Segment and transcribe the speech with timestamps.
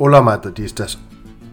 [0.00, 0.98] Hola Madridistas,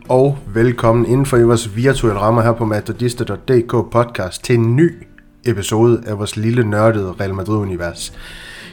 [0.10, 5.08] og velkommen inden for i vores virtuelle rammer her på madridista.dk podcast til en ny
[5.46, 8.14] episode af vores lille nørdede Real Madrid-univers.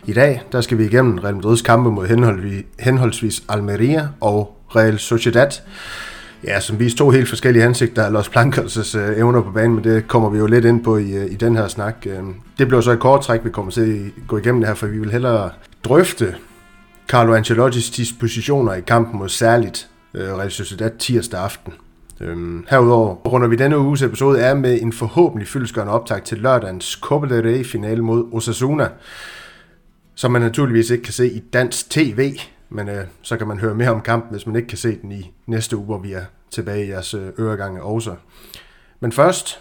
[0.06, 2.06] I dag der skal vi igennem Real Madrids kampe mod
[2.78, 5.50] henholdsvis Almeria og Real Sociedad.
[6.46, 9.84] Ja, som viser to helt forskellige ansigter af Los Blancos' øh, evner på banen, men
[9.84, 12.06] det kommer vi jo lidt ind på i, øh, i den her snak.
[12.06, 12.22] Øh,
[12.58, 14.86] det bliver så et kort træk, vi kommer til at gå igennem det her, for
[14.86, 15.50] vi vil hellere
[15.84, 16.34] drøfte
[17.08, 21.72] Carlo Ancelottis dispositioner i kampen mod særligt øh, Real Sociedad tirsdag aften.
[22.20, 26.98] Øhm, herudover runder vi denne uges episode af med en forhåbentlig fyldskørende optag til lørdagens
[27.02, 28.88] Copa del Rey finale mod Osasuna,
[30.14, 32.36] som man naturligvis ikke kan se i dansk tv,
[32.74, 35.12] men øh, så kan man høre mere om kampen, hvis man ikke kan se den
[35.12, 38.14] i næste uge, hvor vi er tilbage i jeres øh, øregange også.
[39.00, 39.60] Men først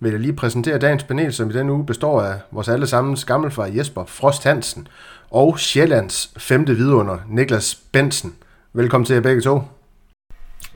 [0.00, 3.66] vil jeg lige præsentere dagens panel, som i denne uge består af vores allesammens gammelfar
[3.66, 4.88] Jesper Frost Hansen
[5.30, 8.34] og Sjællands femte vidunder Niklas Bensen.
[8.72, 9.62] Velkommen til jer begge to.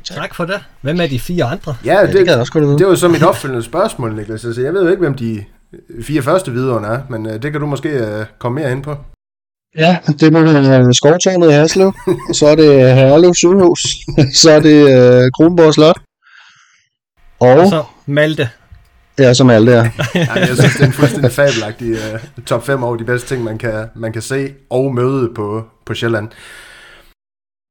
[0.05, 0.65] Tak for det.
[0.81, 1.77] Hvem er de fire andre?
[1.85, 4.45] Ja, det, ja, det, det, også det var så mit opfølgende spørgsmål, Niklas.
[4.45, 5.45] Altså, jeg ved jo ikke, hvem de
[6.03, 8.97] fire første vidunder er, men uh, det kan du måske uh, komme mere ind på.
[9.77, 11.93] Ja, det må være Skovtårnet i Haslev,
[12.33, 13.81] så er det Herlev Sygehus,
[14.41, 15.99] så er det uh, Kronborg Slot.
[17.41, 18.51] Og, og så Malte.
[19.19, 19.79] Ja, som Malte, ja.
[20.15, 23.45] ja jeg synes, det er en fuldstændig fabelagtig uh, top 5 over de bedste ting,
[23.45, 26.29] man kan, man kan se og møde på, på Sjælland.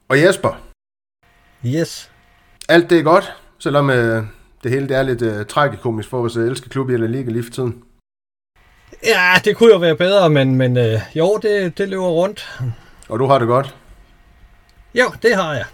[0.10, 0.62] Og Jesper.
[1.66, 2.12] Yes.
[2.70, 3.96] Alt det er godt, selvom uh,
[4.64, 7.44] det hele det er lidt uh, tragikomisk for vores elske klub i La Liga lige
[7.44, 7.84] for tiden.
[9.06, 12.60] Ja, det kunne jo være bedre, men, men øh, jo, det, det løber rundt.
[13.10, 13.76] Og du har det godt?
[14.96, 15.66] Jo, det har jeg.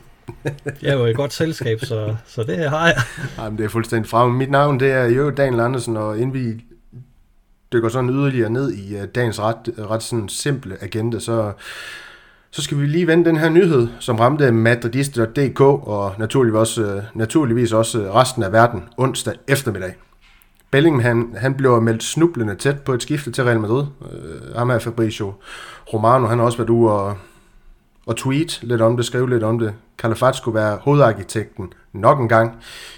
[0.82, 3.02] Jeg er jo i godt selskab, så, så det har jeg.
[3.38, 4.38] Jamen, det er fuldstændig fremme.
[4.38, 6.64] Mit navn det er jo Daniel Andersen, og inden vi
[7.74, 11.52] dykker sådan yderligere ned i uh, dagens ret, ret sådan simple agenda, så,
[12.52, 17.20] så skal vi lige vende den her nyhed, som ramte madridist.dk og naturligvis også, uh,
[17.20, 19.94] naturligvis også resten af verden onsdag eftermiddag.
[20.74, 23.86] Bellingham, han, han blev meldt snublende tæt på et skifte til Real Madrid.
[24.02, 25.34] Uh, ham er Fabricio
[25.94, 27.18] Romano, han har også været ude og,
[28.06, 29.74] og tweet lidt om det, skrive lidt om det.
[29.98, 32.56] Calafat skulle være hovedarkitekten nok en gang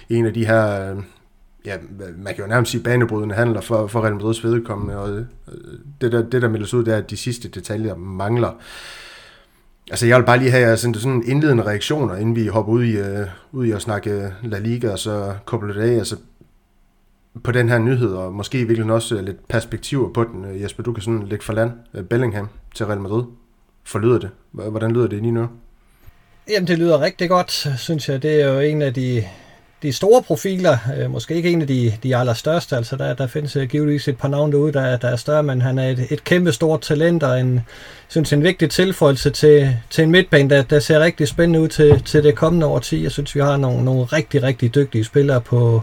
[0.08, 1.02] i en af de her, uh,
[1.64, 5.20] ja, man kan jo nærmest sige banebrydende handler for, for Real Madrids vedkommende, og uh,
[6.00, 8.50] det, der, det der meldes ud, det er, at de sidste detaljer mangler.
[9.90, 13.26] Altså, jeg vil bare lige have sådan indledende reaktioner, inden vi hopper ud i, uh,
[13.52, 15.98] ud i at snakke La Liga og så Copa del Rey.
[15.98, 16.16] Altså,
[17.44, 20.44] på den her nyhed, og måske virkelig også øh, lidt perspektiver på den.
[20.44, 23.24] Øh, Jesper, du kan sådan lægge for land øh, Bellingham til Real Madrid.
[23.84, 24.30] Forlyder det?
[24.52, 25.48] Hvordan lyder det lige nu?
[26.50, 28.22] Jamen, det lyder rigtig godt, synes jeg.
[28.22, 29.24] Det er jo en af de,
[29.82, 33.56] de store profiler, øh, måske ikke en af de, de allerstørste, altså der, der findes
[33.70, 36.52] givetvis et par navne derude, der, der er større, men han er et, et kæmpe
[36.52, 37.60] stort talent og en,
[38.08, 42.02] synes en vigtig tilføjelse til, til en midtbane, der, der ser rigtig spændende ud til,
[42.02, 43.02] til det kommende årti.
[43.02, 45.82] Jeg synes, vi har nogle, nogle rigtig, rigtig dygtige spillere på,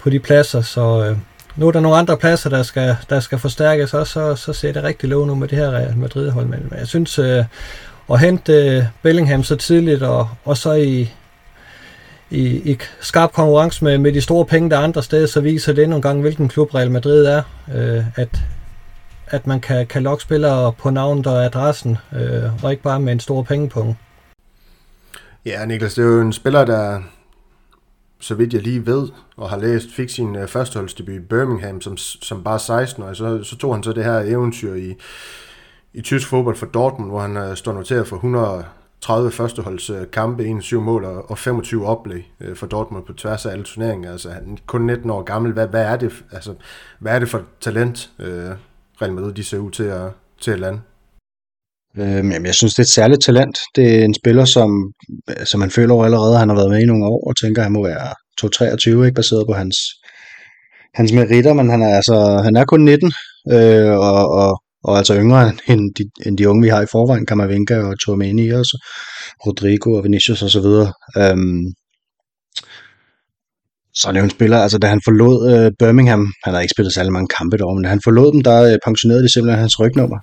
[0.00, 1.16] på de pladser, så øh,
[1.56, 4.72] nu er der nogle andre pladser, der skal, der skal forstærkes, og så, så ser
[4.72, 6.46] det rigtig lovende med det her Real Madrid-hold.
[6.46, 7.44] Men jeg synes, øh,
[8.10, 11.12] at hente øh, Bellingham så tidligt, og, og så i,
[12.30, 15.72] i, i skarp konkurrence med, med de store penge, der er andre steder, så viser
[15.72, 17.42] det endnu en gang, hvilken klub Real Madrid er.
[17.74, 18.40] Øh, at,
[19.26, 23.12] at man kan, kan lokke spillere på navnet og adressen, øh, og ikke bare med
[23.12, 23.96] en stor pengepunkt.
[25.46, 27.00] Ja, Niklas, det er jo en spiller, der,
[28.20, 31.96] så vidt jeg lige ved, og har læst, fik sin øh, førsteholdsdebut i Birmingham som,
[31.96, 33.12] som bare 16 år.
[33.12, 34.94] Så, så tog han så det her eventyr i,
[35.94, 40.44] i tysk fodbold for Dortmund, hvor han øh, står noteret for 130 førsteholdskampe, uh, kampe,
[40.44, 44.12] 21 mål og, og 25 oplæg øh, for Dortmund på tværs af alle turneringer.
[44.12, 45.52] Altså han er kun 19 år gammel.
[45.52, 46.54] Hvad, hvad, er, det, altså,
[46.98, 48.50] hvad er det for talent, øh,
[49.02, 50.10] Real Madrid de ser ud til at,
[50.40, 50.80] til at lande?
[51.98, 53.58] Øhm, jeg synes, det er et særligt talent.
[53.76, 54.92] Det er en spiller, som,
[55.44, 57.66] som man føler over allerede, han har været med i nogle år, og tænker, at
[57.66, 58.14] han må være
[59.00, 59.76] 2-23, ikke baseret på hans,
[60.94, 63.12] hans meritter, men han er, altså, han er kun 19,
[63.52, 67.26] øh, og, og, og altså yngre end de, end de unge, vi har i forvejen,
[67.26, 68.64] Kamavinga og Tormeni, og
[69.46, 70.68] Rodrigo og Vinicius osv.
[71.22, 71.64] Øhm,
[73.94, 76.74] så er det jo en spiller, altså da han forlod øh, Birmingham, han har ikke
[76.76, 79.60] spillet særlig mange kampe derovre, men da han forlod dem, der øh, pensionerede de simpelthen
[79.60, 80.18] hans rygnummer.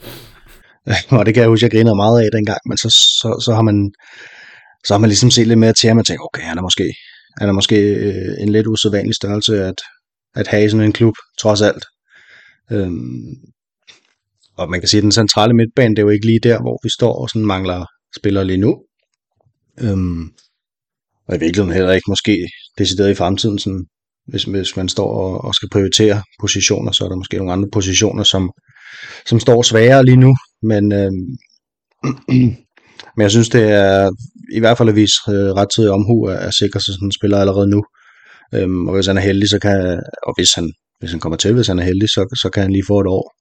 [1.17, 2.89] og det kan jeg huske, jeg grinede meget af dengang, men så,
[3.21, 3.91] så, så har man
[4.85, 6.93] så har man ligesom set lidt mere til ham og tænkt, okay, han er måske,
[7.39, 9.81] han er måske øh, en lidt usædvanlig størrelse at,
[10.35, 11.85] at have i sådan en klub, trods alt.
[12.71, 13.35] Øhm,
[14.57, 16.79] og man kan sige, at den centrale midtbane, det er jo ikke lige der, hvor
[16.83, 17.85] vi står og sådan mangler
[18.17, 18.77] spillere lige nu.
[19.81, 20.23] Øhm,
[21.27, 22.47] og i virkeligheden heller ikke måske
[22.77, 23.85] decideret i fremtiden sådan
[24.27, 27.69] hvis, hvis man står og, og skal prioritere positioner, så er der måske nogle andre
[27.73, 28.51] positioner, som,
[29.25, 31.11] som står sværere lige nu, men, øh,
[33.15, 34.09] men jeg synes, det er
[34.53, 37.37] i hvert fald at vise øh, rettidig omhu at, at sikre sig sådan en spiller
[37.37, 37.83] allerede nu.
[38.53, 41.53] Øhm, og hvis han er heldig, så kan, og hvis han, hvis han kommer til,
[41.53, 43.35] hvis han er heldig, så, så kan han lige få et år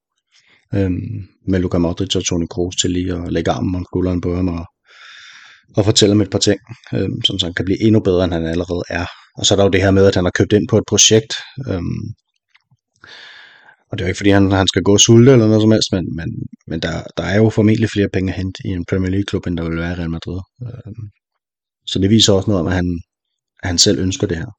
[0.74, 4.36] øhm, med Luka Modric og Toni Kroos til lige at lægge armen om skulderen på
[4.36, 4.66] ham og,
[5.76, 6.60] og fortælle ham et par ting,
[6.94, 9.06] øhm, som så han kan blive endnu bedre, end han allerede er.
[9.38, 10.84] Og så er der jo det her med, at han har købt ind på et
[10.88, 11.34] projekt,
[11.69, 12.02] øhm,
[13.96, 15.93] og det er jo ikke fordi, han, han skal gå sulte eller noget som helst,
[15.93, 16.28] men, men,
[16.66, 19.56] men der, der er jo formentlig flere penge at hente i en Premier League-klub, end
[19.56, 20.40] der vil være i Real Madrid.
[20.62, 21.04] Øhm,
[21.87, 23.00] så det viser også noget om, at han,
[23.62, 24.50] at han selv ønsker det her.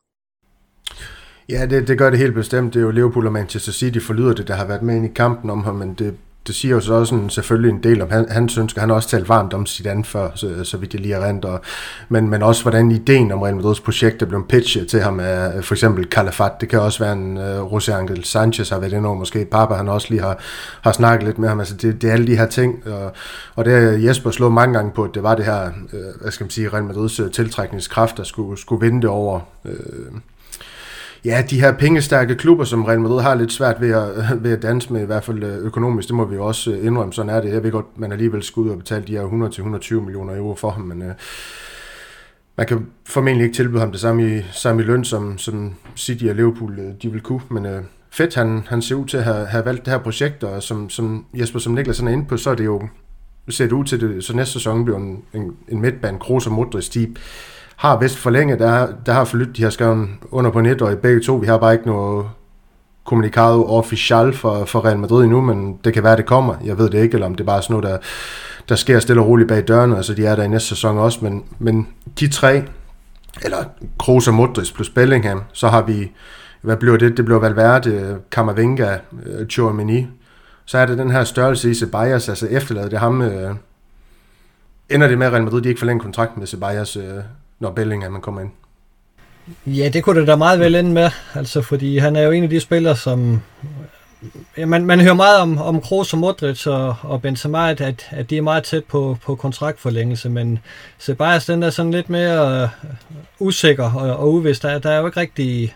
[1.50, 2.74] Ja, det, det gør det helt bestemt.
[2.74, 5.13] Det er jo Liverpool og Manchester City forlyder det, der har været med ind i
[5.16, 6.18] kampen om ham, men det,
[6.48, 8.82] det siger jo så også en, selvfølgelig en del om han, hans ønsker.
[8.82, 11.46] Han har også talt varmt om Zidane før, så, så vidt jeg lige er rent.
[11.46, 11.62] Og,
[12.10, 15.64] men, men også hvordan ideen om Real Madrids projekt er blevet pitchet til ham af
[15.64, 16.52] for eksempel Calafat.
[16.62, 19.74] Det kan også være en uh, José Angel Sanchez har været inde over, måske Papa
[19.74, 20.40] han også lige har,
[20.82, 21.60] har snakket lidt med ham.
[21.60, 23.12] Altså det, det er alle de her ting, og,
[23.56, 26.44] og det Jesper slået mange gange på, at det var det her, uh, hvad skal
[26.44, 29.40] man sige, Real Madrids øh, tiltrækningskraft, der skulle, skulle vinde det over.
[29.66, 29.72] Uh,
[31.25, 34.10] ja, de her pengestærke klubber, som Real Madrid har lidt svært ved at,
[34.44, 36.86] ved at danse med, i hvert fald øh, økonomisk, det må vi jo også øh,
[36.86, 37.54] indrømme, sådan er det.
[37.54, 40.69] Jeg ved godt, man alligevel skal ud og betale de her 100-120 millioner euro for
[40.69, 41.14] ham, men øh,
[42.58, 46.25] man kan formentlig ikke tilbyde ham det samme i, samme i løn, som, som City
[46.25, 47.81] og Liverpool øh, de vil kunne, men øh,
[48.12, 50.90] fedt, han, han ser ud til at have, have valgt det her projekt, og som,
[50.90, 52.81] som Jesper, som Niklas er inde på, så er det jo
[53.50, 56.90] set ud til det, så næste sæson bliver en, en, en midtbane, Kroos og Modric,
[56.90, 57.16] de,
[57.77, 60.95] har vist forlænget, der, der har forlyttet, de har skrevet under på net, og i
[60.95, 62.25] begge to, vi har bare ikke noget
[63.06, 66.56] kommunikado official for, for Real Madrid endnu, men det kan være, det kommer.
[66.63, 67.97] Jeg ved det ikke, eller om det er bare sådan noget, der,
[68.69, 71.19] der sker stille og roligt bag dørene, altså de er der i næste sæson også,
[71.21, 71.88] men, men
[72.19, 72.63] de tre,
[73.41, 73.57] eller
[74.00, 76.12] Kroos og Modric plus Bellingham, så har vi,
[76.62, 77.18] hvad bliver det?
[77.18, 80.07] Det bliver Valverde, Camavinga, øh, Chouameni.
[80.65, 83.56] Så er det den her størrelse i Ceballos, altså efterladet det ham, øh,
[84.89, 87.24] ender det med, at Real Madrid de ikke forlænger kontrakten med Ceballos øh,
[87.59, 88.51] når Bellingham man kommer ind.
[89.65, 92.44] Ja, det kunne det da meget vel ende med, altså fordi han er jo en
[92.44, 93.42] af de spillere, som...
[94.57, 98.30] Ja, man, man hører meget om, om Kroos og Modric og, og Benzema, at, at
[98.30, 100.59] de er meget tæt på, på kontraktforlængelse, men
[100.98, 102.69] Sebastian den er sådan lidt mere uh,
[103.39, 104.63] usikker og, og uvidst.
[104.63, 105.75] Der, der er jo ikke rigtig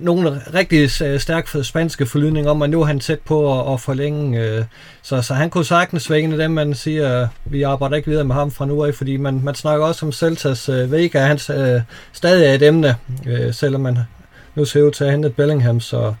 [0.00, 3.80] nogle rigtig øh, stærk spanske forlydning om, at nu er han tæt på at, at
[3.80, 4.40] forlænge.
[4.40, 4.64] Øh,
[5.02, 8.24] så, så han kunne sagtens være en af dem, man siger, vi arbejder ikke videre
[8.24, 11.38] med ham fra nu af, fordi man, man snakker også om Celtas øh, Vega, han
[11.50, 11.80] øh,
[12.12, 13.98] stadig er et emne, øh, selvom man
[14.54, 16.14] nu ser ud til at hente Bellingham, så,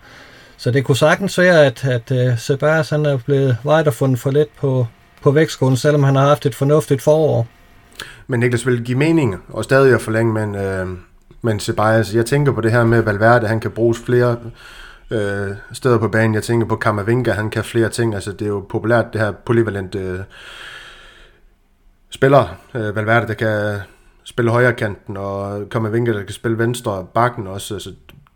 [0.56, 4.18] så det kunne sagtens være, at, at øh, uh, Sebastian er blevet vejet og fundet
[4.18, 4.86] for let på,
[5.22, 7.46] på vægtskolen, selvom han har haft et fornuftigt forår.
[8.26, 10.86] Men Niklas vil give mening og stadig at forlænge, men øh,
[11.42, 14.36] men Ceballos, jeg tænker på det her med Valverde, han kan bruges flere
[15.10, 16.34] øh, steder på banen.
[16.34, 18.14] Jeg tænker på Kamavinga, han kan flere ting.
[18.14, 20.20] Altså, det er jo populært, det her polyvalente øh,
[22.10, 22.60] spiller.
[22.74, 23.80] Øh, Valverde, der kan
[24.24, 27.74] spille højre kanten, og Kamavinga, der kan spille venstre bakken også.
[27.74, 27.94] Altså,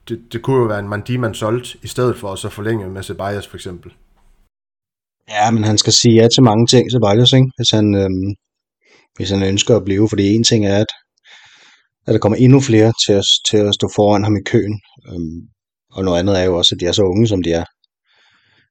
[0.09, 2.89] det, det kunne jo være en Mandi, man solgte, i stedet for at så forlænge
[2.89, 3.93] med Ceballos for eksempel.
[5.29, 7.51] Ja, men han skal sige ja til mange ting, Ceballos, ikke?
[7.57, 8.35] Hvis han, øhm,
[9.17, 10.93] hvis han ønsker at blive, fordi en ting er, at
[12.07, 14.81] at der kommer endnu flere til at, til at stå foran ham i køen.
[15.09, 15.41] Øhm,
[15.93, 17.65] og noget andet er jo også, at de er så unge, som de er.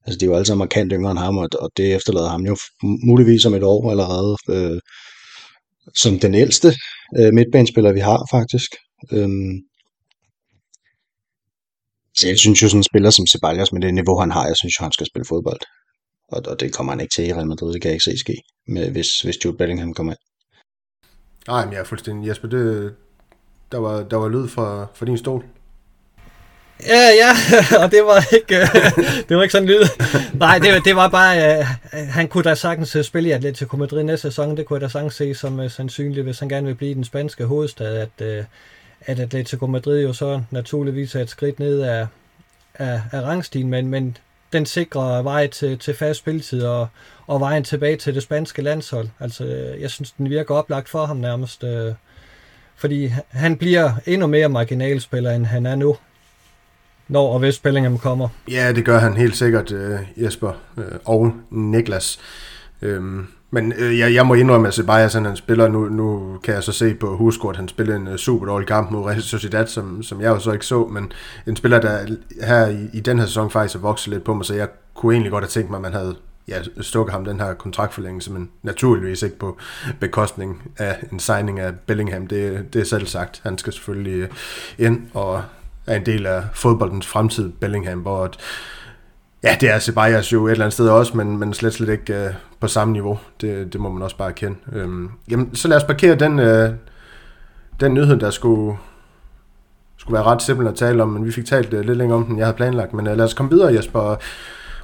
[0.05, 2.45] Altså, de er jo alle sammen markant yngre end ham, og, og det efterlader ham
[2.45, 2.57] jo
[3.05, 4.79] muligvis om et år allerede øh,
[5.95, 6.69] som den ældste
[7.19, 8.71] øh, midtbanespiller, vi har faktisk.
[9.11, 9.55] Øhm,
[12.17, 14.57] så jeg synes jo sådan en spiller som Ceballos med det niveau, han har, jeg
[14.57, 15.59] synes jo, han skal spille fodbold.
[16.31, 18.17] Og, og det kommer han ikke til i Real Madrid, det kan jeg ikke se
[18.17, 18.35] ske,
[18.67, 20.19] med, hvis, hvis Jude Bellingham kommer ind.
[21.47, 22.95] Nej, men jeg er fuldstændig, Jesper, det,
[23.73, 25.43] der var, der var lyd fra, fra din stol.
[26.87, 27.31] Ja, ja,
[27.83, 28.59] og det var ikke,
[29.29, 29.83] det var ikke sådan lyd.
[30.33, 31.65] Nej, det, det var bare, uh,
[32.09, 34.57] han kunne da sagtens øh, spille i Atletico Madrid næste sæson.
[34.57, 37.03] Det kunne jeg da sagtens se som uh, sandsynligt, hvis han gerne vil blive den
[37.03, 38.45] spanske hovedstad, at, uh,
[39.01, 42.07] at Atletico Madrid jo så naturligvis er et skridt ned af,
[42.75, 44.17] af, af rangstigen, men, men
[44.53, 46.87] den sikrer vej til, til fast spilletid og,
[47.27, 49.07] og vejen tilbage til det spanske landshold.
[49.19, 49.45] Altså,
[49.79, 51.63] jeg synes, den virker oplagt for ham nærmest.
[51.63, 51.93] Uh,
[52.75, 55.95] fordi han bliver endnu mere marginalspiller, end han er nu,
[57.07, 58.29] når og hvis Bellingham kommer.
[58.51, 62.19] Ja, det gør han helt sikkert, øh, Jesper øh, og Niklas.
[62.81, 66.63] Øhm, men øh, jeg, jeg må indrømme, at Ceballos han spiller, nu, nu kan jeg
[66.63, 69.67] så se på Husko, at han spillede en uh, super dårlig kamp mod Real Sociedad,
[69.67, 71.11] som, som jeg jo så ikke så, men
[71.47, 72.05] en spiller, der
[72.41, 75.13] her i, i den her sæson faktisk har vokset lidt på mig, så jeg kunne
[75.13, 76.15] egentlig godt have tænkt mig, at man havde
[76.47, 79.57] ja, stukke ham den her kontraktforlængelse, men naturligvis ikke på
[80.00, 82.27] bekostning af en signing af Bellingham.
[82.27, 83.41] Det, det er selv sagt.
[83.43, 84.29] Han skal selvfølgelig øh,
[84.77, 85.43] ind og
[85.88, 88.38] er en del af fodboldens fremtid, Bellingham, hvor at,
[89.43, 92.25] ja, det er Ceballos jo et eller andet sted også, men, men slet slet ikke
[92.25, 93.19] uh, på samme niveau.
[93.41, 94.57] Det, det må man også bare erkende.
[94.73, 96.75] Øhm, jamen, så lad os parkere den, uh,
[97.79, 98.77] den nyhed, der skulle,
[99.97, 102.25] skulle være ret simpel at tale om, men vi fik talt uh, lidt længere om
[102.25, 102.93] den, jeg havde planlagt.
[102.93, 104.15] Men uh, lad os komme videre, Jesper.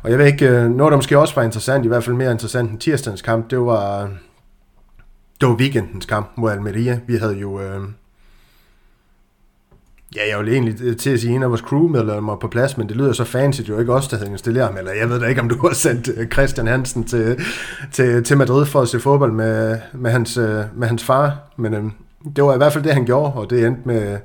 [0.04, 2.32] Og jeg ved ikke, øh, noget der måske også var interessant, i hvert fald mere
[2.32, 4.10] interessant end tirsdagens kamp, det var,
[5.42, 7.00] det var weekendens kamp mod Almeria.
[7.08, 7.62] Vi havde jo...
[7.62, 7.82] Øh,
[10.16, 12.98] Ja, jeg vil egentlig til at sige en af vores crewmedlemmer på plads, men det
[12.98, 15.20] lyder så fancy, det er jo ikke os, der havde installeret ham, eller jeg ved
[15.20, 17.46] da ikke, om du har sendt øh, Christian Hansen til,
[17.92, 21.74] til, til Madrid for at se fodbold med, med, hans, øh, med hans far, men
[21.74, 21.84] øh,
[22.36, 24.18] det var i hvert fald det, han gjorde, og det endte med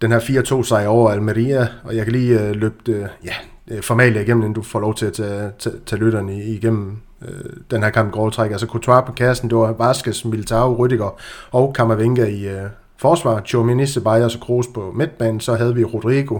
[0.00, 3.34] den her 4-2 sejr over Almeria, og jeg kan lige øh, løbe øh, ja,
[3.68, 7.50] Øh, formalia igennem, inden du får lov til at tage, tage, tage lytterne igennem øh,
[7.70, 8.50] den her kamp grove træk.
[8.50, 12.70] Altså Courtois på kassen, det var Vasquez, Militao, Rüdiger og Kammervenga i, øh,
[13.02, 16.38] forsvar, Chomini, Ceballos og Kroos på midtbanen, så havde vi Rodrigo,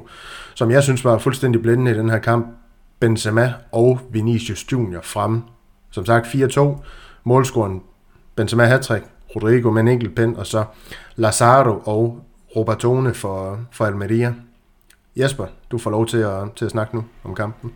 [0.55, 2.47] som jeg synes var fuldstændig blændende i den her kamp,
[3.00, 5.43] Benzema og Vinicius Junior frem.
[5.91, 6.83] Som sagt 4-2,
[7.25, 7.83] målscoren
[8.37, 9.05] Benzema hattrick,
[9.37, 10.64] Rodrigo med en enkelt pen, og så
[11.17, 12.21] Lazaro og
[12.57, 14.35] Robertone for, for Almeria.
[15.17, 17.73] Jesper, du får lov til at, til at snakke nu om kampen.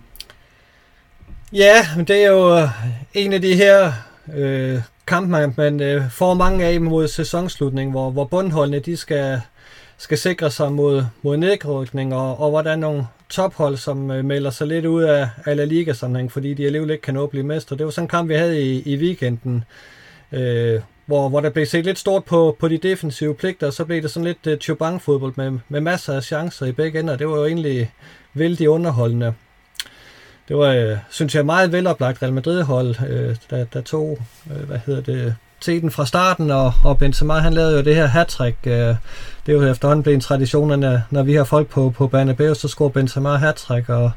[1.53, 2.69] Ja, det er jo øh,
[3.15, 3.93] en af de her
[4.35, 9.41] øh, kampe, man, man øh, får mange af mod sæsonslutningen, hvor, hvor bundholdene de skal,
[9.99, 14.67] skal sikre sig mod, mod nedrykning, og, og hvordan nogle tophold, som øh, melder sig
[14.67, 17.77] lidt ud af, af La Liga-sammenhæng, fordi de alligevel ikke kan nå at blive mestre.
[17.77, 19.65] Det var sådan en kamp, vi havde i, i weekenden,
[20.33, 23.85] øh, hvor, hvor der blev set lidt stort på, på de defensive pligter, og så
[23.85, 27.17] blev det sådan lidt uh, chubang-fodbold med, med masser af chancer i begge ender.
[27.17, 27.93] Det var jo egentlig
[28.35, 29.35] vældig underholdende.
[30.49, 34.19] Det var, øh, synes jeg, meget veloplagt Real Madrid-hold, øh, der, der tog,
[34.51, 38.07] øh, hvad hedder det, teten fra starten, og, og Benzema, han lavede jo det her
[38.07, 38.97] hat Øh, det
[39.47, 42.69] er jo efterhånden blevet en tradition, når, når vi har folk på, på Bernabeu, så
[42.69, 44.11] scorer Benzema hat og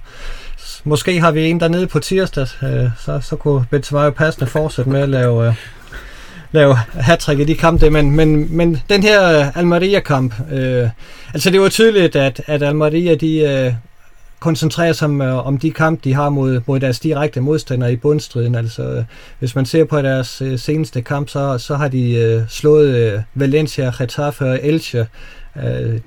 [0.84, 4.91] måske har vi en dernede på tirsdag, øh, så, så kunne Benzema jo passende fortsætte
[4.91, 5.53] med at lave, øh,
[6.51, 10.89] lave hat i de kampe, men, men, men den her øh, Almeria-kamp, øh,
[11.34, 13.74] altså det var tydeligt, at, at Almeria, de, øh,
[14.39, 17.96] koncentrerer sig om, øh, om de kampe, de har mod, mod deres direkte modstandere i
[17.96, 18.56] bundstriden.
[18.56, 19.03] Altså, øh,
[19.39, 23.22] hvis man ser på deres øh, seneste kamp, så, så har de øh, slået øh,
[23.34, 25.08] Valencia, Getafe og Elche,
[25.63, 26.00] øh,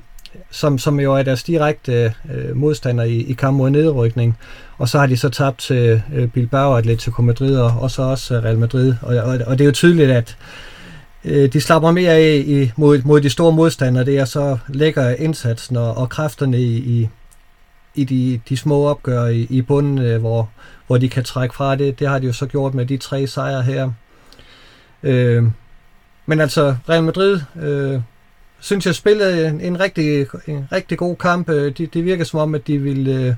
[0.51, 4.39] som, som jo er deres direkte øh, modstander i, i kamp mod nedrykning.
[4.79, 8.37] Og så har de så tabt til øh, Bilbao, Atletico Madrid og, og så også
[8.37, 8.95] øh, Real Madrid.
[9.03, 10.37] Og, og, og det er jo tydeligt, at
[11.25, 14.05] øh, de slapper mere af i, mod, mod de store modstandere.
[14.05, 17.09] Det er så lækker indsatsen og, og kræfterne i, i
[17.95, 20.51] i de, de små opgør i, i bunden, øh, hvor,
[20.87, 21.99] hvor de kan trække fra det.
[21.99, 23.91] Det har de jo så gjort med de tre sejre her.
[25.03, 25.45] Øh,
[26.27, 28.01] men altså, Real Madrid øh,
[28.63, 31.49] synes jeg spillede en, en, rigtig, en rigtig god kamp.
[31.49, 33.35] Øh, det, det virker som om, at de ville øh,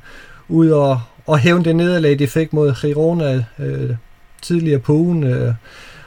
[0.48, 3.90] ud og, og hævne det nederlag, de fik mod Girona øh,
[4.42, 5.24] tidligere på ugen.
[5.24, 5.54] Øh,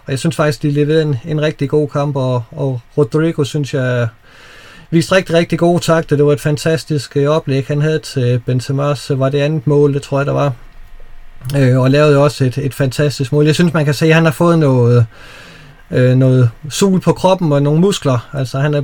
[0.05, 3.73] og jeg synes faktisk, de leverede en, en rigtig god kamp, og, og Rodrigo synes
[3.73, 4.07] jeg
[4.91, 6.15] viste rigtig, rigtig gode takter.
[6.15, 10.01] Det var et fantastisk øh, oplæg, han havde til Benzema's, var det andet mål, det
[10.01, 10.53] tror jeg, der var.
[11.57, 13.45] Øh, og lavede også et, et fantastisk mål.
[13.45, 15.03] Jeg synes, man kan se, at han har fået noget, øh,
[15.91, 18.29] Øh, noget sul på kroppen og nogle muskler.
[18.33, 18.83] Altså, han er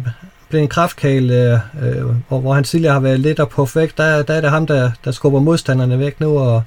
[0.50, 3.98] blevet en kraftkæl, øh, øh, hvor, hvor han tidligere har været lidt og på væk.
[3.98, 6.63] Der, der er det ham, der, der skubber modstanderne væk nu, og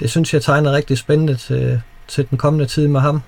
[0.00, 3.22] det synes jeg tegner rigtig spændende til, til den kommende tid med ham.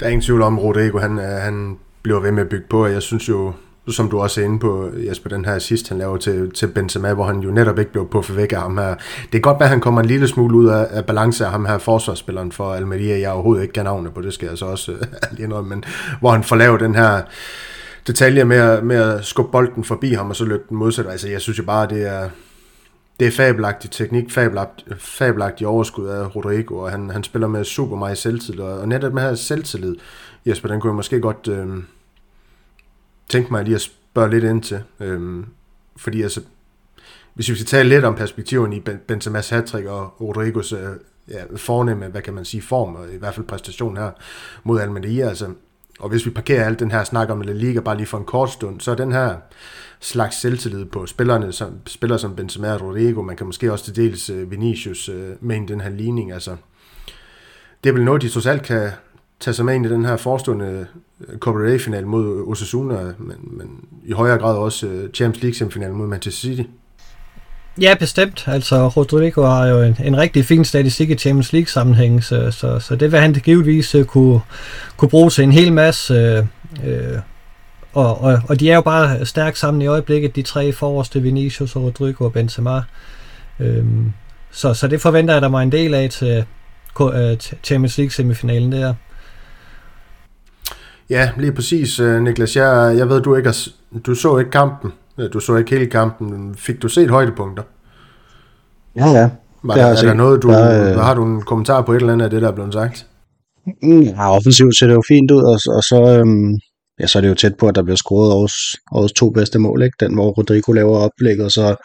[0.00, 2.92] Der er ingen tvivl om, Rodrigo, han, han bliver ved med at bygge på, og
[2.92, 3.52] jeg synes jo,
[3.88, 7.14] som du også er inde på, Jesper, den her sidst, han laver til, til Benzema,
[7.14, 8.94] hvor han jo netop ikke blev puffet væk af ham her.
[9.32, 11.64] Det er godt, at han kommer en lille smule ud af, af balance af ham
[11.66, 13.18] her forsvarsspilleren for Almeria.
[13.18, 14.92] Jeg overhovedet ikke kan navne på, det skal jeg så også
[15.36, 15.84] lige noget, men
[16.20, 17.22] hvor han får lavet den her
[18.06, 21.06] detalje med at, med at skubbe bolden forbi ham, og så løbe den modsat.
[21.06, 22.28] Altså, jeg synes jo bare, det er,
[23.20, 27.96] det er fabelagtig teknik, fabelagtig, fabelagtig overskud af Rodrigo, og han, han spiller med super
[27.96, 29.96] meget selvtillid, og netop med her selvtillid,
[30.46, 31.48] Jesper, den kunne jeg måske godt...
[31.48, 31.66] Øh,
[33.30, 34.82] tænke mig lige at spørge lidt ind til.
[35.00, 35.46] Øhm,
[35.96, 36.40] fordi altså,
[37.34, 38.82] hvis vi skal tale lidt om perspektiven i
[39.12, 40.80] Benzema's hattrick og Rodrigos øh,
[41.28, 44.10] ja, fornemme, hvad kan man sige, form, og i hvert fald præstation her
[44.64, 45.48] mod Almeria, altså,
[46.00, 48.24] og hvis vi parkerer alt den her snak om La Liga bare lige for en
[48.24, 49.36] kort stund, så er den her
[50.00, 53.96] slags selvtillid på spillerne, som, spillere som Benzema og Rodrigo, man kan måske også til
[53.96, 56.56] dels øh, Vinicius øh, med i den her ligning, altså,
[57.84, 58.90] det er vel noget, de alt kan,
[59.40, 60.86] tage sig med ind i den her forestående
[61.38, 63.68] Copa del final mod Osasuna, men, men
[64.04, 66.62] i højere grad også øh, Champions League semifinalen mod Manchester City.
[67.80, 68.44] Ja, bestemt.
[68.48, 72.78] Altså, Rodrigo har jo en, en rigtig fin statistik i Champions League sammenhæng, så, så,
[72.78, 74.40] så det vil han givetvis uh, kunne,
[74.96, 77.18] kunne bruge til en hel masse uh, uh,
[77.92, 81.76] og, og, og de er jo bare stærkt sammen i øjeblikket, de tre forreste, Vinicius
[81.76, 82.82] og Rodrigo og Benzema.
[83.60, 84.12] Øhm,
[84.50, 86.44] så, så det forventer jeg der mig en del af til,
[87.38, 88.94] til Champions League semifinalen der.
[91.10, 92.56] Ja, lige præcis, øh, Niklas.
[92.56, 93.68] Jeg, jeg ved, du ikke har,
[94.06, 94.92] du så ikke kampen.
[95.18, 96.54] Øh, du så ikke hele kampen.
[96.54, 97.62] Fik du set højdepunkter?
[98.96, 99.30] Ja, ja.
[99.64, 100.98] Var der, er der noget, du, der, øh...
[100.98, 103.06] har du en kommentar på et eller andet af det, der er blevet sagt?
[103.82, 106.54] Mm, ja, offensivt ser det jo fint ud, og, og så, øhm,
[107.00, 109.58] ja, så er det jo tæt på, at der bliver scoret årets, årets to bedste
[109.58, 109.96] mål, ikke?
[110.00, 111.76] Den, hvor Rodrigo laver oplægget, og så,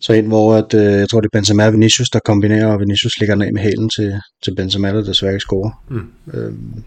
[0.00, 2.80] så en, hvor at, øh, jeg tror, det er Benzema og Vinicius, der kombinerer, og
[2.80, 5.70] Vinicius ligger den af med hælen til, til Benzema, der desværre ikke scorer.
[5.90, 6.06] Mm.
[6.34, 6.84] Øhm,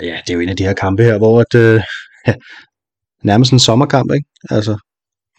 [0.00, 1.80] ja, det er jo en af de her kampe her, hvor at, øh,
[2.26, 2.34] ja,
[3.22, 4.28] nærmest en sommerkamp, ikke?
[4.50, 4.78] Altså,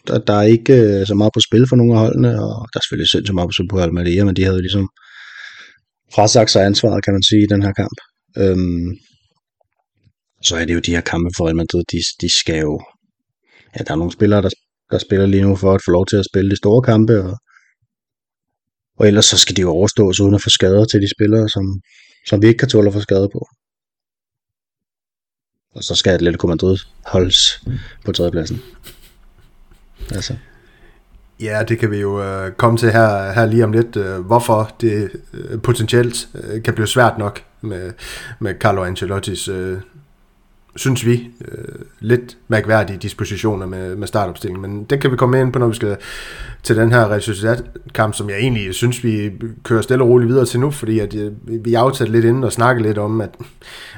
[0.06, 2.78] der, der er ikke øh, så meget på spil for nogle af holdene, og der
[2.78, 4.88] er selvfølgelig sindssygt meget på spil på Almeria, men de havde ligesom
[6.14, 7.98] frasagt sig ansvaret, kan man sige, i den her kamp.
[8.42, 8.90] Øhm,
[10.42, 12.80] så er det jo de her kampe for Real Madrid, de, de skal jo...
[13.74, 14.50] Ja, der er nogle spillere, der,
[14.90, 17.36] der spiller lige nu for at få lov til at spille de store kampe, og,
[18.98, 21.64] og ellers så skal de jo overstås uden at få skader til de spillere, som,
[22.26, 23.46] som vi ikke kan tåle at få skader på.
[25.78, 27.62] Og så skal Atletico Madrid holdes
[28.04, 28.62] på tredjepladsen.
[30.10, 30.34] Altså.
[31.40, 34.70] Ja, det kan vi jo øh, komme til her, her lige om lidt, øh, hvorfor
[34.80, 37.92] det øh, potentielt øh, kan blive svært nok med,
[38.38, 39.78] med Carlo Ancelottis øh,
[40.78, 44.70] synes vi, øh, lidt mærkværdige dispositioner med, med startopstillingen.
[44.70, 45.96] Men det kan vi komme ind på, når vi skal
[46.62, 49.32] til den her resultatkamp, som jeg egentlig synes, vi
[49.62, 51.32] kører stille og roligt videre til nu, fordi at, øh,
[51.64, 53.30] vi aftalte lidt inden og snakke lidt om, at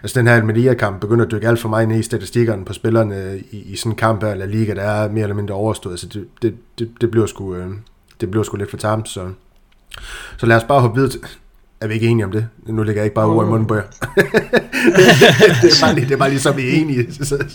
[0.03, 3.39] altså, den her Almeria-kamp begynder at dykke alt for meget ned i statistikkerne på spillerne
[3.51, 6.01] i, i sådan en kamp her, eller liga, der er mere eller mindre overstået.
[6.01, 7.55] Så det, det, det, det bliver sgu...
[7.55, 7.67] Øh,
[8.21, 9.29] det bliver sgu lidt for tamt, så,
[10.37, 11.21] så lad os bare hoppe videre til,
[11.81, 12.47] er vi ikke enige om det?
[12.67, 13.83] Nu ligger jeg ikke bare ord i munden på jer.
[14.17, 14.60] Mm
[15.63, 17.07] det, er bare lige, det er bare lige så vi er enige.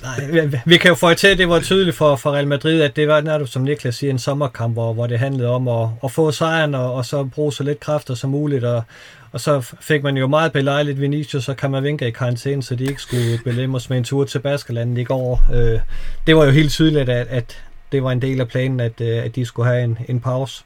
[0.04, 2.96] Nej, vi, kan jo få til, at det var tydeligt for, for Real Madrid, at
[2.96, 6.12] det var, når som Niklas siger, en sommerkamp, hvor, hvor det handlede om at, at
[6.12, 8.84] få sejren, og, og så bruge så lidt kræfter som muligt, og,
[9.32, 13.02] og så fik man jo meget belejligt Vinicius og Kammervenka i karantæne, så de ikke
[13.02, 15.46] skulle belemmes med en tur til Baskerlandet i går.
[15.54, 15.80] Øh,
[16.28, 19.24] det var jo helt tydeligt, at, at det var en del af planen, at, øh,
[19.24, 20.64] at de skulle have en, en pause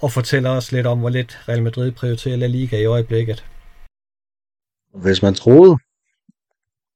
[0.00, 3.44] og fortæller os lidt om, hvor lidt Real Madrid prioriterer La Liga i øjeblikket.
[4.94, 5.76] Hvis man troede,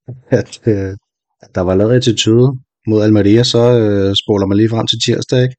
[0.41, 0.93] at, øh,
[1.43, 2.53] at der var lavet attitude
[2.87, 5.57] mod Almeria, så øh, spoler man lige frem til tirsdag, ikke?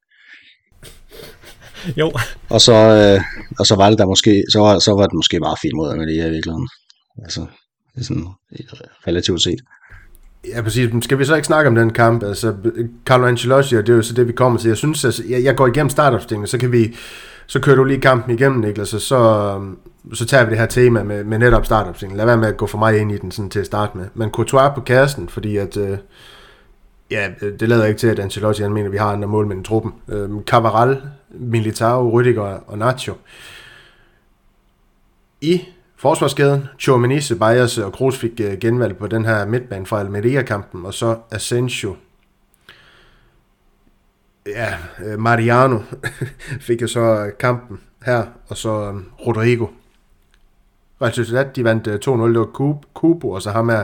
[2.02, 2.12] jo.
[2.50, 3.22] Og så, øh,
[3.60, 5.92] og så var det der måske, så var, så var det måske meget fint mod
[5.92, 6.70] Almeria i virkeligheden.
[7.24, 7.42] Altså,
[7.96, 8.28] det er sådan
[9.08, 9.60] relativt set.
[10.48, 10.90] Ja, præcis.
[11.02, 12.24] Skal vi så ikke snakke om den kamp?
[12.24, 12.56] Altså,
[13.06, 14.68] Carlo Ancelotti, det er jo så det, vi kommer til.
[14.68, 16.96] Jeg synes, altså, jeg, jeg går igennem startopstillingen, så kan vi
[17.48, 19.22] så kører du lige kampen igennem, Niklas, og så,
[20.14, 22.18] så tager vi det her tema med, med netop startopstillingen.
[22.18, 24.08] Lad være med at gå for meget ind i den sådan til at starte med.
[24.14, 25.98] Men Courtois på kassen, fordi at, øh,
[27.12, 29.56] ja, det lader ikke til, at Ancelotti han mener, at vi har andre mål med
[29.56, 29.94] den truppen.
[30.08, 33.14] Øh, Cavaral, Militao, Rüdiger og Nacho.
[35.42, 35.62] I
[35.98, 40.94] forsvarskæden, Chomini, Ceballos og Kroos fik øh, genvalg på den her midtbane fra Almeria-kampen, og
[40.94, 41.96] så Asensio,
[44.48, 44.74] ja,
[45.06, 45.80] øh, Mariano
[46.68, 49.68] fik jo så øh, kampen her, og så øhm, Rodrigo.
[51.04, 53.84] Real Sociedad, de vandt øh, 2-0, det var Kubo, og så ham her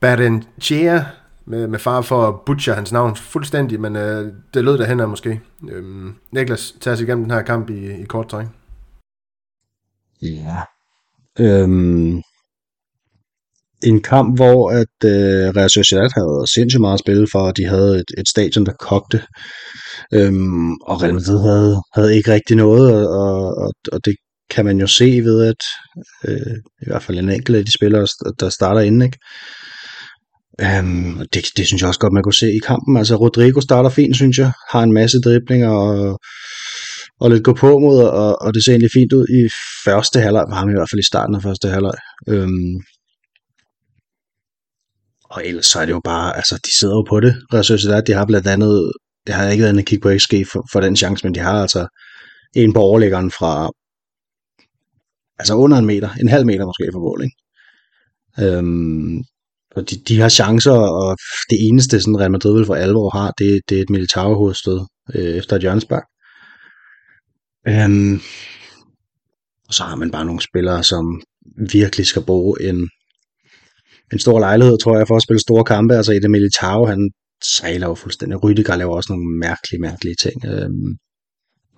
[0.00, 1.00] Berenchea,
[1.44, 5.08] med, med far for at butcher hans navn fuldstændig, men øh, det lød derhen af
[5.08, 5.40] måske.
[5.70, 8.46] Øhm, Niklas, tag os igennem den her kamp i, i kort træk.
[10.22, 10.56] Ja.
[11.38, 12.22] Øhm,
[13.82, 17.64] en kamp, hvor at øh, Real Sociedad havde sindssygt meget at spille for, og de
[17.64, 19.22] havde et, et stadion, der kogte.
[20.14, 24.16] Øhm, og Real Madrid havde, havde ikke rigtig noget, og, og, og det
[24.50, 25.62] kan man jo se ved, at
[26.28, 28.06] øh, i hvert fald en enkelt af de spillere,
[28.40, 29.18] der starter inden, ikke?
[30.60, 32.96] Øhm, det, det synes jeg også godt, man kunne se i kampen.
[32.96, 34.52] Altså Rodrigo starter fint, synes jeg.
[34.70, 36.18] Har en masse driblinger og,
[37.20, 39.48] og lidt gå på mod, og, og det ser egentlig fint ud i
[39.84, 40.44] første halvleg.
[40.48, 41.98] Var ham i hvert fald i starten af første halvleg.
[42.28, 42.74] Øhm,
[45.30, 47.34] og ellers så er det jo bare, altså de sidder jo på det.
[47.52, 48.92] Real de har blandt andet,
[49.26, 51.62] det har ikke været en kigge på XG for, for den chance, men de har
[51.62, 51.86] altså
[52.56, 53.70] en på overlæggeren fra,
[55.38, 57.36] altså under en meter, en halv meter måske for mål, ikke?
[58.56, 59.18] Øhm,
[59.76, 61.16] og de, de har chancer, og
[61.50, 64.80] det eneste, sådan Real Madrid vil for alvor har, det, det er et militærhovedstød
[65.14, 66.04] øh, efter et hjørnespark.
[67.68, 68.20] Øhm,
[69.68, 71.22] og så har man bare nogle spillere, som
[71.56, 72.88] virkelig skal bruge en
[74.12, 75.96] en stor lejlighed, tror jeg, for at spille store kampe.
[75.96, 77.10] Altså i det Militao, han
[77.44, 78.44] sejler jo fuldstændig.
[78.44, 80.44] Rydiger laver også nogle mærkelige, mærkelige ting.
[80.44, 80.96] Øhm,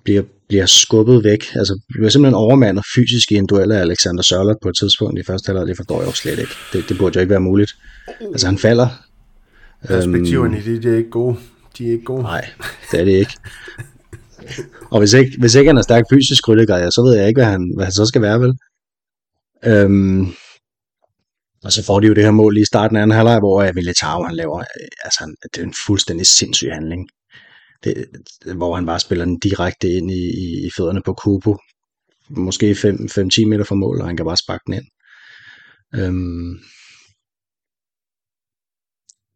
[0.04, 1.42] bliver, bliver skubbet væk.
[1.54, 5.22] Altså bliver simpelthen overmandet fysisk i en duel af Alexander Sørloth på et tidspunkt i
[5.22, 5.68] første halvdel.
[5.68, 6.52] Det forstår jeg jo slet ikke.
[6.72, 7.72] Det, det burde jo ikke være muligt.
[8.20, 8.88] Altså han falder
[9.88, 11.36] Perspektiverne i det, det er ikke gode.
[11.78, 12.22] De er ikke gode.
[12.22, 12.48] Nej,
[12.90, 13.36] det er det ikke.
[14.90, 17.50] Og hvis ikke, hvis ikke han er stærk fysisk ryttegar, så ved jeg ikke, hvad
[17.50, 18.52] han, hvad han så skal være, vel?
[19.66, 20.26] Øhm,
[21.64, 24.22] og så får de jo det her mål i starten af anden halvleg, hvor Militao
[24.22, 24.64] han laver,
[25.04, 27.08] altså det er en fuldstændig sindssyg handling.
[27.84, 28.06] Det,
[28.56, 31.56] hvor han bare spiller den direkte ind i, i, i fødderne på Kubo.
[32.28, 34.86] Måske 5-10 meter fra mål, og han kan bare sparke den ind.
[35.94, 36.58] Øhm,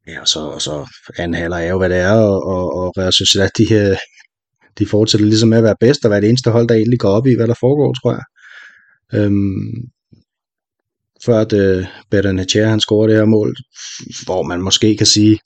[0.06, 0.86] ja, og så, og så
[1.18, 3.96] anden halvleg er jo, hvad det er, og, og, og Real Sociedad, de, her,
[4.78, 7.08] de fortsætter ligesom med at være bedst, og være det eneste hold, der egentlig går
[7.08, 8.24] op i, hvad der foregår, tror jeg.
[9.20, 9.90] Øhm,
[11.24, 13.54] før at øh, uh, Betanaccia, han scorer det her mål,
[14.24, 15.38] hvor man måske kan sige,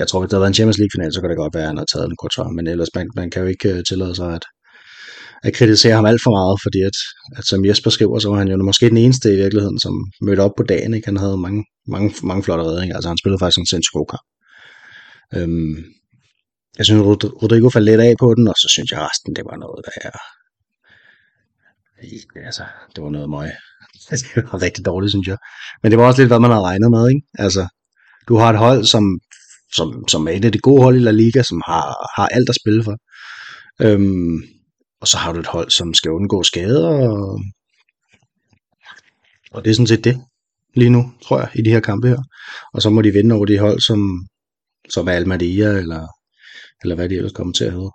[0.00, 1.70] jeg tror, hvis der havde været en Champions League-final, så kunne det godt være, at
[1.72, 4.28] han havde taget en kort men ellers man, man kan jo ikke øh, tillade sig
[4.38, 4.44] at,
[5.46, 6.96] at kritisere ham alt for meget, fordi at,
[7.38, 9.94] at som Jesper skriver, så var han jo måske den eneste i virkeligheden, som
[10.26, 10.94] mødte op på dagen.
[10.94, 11.06] Ikke?
[11.10, 14.26] Han havde mange, mange, mange flotte redninger, altså han spillede faktisk en sindssygt god kamp.
[15.36, 15.76] Øhm,
[16.78, 17.02] jeg synes,
[17.42, 19.94] Rodrigo faldt lidt af på den, og så synes jeg resten, det var noget der
[20.08, 20.18] er...
[22.48, 23.50] Altså, det var noget møg.
[24.10, 25.38] Det var rigtig dårligt, synes jeg.
[25.82, 27.22] Men det var også lidt, hvad man havde regnet med, ikke?
[27.44, 27.62] Altså,
[28.28, 29.04] du har et hold, som,
[29.74, 32.48] som, som er et af de gode hold i La Liga, som har, har alt
[32.48, 32.96] at spille for.
[33.82, 34.42] Øhm,
[35.00, 37.40] og så har du et hold, som skal undgå skader, og,
[39.52, 40.20] og det er sådan set det
[40.74, 42.22] lige nu, tror jeg, i de her kampe her.
[42.74, 44.26] Og så må de vinde over de hold, som,
[44.90, 46.06] som er Almeria, eller,
[46.82, 47.90] eller hvad de ellers kommer til at hedde.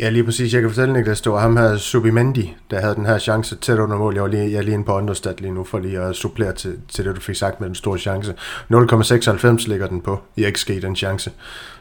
[0.00, 0.54] Ja, lige præcis.
[0.54, 3.78] Jeg kan fortælle, Niklas, det var ham her, Subimendi, der havde den her chance tæt
[3.78, 4.14] under mål.
[4.14, 6.52] Jeg, var lige, jeg er lige inde på Understat lige nu, for lige at supplere
[6.52, 8.34] til, til det, du fik sagt med den store chance.
[8.72, 11.30] 0,96 ligger den på i XG, den chance.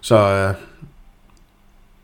[0.01, 0.53] Så øh,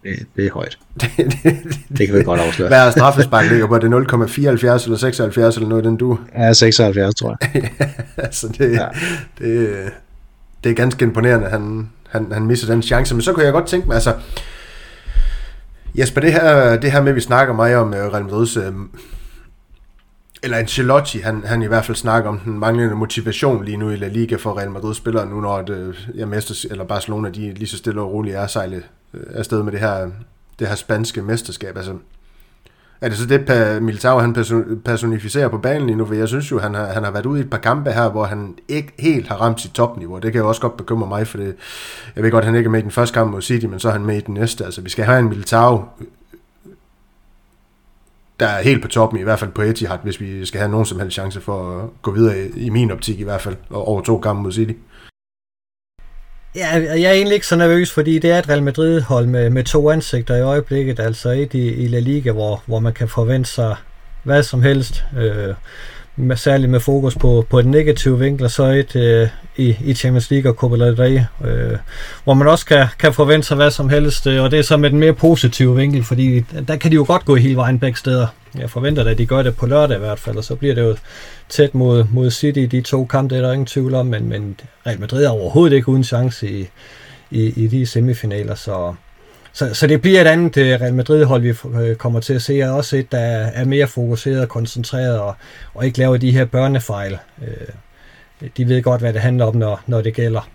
[0.03, 0.77] det, det er højt.
[1.01, 1.57] det, det,
[1.97, 2.69] det kan vi godt afsløre.
[2.69, 3.75] Hvad er straffespark ligger på?
[3.75, 6.19] Er det 0,74 eller 76 eller noget den du?
[6.35, 7.71] Ja, 76 tror jeg.
[8.17, 8.87] altså det, ja.
[9.39, 9.91] det,
[10.63, 13.15] det er ganske imponerende, han, han, han misser den chance.
[13.15, 14.13] Men så kunne jeg godt tænke mig, altså
[15.97, 18.73] Jesper, det her, det her med, at vi snakker meget om øh, Real Madrid's, øh,
[20.43, 23.95] eller Ancelotti, han, han i hvert fald snakker om den manglende motivation lige nu i
[23.95, 27.67] La Liga for Real Madrid-spillere, nu når det, øh, ja, Mesters, eller Barcelona, de lige
[27.67, 30.09] så stille og roligt er sejlet afsted med det her,
[30.59, 31.77] det her spanske mesterskab.
[31.77, 31.93] Altså,
[33.01, 34.33] er det så det, Militao han
[34.85, 36.05] personificerer på banen lige nu?
[36.05, 38.09] For jeg synes jo, han har, han har været ude i et par kampe her,
[38.09, 40.19] hvor han ikke helt har ramt sit topniveau.
[40.19, 41.55] Det kan jo også godt bekymre mig, for det,
[42.15, 43.79] jeg ved godt, at han ikke er med i den første kamp mod City, men
[43.79, 44.65] så er han med i den næste.
[44.65, 45.83] Altså, vi skal have en Militao,
[48.39, 50.85] der er helt på toppen, i hvert fald på Etihad, hvis vi skal have nogen
[50.85, 54.19] som helst chance for at gå videre, i min optik i hvert fald, over to
[54.19, 54.73] kampe mod City.
[56.55, 59.63] Ja, jeg er egentlig ikke så nervøs, fordi det er et Real Madrid-hold med, med
[59.63, 63.49] to ansigter i øjeblikket, altså et i, i La Liga, hvor, hvor man kan forvente
[63.49, 63.75] sig
[64.23, 65.53] hvad som helst, øh,
[66.15, 69.93] med, særligt med fokus på, på den negative vinkel, og så et øh, i, i
[69.93, 71.77] Champions League og Copa del Rey, øh,
[72.23, 74.77] hvor man også kan, kan forvente sig hvad som helst, øh, og det er så
[74.77, 77.97] med den mere positive vinkel, fordi der kan de jo godt gå hele vejen begge
[77.97, 78.27] steder.
[78.59, 80.75] Jeg forventer da, at de gør det på lørdag i hvert fald, og så bliver
[80.75, 80.95] det jo
[81.49, 84.29] tæt mod, mod City i de to kampe, det er der ingen tvivl om, men,
[84.29, 86.67] men Real Madrid er overhovedet ikke uden chance i,
[87.31, 88.93] i, i de semifinaler, så,
[89.53, 92.63] så, så det bliver et andet øh, Real Madrid-hold, vi øh, kommer til at se,
[92.63, 95.35] og også et, der er mere fokuseret og koncentreret, og,
[95.73, 97.17] og ikke laver de her børnefejl.
[97.41, 100.49] Øh, de ved godt, hvad det handler om, når, når det gælder.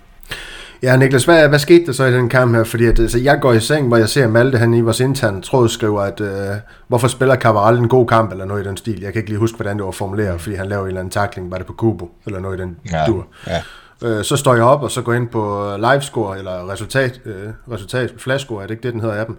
[0.83, 2.65] Ja, Niklas, hvad, hvad skete der så i den kamp her?
[2.65, 5.43] Fordi at, altså, jeg går i seng, hvor jeg ser Malte, han i vores interne
[5.43, 6.57] tråd skriver, at øh,
[6.89, 9.01] hvorfor spiller Cabral en god kamp, eller noget i den stil.
[9.01, 11.13] Jeg kan ikke lige huske, hvordan det var formuleret, fordi han lavede en eller anden
[11.13, 13.27] takling, var det på Kubo, eller noget i den ja, dur.
[13.47, 13.63] Ja.
[14.05, 18.13] Øh, så står jeg op, og så går ind på livescore, eller resultat, øh, resultat
[18.19, 19.37] flashscore, er det ikke det, den hedder af dem,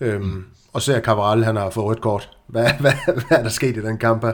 [0.00, 0.44] øhm, mm.
[0.72, 2.30] og ser Cabral, han har fået rødt kort.
[2.48, 4.32] Hvad, hvad, hvad er der sket i den kamp her?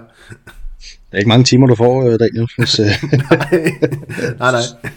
[0.78, 2.48] Det er ikke mange timer, du får, øh, Daniel.
[2.58, 2.86] Hvis, øh...
[4.38, 4.90] nej, nej, nej.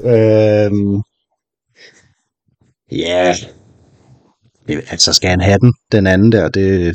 [0.00, 1.02] Øhm,
[2.92, 3.34] ja,
[4.68, 6.94] altså skal han have den, den anden der, det,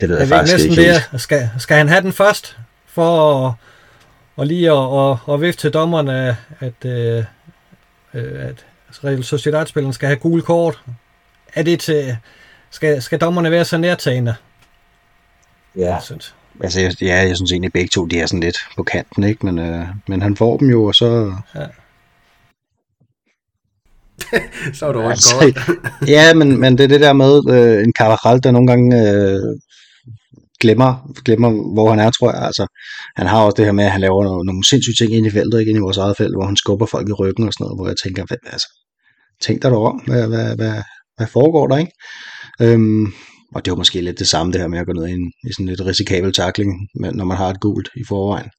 [0.00, 0.82] det ved jeg, jeg faktisk ikke
[1.12, 3.54] det, skal, skal han have den først, for at,
[4.36, 7.26] og lige at, at, at vifte til dommerne, at, at,
[8.12, 8.64] at
[9.04, 10.82] Real Sociedad-spilleren skal have gul kort?
[11.54, 12.16] Er det til,
[12.70, 14.34] skal, skal dommerne være så nærtagende?
[15.76, 15.94] Ja.
[15.94, 16.34] Jeg synes.
[16.60, 19.24] Altså, jeg, ja, jeg synes egentlig, at begge to de er sådan lidt på kanten,
[19.24, 19.46] ikke?
[19.46, 21.34] Men, øh, men han får dem jo, og så...
[21.54, 21.66] Ja.
[24.78, 25.78] så er du altså, godt.
[26.16, 29.40] ja, men, men det er det der med øh, en Carvajal, der nogle gange øh,
[30.60, 32.42] glemmer, glemmer, hvor han er, tror jeg.
[32.42, 32.66] Altså,
[33.16, 35.30] han har også det her med, at han laver nogle, nogle sindssyge ting ind i
[35.30, 37.64] feltet, ikke ind i vores eget felt, hvor han skubber folk i ryggen og sådan
[37.64, 38.68] noget, hvor jeg tænker, hvad, altså,
[39.40, 40.82] tænk dig derom, hvad, hvad, hvad,
[41.16, 41.92] hvad foregår der, ikke?
[42.60, 43.06] Øhm,
[43.54, 45.32] og det var måske lidt det samme det her med at gå ned i, en,
[45.48, 48.50] i sådan lidt risikabel takling, når man har et gult i forvejen.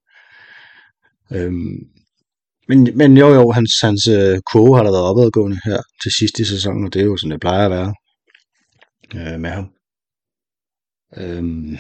[1.32, 1.78] Øhm,
[2.68, 6.40] men, men jo jo, hans, hans øh, kurve har da været opadgående her til sidst
[6.40, 7.94] i sæsonen, og det er jo sådan, det plejer at være
[9.16, 9.68] øh, med ham.
[11.18, 11.78] Øhm,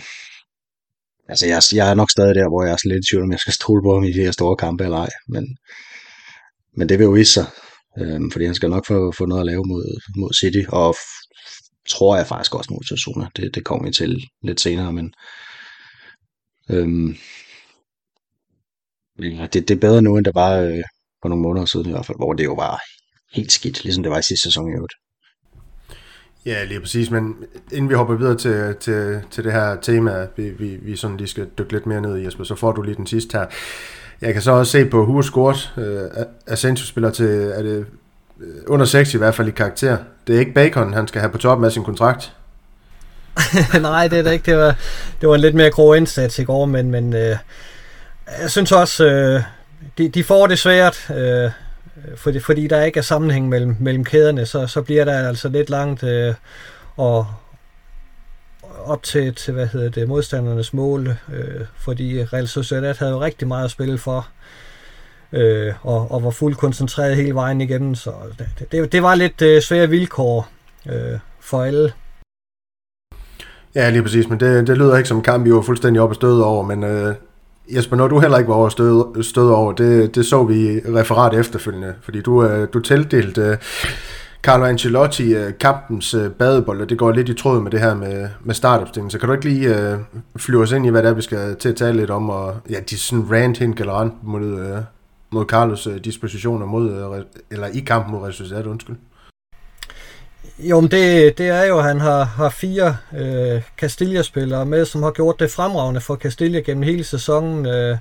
[1.30, 3.32] altså jeg, jeg er nok stadig der, hvor jeg er sådan lidt i tvivl, om
[3.32, 5.58] jeg skal stole på ham i de her store kampe eller ej, men,
[6.78, 7.48] men det vil jo vise sig,
[8.00, 9.86] øhm, fordi han skal nok få, få noget at lave mod,
[10.20, 10.96] mod City, og
[11.90, 13.28] tror jeg faktisk også mod Sassuna.
[13.36, 15.14] Det, det kommer vi til lidt senere, men
[16.70, 17.16] øhm,
[19.20, 20.84] ja, det, det er bedre nu, end det var øh,
[21.22, 22.82] for nogle måneder siden i hvert fald, hvor det jo var
[23.34, 24.94] helt skidt, ligesom det var i sidste sæson i øvrigt.
[26.46, 27.36] Ja, lige præcis, men
[27.72, 31.28] inden vi hopper videre til, til, til det her tema, vi, vi, vi sådan lige
[31.28, 33.46] skal dykke lidt mere ned i, Jesper, så får du lige den sidste her.
[34.22, 37.86] Jeg kan så også se på Hughes scoret, øh, Asensio spiller til, er det
[38.44, 39.98] Øh, under 6 i hvert fald i karakter.
[40.28, 42.34] Det er ikke Bacon, han skal have på toppen af sin kontrakt.
[43.82, 44.52] Nej, det er det ikke.
[44.52, 44.76] Det var,
[45.22, 47.38] det var en lidt mere grov indsats i går, men, men øh,
[48.42, 49.42] jeg synes også, øh,
[49.98, 51.52] de, de får det svært, øh,
[52.16, 55.70] fordi, fordi der ikke er sammenhæng mellem, mellem kæderne, så, så bliver der altså lidt
[55.70, 56.34] langt øh,
[56.96, 57.28] og
[58.86, 63.48] op til, til hvad hedder det, modstandernes mål, øh, fordi Real Sociedad havde jo rigtig
[63.48, 64.24] meget at spille for, øh,
[65.34, 69.42] Øh, og, og var fuldt koncentreret hele vejen igennem, så det, det, det var lidt
[69.42, 70.48] øh, svære vilkår
[70.90, 71.94] øh, for alle.
[73.76, 76.10] Ja, lige præcis, men det, det lyder ikke som en kamp, vi var fuldstændig op
[76.10, 77.16] og støde over, men øh,
[77.76, 81.34] Jesper, når du heller ikke var over støde, støde over, det, det så vi referat
[81.34, 83.58] efterfølgende, fordi du, øh, du tildelte øh,
[84.44, 87.96] Carlo Ancelotti øh, kampens øh, badebold, og det går lidt i tråd med det her
[87.96, 89.98] med, med startopstillingen, så kan du ikke lige øh,
[90.38, 92.56] flyve os ind i, hvad det er, vi skal til at tale lidt om, og
[92.70, 94.78] ja, de sådan rant hen generelt mod, øh,
[95.34, 98.96] mod Carlos øh, dispositioner mod, øh, eller i kampen mod resultatet, undskyld.
[100.60, 105.04] Jo, men det, det er jo, at han har, har fire øh, Castilla-spillere med, som
[105.04, 107.66] har gjort det fremragende for Castilla gennem hele sæsonen.
[107.66, 107.98] Øh,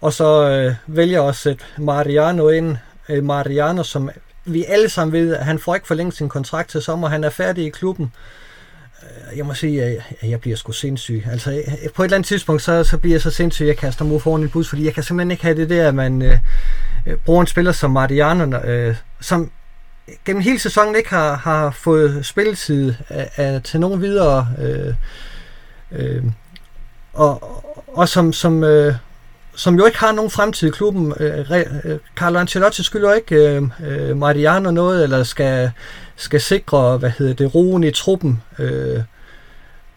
[0.00, 2.76] og så øh, vælger også at Mariano ind.
[3.08, 4.10] Øh, Mariano, som
[4.44, 7.08] vi alle sammen ved, at han får ikke forlænget sin kontrakt til sommer.
[7.08, 8.04] Han er færdig i klubben.
[8.04, 8.37] Øh,
[9.36, 11.24] jeg må sige, at jeg bliver sgu sindssyg.
[11.30, 11.62] Altså,
[11.94, 14.22] på et eller andet tidspunkt, så, så bliver jeg så sindssyg, at jeg kaster mig
[14.22, 16.38] foran en bus, fordi jeg kan simpelthen ikke have det der, at man øh,
[17.06, 19.50] øh bruger en spiller som Mariano, øh, som
[20.24, 24.48] gennem hele sæsonen ikke har, har fået spilletid af, af, til nogen videre.
[24.58, 24.94] Øh,
[25.92, 26.24] øh,
[27.12, 27.64] og,
[27.94, 28.94] og som, som, øh,
[29.54, 31.14] som jo ikke har nogen fremtid i klubben.
[31.20, 31.50] Øh,
[31.84, 35.70] øh Carlo Ancelotti skylder ikke øh, øh, Mariano noget, eller skal,
[36.16, 38.42] skal sikre hvad hedder det, roen i truppen.
[38.58, 39.00] Øh,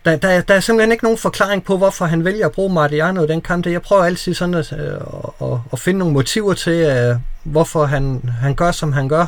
[0.06, 3.24] der, der, der er simpelthen ikke nogen forklaring på, hvorfor han vælger at bruge Mariano
[3.24, 3.66] i den kamp.
[3.66, 5.02] Jeg prøver altid sådan at, at,
[5.42, 7.18] at, at finde nogle motiver til, uh,
[7.52, 9.26] hvorfor han, han gør, som han gør,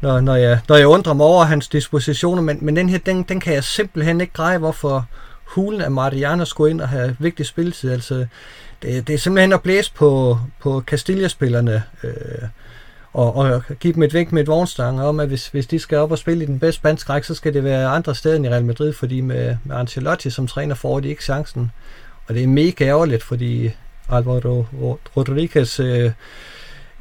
[0.00, 2.42] når, når, jeg, når jeg undrer mig over hans dispositioner.
[2.42, 5.06] Men, men den her, den, den kan jeg simpelthen ikke greje, hvorfor
[5.44, 7.90] hulen af Mariano skulle ind og have vigtig spilletid.
[7.90, 8.26] Altså,
[8.82, 11.82] det, det er simpelthen at blæse på, på Castilla-spillerne.
[12.04, 12.12] Øh,
[13.12, 15.98] og, og give dem et vink med et vognstang om, at hvis, hvis de skal
[15.98, 18.46] op og spille i den bedste spanske række, så skal det være andre steder end
[18.46, 21.70] i Real Madrid, fordi med, med Ancelotti som træner får de ikke chancen.
[22.26, 23.70] Og det er mega ærgerligt, fordi
[24.08, 24.66] Alvaro
[25.16, 26.10] Rodriguez øh,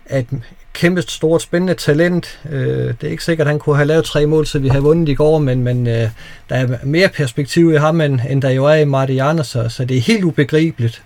[0.06, 0.28] er et
[0.74, 2.40] kæmpe stort spændende talent.
[2.50, 4.80] Øh, det er ikke sikkert, at han kunne have lavet tre mål, så vi har
[4.80, 6.10] vundet i går, men, men øh,
[6.50, 9.86] der er mere perspektiv i ham, end, end der jo er i Mariano, så, så
[9.86, 11.04] det er helt ubegribeligt.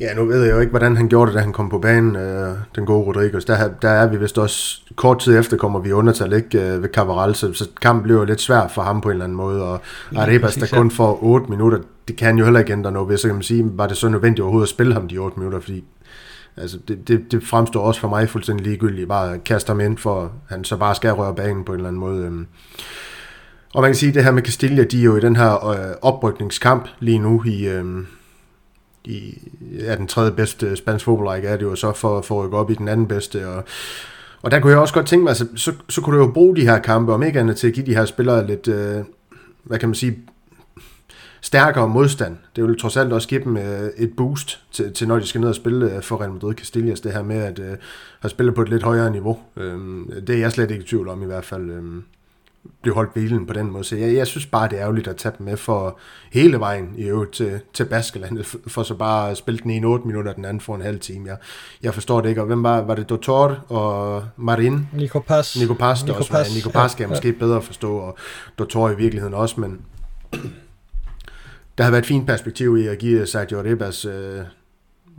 [0.00, 2.16] Ja, nu ved jeg jo ikke, hvordan han gjorde det, da han kom på banen,
[2.16, 3.44] øh, den gode Rodriguez.
[3.44, 6.88] Der, der er vi vist også, kort tid efter kommer vi undertal ikke, øh, ved
[6.88, 9.62] Cavaral, så, så kampen bliver jo lidt svær for ham på en eller anden måde,
[9.62, 9.80] og
[10.16, 13.28] Arebas, der kun får 8 minutter, det kan jo heller ikke ændre noget ved, så
[13.28, 15.84] kan man sige, var det så nødvendigt overhovedet at spille ham de 8 minutter, fordi
[16.56, 19.98] altså, det, det, det fremstår også for mig fuldstændig ligegyldigt, bare at kaste ham ind,
[19.98, 22.24] for han så bare skal røre banen på en eller anden måde.
[22.24, 22.32] Øh.
[23.74, 25.68] Og man kan sige, at det her med Castilla, de er jo i den her
[25.68, 27.84] øh, oprykningskamp lige nu i, øh,
[29.04, 29.38] i
[29.80, 32.70] ja, den tredje bedste spansk fodboldrække er det jo så for, for at rykke op
[32.70, 33.64] i den anden bedste, og
[34.42, 36.56] og der kunne jeg også godt tænke mig, altså, så, så kunne du jo bruge
[36.56, 39.04] de her kampe, om ikke andet til at give de her spillere lidt, øh,
[39.62, 40.18] hvad kan man sige,
[41.40, 42.36] stærkere modstand.
[42.56, 45.40] Det vil trods alt også give dem øh, et boost til, til, når de skal
[45.40, 47.76] ned og spille øh, for Real Madrid Castillas, det her med at øh,
[48.20, 49.38] have spillet på et lidt højere niveau.
[49.56, 49.78] Øh,
[50.26, 51.70] det er jeg slet ikke i tvivl om i hvert fald.
[51.70, 51.82] Øh
[52.82, 53.84] blive holdt hvilen på den måde.
[53.84, 55.98] Så jeg, jeg synes bare, det er ærgerligt at tage dem med for
[56.32, 60.06] hele vejen i øvrigt til, til Baskelandet, for så bare at spille den ene 8
[60.06, 61.28] minutter, den anden for en halv time.
[61.28, 61.36] Jeg,
[61.82, 62.40] jeg forstår det ikke.
[62.40, 64.88] Og hvem var, var det Dotor og Marin?
[64.92, 65.56] Nico Paz.
[65.56, 66.54] Nico Paz, Nico også Paz.
[66.54, 67.34] Nico Paz skal jeg ja, måske ja.
[67.38, 68.18] bedre forstå, og
[68.58, 69.80] Dotor i virkeligheden også, men
[71.78, 74.40] der har været et fint perspektiv i at give Sergio Ribas øh,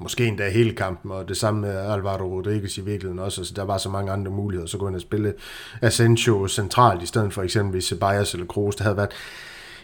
[0.01, 3.63] måske endda hele kampen, og det samme med Alvaro Rodriguez i virkeligheden også, altså der
[3.63, 5.33] var så mange andre muligheder, så kunne han spille
[5.81, 9.11] Asensio centralt, i stedet for eksempelvis Ceballos eller Kroos, der havde været,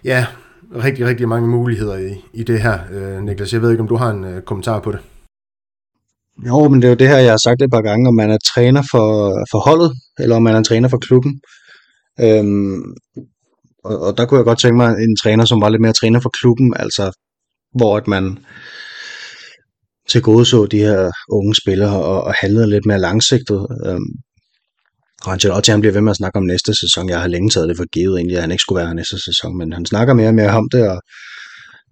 [0.04, 0.26] ja,
[0.84, 3.54] rigtig, rigtig mange muligheder i, i det her, øh, Niklas.
[3.54, 5.00] Jeg ved ikke, om du har en øh, kommentar på det?
[6.48, 8.32] Jo, men det er jo det her, jeg har sagt et par gange, om man
[8.32, 9.10] er træner for,
[9.52, 11.42] for holdet, eller om man er træner for klubben.
[12.22, 12.84] Øhm,
[13.84, 16.20] og, og der kunne jeg godt tænke mig en træner, som var lidt mere træner
[16.20, 17.12] for klubben, altså
[17.78, 18.40] hvor at man
[20.10, 23.68] til gode så de her unge spillere og, og handlede lidt mere langsigtet.
[23.86, 24.10] Øhm,
[25.26, 27.10] og Ancelotti han bliver ved med at snakke om næste sæson.
[27.10, 29.20] Jeg har længe taget det for givet egentlig, at han ikke skulle være her næste
[29.26, 31.02] sæson, men han snakker mere og mere om det, og,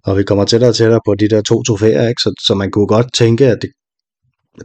[0.05, 2.21] og vi kommer tættere og tættere på de der to trofæer, ikke?
[2.21, 3.69] Så, så man kunne godt tænke, at det,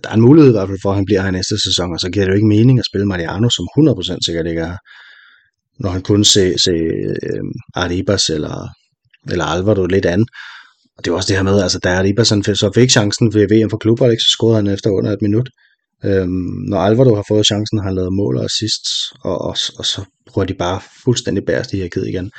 [0.04, 2.00] der er en mulighed i hvert fald for, at han bliver her næste sæson, og
[2.00, 4.76] så giver det jo ikke mening at spille Mariano, som 100% sikkert ikke er
[5.78, 8.68] når han kunne se, se øh, Arribas eller,
[9.30, 10.26] eller Alvaro lidt an.
[10.98, 13.48] Og det var også det her med, altså da Arribas han så fik chancen ved
[13.52, 15.48] VM for klubber, ikke, så scorede han efter under et minut.
[16.04, 18.84] Øhm, når Alvaro har fået chancen, har han lavet mål og assist,
[19.24, 22.30] og, og, og så bruger de bare fuldstændig bærest i her ked igen.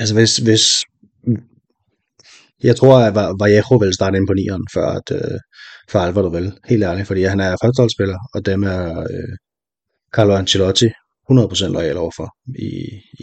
[0.00, 0.64] Altså hvis, hvis
[2.62, 5.38] jeg tror, at Vallejo vil starte ind på nieren, før, at, øh,
[5.90, 9.36] før Alvaro vil, helt ærligt, fordi han er førsteholdsspiller, og dem er øh,
[10.14, 10.88] Carlo Ancelotti
[11.30, 12.72] 100% lojal overfor i,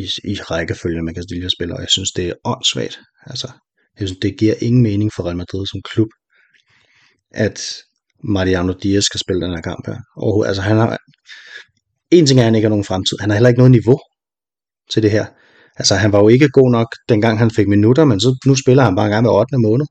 [0.01, 2.99] i, i rækkefølge med Castilla spiller, og jeg synes, det er åndssvagt.
[3.25, 3.51] Altså,
[3.99, 6.07] jeg synes, det giver ingen mening for Real Madrid som klub,
[7.31, 7.59] at
[8.23, 9.99] Mariano Diaz skal spille den her kamp her.
[10.17, 10.97] Og, altså, han har,
[12.11, 13.17] en ting er, at han ikke har nogen fremtid.
[13.19, 13.99] Han har heller ikke noget niveau
[14.91, 15.25] til det her.
[15.79, 18.83] Altså, han var jo ikke god nok, dengang han fik minutter, men så, nu spiller
[18.83, 19.57] han bare en gang med 8.
[19.57, 19.85] måned.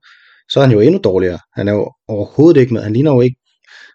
[0.50, 1.38] Så er han jo endnu dårligere.
[1.54, 2.82] Han er jo overhovedet ikke med.
[2.82, 3.36] Han ligner jo ikke,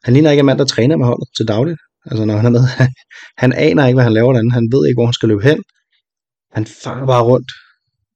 [0.04, 1.80] han ligner ikke en mand, der træner med holdet til dagligt.
[2.06, 2.63] Altså når han er med,
[3.43, 4.54] han aner ikke, hvad han laver derinde.
[4.54, 5.60] Han ved ikke, hvor han skal løbe hen.
[6.52, 7.52] Han fanger bare rundt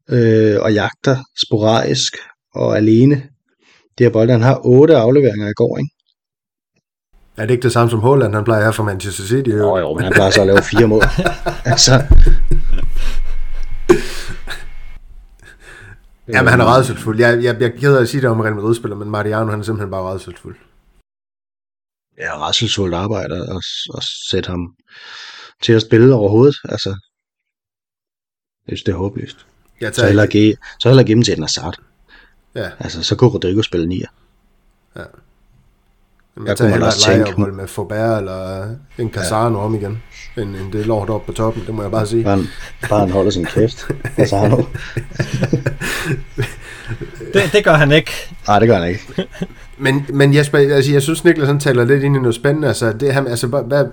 [0.09, 2.13] øh, og jagter sporadisk
[2.55, 3.15] og alene.
[3.97, 5.91] Det her bold, han har otte afleveringer i går, ikke?
[7.37, 9.49] Er det ikke det samme som Holland, han plejer her for Manchester City?
[9.49, 11.03] Jo, jo, jo men han plejer så at lave fire mål.
[11.73, 11.91] altså.
[16.27, 17.19] Ja, men han er redselsfuld.
[17.19, 19.91] Jeg, jeg, jeg gider at sige det om Real Madrid-spiller, men Mariano, han er simpelthen
[19.91, 20.55] bare redselsfuld
[22.17, 23.63] ja, retselsfuldt arbejde at,
[23.97, 24.75] at sætte ham
[25.61, 26.55] til at spille overhovedet.
[26.69, 26.89] Altså,
[28.67, 29.45] jeg synes, det er håbløst.
[29.81, 31.79] Jeg så heller, give, så heller give dem til en Hazard.
[32.55, 32.69] Ja.
[32.79, 34.07] Altså, så kunne Rodrigo spille nier.
[34.95, 35.01] Ja.
[36.35, 39.65] Men jeg, jeg kunne hellere lejeophold med Faubert eller en Casano ja.
[39.65, 40.03] om igen,
[40.37, 42.23] end, end det lort op på toppen, det må jeg bare sige.
[42.23, 42.43] Bare,
[42.89, 44.57] bare han holder sin kæft, Casano.
[47.33, 48.11] det, det gør han ikke.
[48.47, 49.27] Nej, det gør han ikke.
[49.77, 52.67] Men, men Jesper, altså, jeg synes Niklas han taler lidt ind i noget spændende.
[52.67, 53.85] Altså, det her, altså, hvad,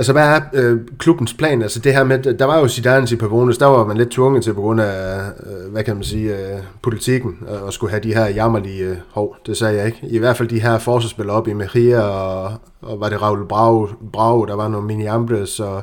[0.00, 1.62] altså, hvad er øh, klubbens plan?
[1.62, 4.44] Altså, det her med, der var jo Zidane på bonus, der var man lidt tvunget
[4.44, 8.02] til på grund af, øh, hvad kan man sige, øh, politikken, øh, og skulle have
[8.02, 11.36] de her jammerlige, øh, hov, det sagde jeg ikke, i hvert fald de her forsvarsspillere
[11.36, 15.60] op i Mejia, og, og var det Raul Brau, Brau der var nogle mini Ambres,
[15.60, 15.82] og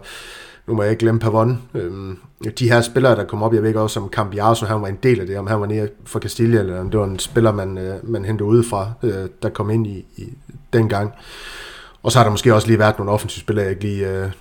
[0.67, 1.61] nu må jeg ikke glemme Pavon.
[1.73, 2.17] Øhm,
[2.59, 4.97] de her spillere, der kom op, jeg ved ikke også, om Cambiaso, han var en
[5.03, 7.51] del af det, om han var nede fra Castilla, eller om det var en spiller,
[7.51, 10.33] man, øh, man hentede udefra, øh, der kom ind i, i
[10.73, 11.11] den gang.
[12.07, 14.31] Og så har der måske også lige været nogle offensive spillere, jeg ikke lige øh,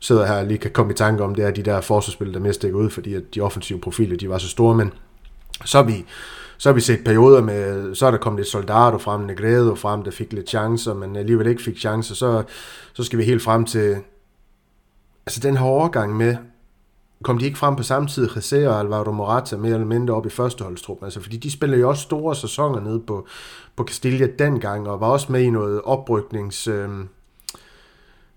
[0.00, 2.40] sidder her og lige kan komme i tanke om, det er de der forsvarsspillere, der
[2.40, 4.92] mere stikker ud, fordi at de offensive profiler, de var så store, men
[5.64, 6.04] så har vi,
[6.58, 10.02] så har vi set perioder med, så er der kommet lidt Soldado frem, Negredo frem,
[10.02, 12.42] der fik lidt chancer, men alligevel ikke fik chancer, så,
[12.92, 13.96] så skal vi helt frem til,
[15.26, 16.36] altså den her overgang med,
[17.22, 20.26] kom de ikke frem på samme tid, Jose og Alvaro Morata mere eller mindre op
[20.26, 23.26] i førsteholdstruppen, altså fordi de spillede jo også store sæsoner nede på,
[23.76, 26.68] på Castilla dengang, og var også med i noget opryknings...
[26.68, 26.88] Øh,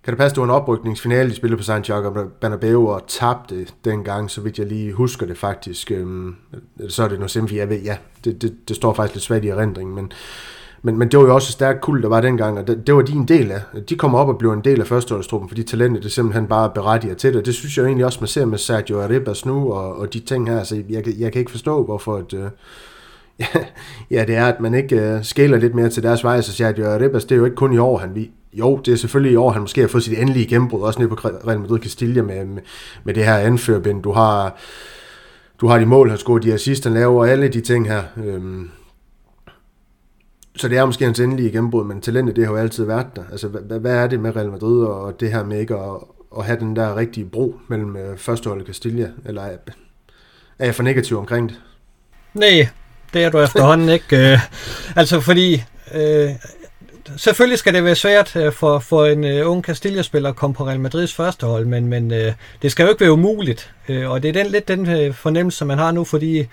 [0.03, 4.31] kan det passe, det var en oprykningsfinale, de spillede på Santiago Bernabeu og tabte dengang,
[4.31, 5.91] så vidt jeg lige husker det faktisk.
[5.91, 6.33] Øh,
[6.89, 9.45] så er det noget simpelthen, jeg ved, ja, det, det, det står faktisk lidt svært
[9.45, 10.11] i erindringen, men,
[10.83, 12.95] men, men det var jo også et stærkt kul, der var dengang, og det, det
[12.95, 13.61] var de en del af.
[13.89, 17.15] De kommer op og bliver en del af førsteholdstruppen, fordi talentet det simpelthen bare berettiger
[17.15, 17.45] til det.
[17.45, 20.49] Det synes jeg egentlig også, man ser med Sergio Arribas nu, og, og de ting
[20.49, 20.63] her.
[20.63, 22.49] Så jeg, jeg kan ikke forstå, hvorfor at, øh,
[23.39, 23.45] ja,
[24.11, 26.41] ja, det er, at man ikke øh, skæler lidt mere til deres vej.
[26.41, 28.31] Så Sergio Arribas, det er jo ikke kun i år, han vi.
[28.53, 31.09] Jo, det er selvfølgelig i år, han måske har fået sit endelige gennembrud, også nede
[31.09, 32.61] på Real Madrid Castilla med, med,
[33.03, 34.03] med det her anførbind.
[34.03, 34.57] Du har,
[35.61, 38.03] du har de mål, han scorer, de assist, han laver, og alle de ting her.
[38.25, 38.41] Øh,
[40.55, 43.23] så det er måske hans endelige gennembrud, men talentet det har jo altid været der.
[43.31, 45.97] Altså, hvad, hvad er det med Real Madrid og det her med ikke at,
[46.37, 49.57] at have den der rigtige bro mellem øh, førsteholdet Castilla, eller er,
[50.59, 51.57] er jeg for negativ omkring det?
[52.33, 52.67] Nej,
[53.13, 54.31] det er du efterhånden ikke.
[54.31, 54.39] Øh,
[54.95, 56.29] altså fordi, øh,
[57.17, 60.67] selvfølgelig skal det være svært øh, for, for en uh, ung Castilla-spiller at komme på
[60.67, 63.73] Real Madrids første hold, men, men uh, det skal jo ikke være umuligt.
[63.89, 66.47] Uh, og det er den, lidt den uh, fornemmelse, man har nu, fordi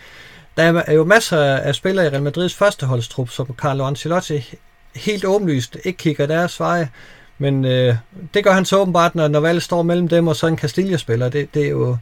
[0.59, 4.55] der er jo masser af spillere i Real Madrids førsteholdstrup, som Carlo Ancelotti
[4.97, 6.89] helt åbenlyst ikke kigger deres veje.
[7.39, 7.95] Men øh,
[8.35, 11.29] det gør han så åbenbart, når, når valget står mellem dem og så en Castilla-spiller.
[11.29, 11.97] Det, det er jo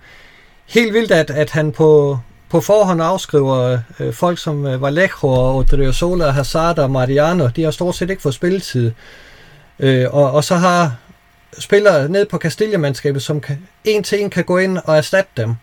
[0.66, 5.56] helt vildt, at, at han på, på forhånd afskriver øh, folk som øh, Vallejo og
[5.56, 8.92] Odriozola, Hazard og Mariano, de har stort set ikke fået spilletid.
[9.78, 10.96] Øh, og, og så har
[11.58, 15.54] spillere ned på Castilla-mandskabet, som kan, en til en kan gå ind og erstatte dem.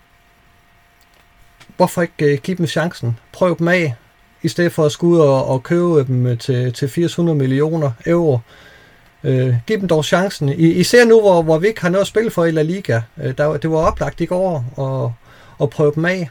[1.77, 3.19] Hvorfor ikke øh, give dem chancen?
[3.31, 3.95] Prøv dem af,
[4.43, 7.91] i stedet for at skulle ud og, og købe dem øh, til, til 800 millioner
[8.05, 8.39] euro.
[9.23, 10.49] Øh, giv dem dog chancen.
[10.49, 13.01] I, især nu, hvor, hvor vi ikke har noget at spille for i La Liga.
[13.17, 15.11] Øh, der, det var oplagt i går at,
[15.63, 16.29] at prøve dem af.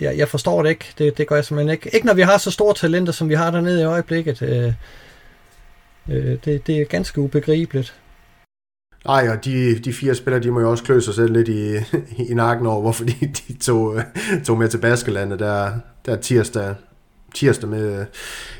[0.00, 0.84] Jeg, jeg forstår det ikke.
[0.98, 1.94] Det, det gør jeg simpelthen ikke.
[1.94, 4.42] Ikke når vi har så store talenter, som vi har dernede i øjeblikket.
[4.42, 4.72] Øh,
[6.08, 7.94] øh, det, det er ganske ubegribeligt.
[9.08, 11.76] Ej, og de, de fire spillere, de må jo også klø sig selv lidt i,
[12.30, 13.14] i nakken over, hvorfor de,
[13.48, 14.02] de tog, øh,
[14.44, 15.72] tog med til Baskelandet der,
[16.06, 16.74] der tirsdag,
[17.34, 18.06] tirsdag med, øh,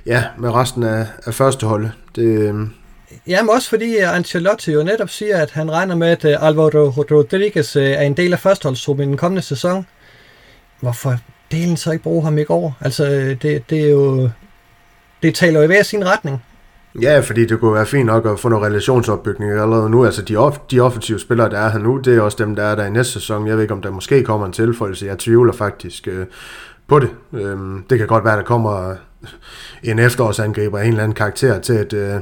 [0.06, 1.88] ja, med resten af, af første hold.
[2.14, 2.54] Det, øh,
[3.26, 8.00] Jamen også fordi Ancelotti jo netop siger, at han regner med, at Alvaro Rodriguez er
[8.00, 9.86] en del af førsteholdsgruppen i den kommende sæson.
[10.80, 11.16] Hvorfor
[11.52, 12.76] delen så ikke bruge ham i går?
[12.80, 13.04] Altså,
[13.42, 14.30] det, det er jo...
[15.22, 16.42] Det taler jo i hver sin retning.
[17.02, 20.04] Ja, fordi det kunne være fint nok at få noget relationsopbygning allerede nu.
[20.04, 22.62] Altså de, off- de offensive spillere, der er her nu, det er også dem, der
[22.62, 23.46] er der i næste sæson.
[23.46, 25.06] Jeg ved ikke, om der måske kommer en tilføjelse.
[25.06, 26.26] Jeg tvivler faktisk øh,
[26.86, 27.08] på det.
[27.32, 28.94] Øhm, det kan godt være, der kommer
[29.82, 32.14] en efterårsangriber af en eller anden karakter til, at øh,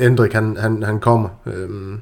[0.00, 1.28] Endrik han, han, han kommer.
[1.46, 2.00] Øhm,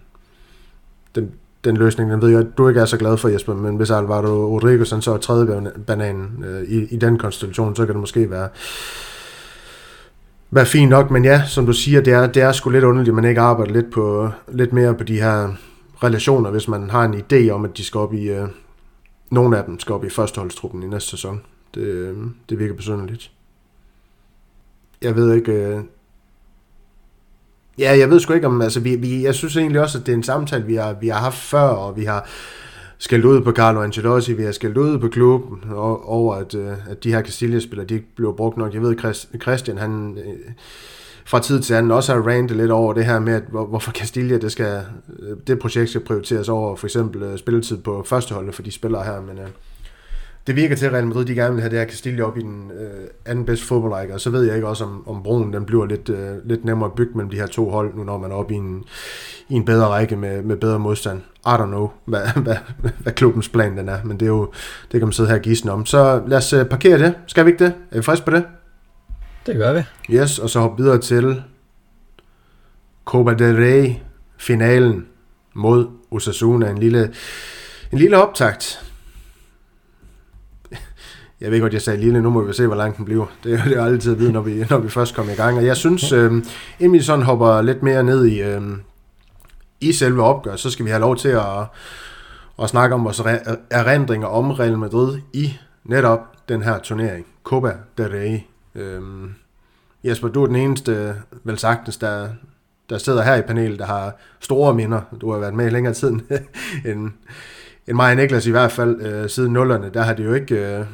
[1.15, 1.31] den,
[1.65, 4.27] den løsning, den ved jeg, du ikke er så glad for, Jesper, men hvis Alvaro
[4.27, 8.31] Rodriguez han så er tredje bananen øh, i, i den konstellation, så kan det måske
[8.31, 8.49] være
[10.51, 13.09] være fint nok, men ja, som du siger, det er, det er sgu lidt underligt,
[13.09, 15.55] at man ikke arbejder lidt, på, lidt mere på de her
[16.03, 18.49] relationer, hvis man har en idé om, at de skal op i, øh,
[19.31, 21.41] nogle af dem skal op i førsteholdstruppen i næste sæson.
[21.75, 22.17] Det, øh,
[22.49, 23.31] det virker besynderligt.
[25.03, 25.53] Jeg ved ikke...
[25.53, 25.81] Øh,
[27.79, 28.63] ja, jeg ved sgu ikke om...
[28.63, 31.09] Altså, vi, vi, jeg synes egentlig også, at det er en samtale, vi har, vi
[31.09, 32.29] har haft før, og vi har
[33.01, 35.71] skældt ud på Carlo Ancelotti, vi har skældt ud på klubben
[36.05, 38.75] over, at, øh, at de her Castilla-spillere, de ikke blev brugt nok.
[38.75, 38.97] Jeg ved,
[39.43, 40.53] Christian, han øh,
[41.25, 44.39] fra tid til anden også har rantet lidt over det her med, at hvorfor Castilla,
[44.39, 44.83] det, skal,
[45.19, 49.21] øh, det projekt skal prioriteres over for eksempel spilletid på førsteholdet for de spillere her,
[49.21, 49.39] men
[50.47, 52.41] det virker til, at Real Madrid de gerne vil have det her Castilla op i
[52.41, 55.65] den øh, anden bedste fodboldrække, og så ved jeg ikke også, om, om broen den
[55.65, 58.31] bliver lidt, øh, lidt nemmere at bygge mellem de her to hold, nu når man
[58.31, 58.85] er oppe i en,
[59.49, 61.21] i en bedre række med, med bedre modstand.
[61.47, 62.57] I don't know, hvad, hvad,
[62.99, 64.53] hvad klubbens plan den er, men det er jo,
[64.93, 65.87] det kan man sidde her og gisne om.
[65.87, 67.15] Så lad os øh, parkere det.
[67.27, 67.75] Skal vi ikke det?
[67.91, 68.45] Er vi friske på det?
[69.47, 69.83] Det gør vi.
[70.15, 71.43] Yes, og så hoppe videre til
[73.05, 73.93] Copa del Rey
[74.39, 75.07] finalen
[75.55, 76.71] mod Osasuna.
[76.71, 77.13] En lille,
[77.93, 78.90] en lille optakt
[81.41, 83.27] jeg ved godt, jeg sagde lille, nu må vi se, hvor langt den bliver.
[83.45, 85.59] Det er jo altid at vide, når vi, når vi først kommer i gang.
[85.59, 86.33] Og jeg synes, øh,
[86.79, 88.63] inden vi sådan hopper lidt mere ned i, øh,
[89.81, 91.67] i selve opgøret, så skal vi have lov til at,
[92.63, 93.21] at snakke om vores
[93.71, 97.27] erindringer om Real Madrid i netop den her turnering.
[97.45, 98.39] Copa del Rey.
[98.75, 99.01] Øh,
[100.05, 101.15] Jesper, du er den eneste,
[101.45, 102.29] vel sagtens, der,
[102.91, 105.01] der sidder her i panelet, der har store minder.
[105.21, 106.11] Du har været med i længere tid
[106.91, 107.11] end,
[107.87, 109.01] end mig og Niklas i hvert fald.
[109.01, 110.77] Øh, siden nullerne, der har det jo ikke...
[110.77, 110.85] Øh,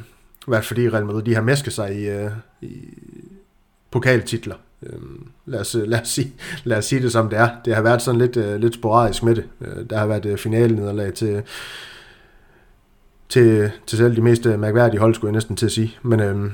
[0.47, 2.31] været fordi Real Madrid de har mæsket sig i, øh,
[2.61, 2.73] i
[3.91, 4.55] pokaltitler.
[4.83, 4.99] Øh,
[5.45, 6.33] lad, os, lad, os sige,
[6.63, 7.49] lad os sige det som det er.
[7.65, 9.45] Det har været sådan lidt, øh, lidt sporadisk med det.
[9.61, 11.43] Øh, der har været øh, finalenederlag til,
[13.29, 15.97] til, til selv de mest øh, mærkværdige hold, skulle jeg næsten til at sige.
[16.01, 16.51] Men øh,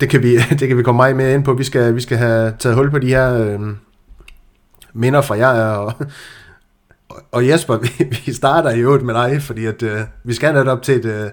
[0.00, 1.54] det, kan vi, det kan vi komme meget mere ind på.
[1.54, 3.60] Vi skal, vi skal have taget hul på de her øh,
[4.92, 5.92] minder fra jer, og,
[7.32, 7.88] og Jesper, vi,
[8.26, 11.30] vi starter i øvrigt med dig, fordi at, øh, vi skal netop til et, øh,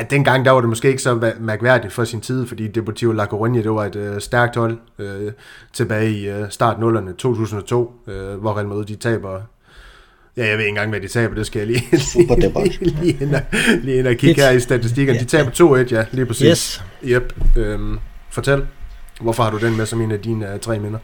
[0.00, 3.24] at dengang der var det måske ikke så mærkværdigt for sin tid, fordi Deportivo La
[3.24, 5.32] Coruña, det var et øh, stærkt hold øh,
[5.72, 9.40] tilbage i øh, start 0'erne 2002, øh, hvor Real Madrid de taber
[10.36, 11.84] Ja, jeg ved ikke engang, hvad de taber, det skal jeg lige,
[12.16, 13.42] lige, lige, lige, ind, og,
[13.82, 15.18] lige ind og kigge her i statistikkerne.
[15.20, 16.46] De taber 2-1, ja, lige præcis.
[16.46, 16.84] Yes.
[17.04, 17.34] Yep.
[17.56, 17.98] Øhm,
[18.30, 18.66] fortæl,
[19.20, 20.98] hvorfor har du den med som en af dine uh, tre minder?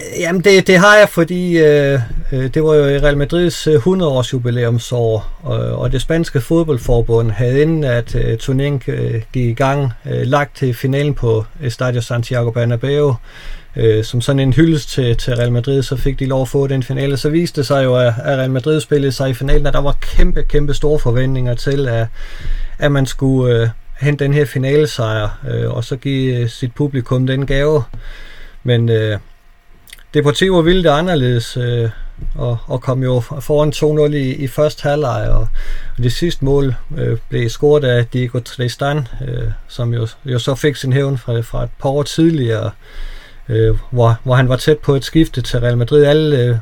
[0.00, 2.00] Jamen det, det har jeg, fordi øh,
[2.32, 6.40] øh det var jo i Real Madrids øh, 100-års jubilæumsår, og, øh, og det spanske
[6.40, 11.44] fodboldforbund havde inden at øh, turneringen øh, gik i gang, øh, lagt til finalen på
[11.62, 13.14] Estadio Santiago Bernabeu,
[13.76, 16.66] øh, som sådan en hyldest til, til Real Madrid, så fik de lov at få
[16.66, 17.16] den finale.
[17.16, 19.80] Så viste det sig jo, at, at Real Madrid spillede sig i finalen, og der
[19.80, 22.06] var kæmpe, kæmpe store forventninger til, at,
[22.78, 23.68] at man skulle øh,
[24.00, 27.82] hente den her finalesejr, øh, og så give sit publikum den gave.
[28.64, 29.18] Men øh,
[30.14, 31.90] Deportivo ville det anderledes, øh,
[32.34, 35.48] og, og kom jo foran 2-0 i, i første halvleg, og,
[35.96, 40.54] og det sidste mål øh, blev scoret af Diego Tristan, øh, som jo, jo så
[40.54, 42.70] fik sin hævn fra, fra et par år tidligere,
[43.48, 46.04] øh, hvor, hvor han var tæt på et skifte til Real Madrid.
[46.04, 46.56] Alle, øh,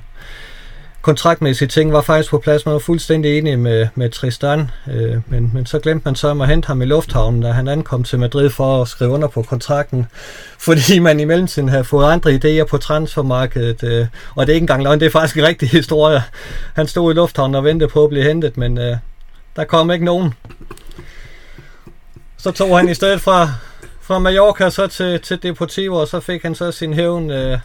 [1.02, 2.66] kontraktmæssige ting var faktisk på plads.
[2.66, 6.48] Man var fuldstændig enig med, med Tristan, øh, men, men så glemte man så at
[6.48, 10.06] hente ham i lufthavnen, da han ankom til Madrid for at skrive under på kontrakten,
[10.66, 14.64] fordi man i mellemtiden havde fået andre idéer på transfermarkedet, øh, og det er ikke
[14.64, 16.22] engang løgn, det er faktisk en rigtig historie.
[16.74, 18.96] Han stod i lufthavnen og ventede på at blive hentet, men øh,
[19.56, 20.34] der kom ikke nogen.
[22.38, 23.48] Så tog han i stedet fra,
[24.00, 27.58] fra Mallorca så til, til Deportivo, og så fik han så sin hævn øh,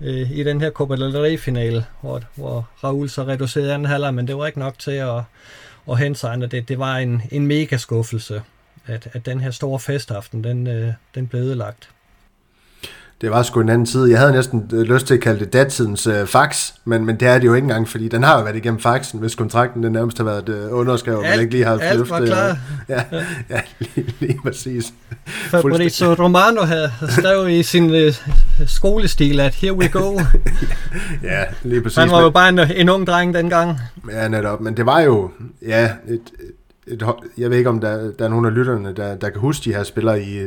[0.00, 4.28] øh, i den her Copa del Rey-finale, hvor, hvor Raul så reducerede anden halvleg, men
[4.28, 5.22] det var ikke nok til at,
[5.90, 6.46] at hente sig andre.
[6.46, 8.42] Det, det var en, en mega skuffelse,
[8.86, 11.88] at, at den her store festaften, den, øh, den blev ødelagt
[13.24, 14.06] det var sgu en anden tid.
[14.06, 17.28] Jeg havde næsten øh, lyst til at kalde det datidens øh, fax, men, men det
[17.28, 19.92] er det jo ikke engang, fordi den har jo været igennem faxen, hvis kontrakten den
[19.92, 22.50] nærmest har været øh, underskrevet, alt, ikke lige har alt var klar.
[22.50, 22.56] Og,
[22.94, 23.02] ja,
[23.50, 24.92] ja, lige, lige præcis.
[25.26, 28.14] Fabrizio Romano havde skrevet i sin øh,
[28.66, 30.20] skolestil, at here we go.
[31.22, 31.98] ja, lige præcis.
[31.98, 33.78] Han var jo bare en, en ung dreng dengang.
[34.10, 34.60] Ja, netop.
[34.60, 35.30] Men det var jo,
[35.66, 36.20] ja, et,
[36.86, 37.04] et, et
[37.38, 39.74] jeg ved ikke, om der, der er nogen af lytterne, der, der kan huske de
[39.74, 40.40] her spillere i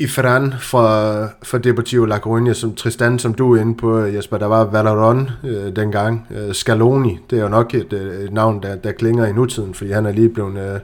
[0.00, 4.38] i fra, fra Deportivo La Coruña, som Tristan, som du er inde på, øh, Jesper,
[4.38, 6.26] der var Valeron øh, dengang.
[6.30, 9.74] Øh, Scaloni, det er jo nok et, øh, et navn, der, der klinger i nutiden,
[9.74, 10.80] fordi han er lige blevet øh,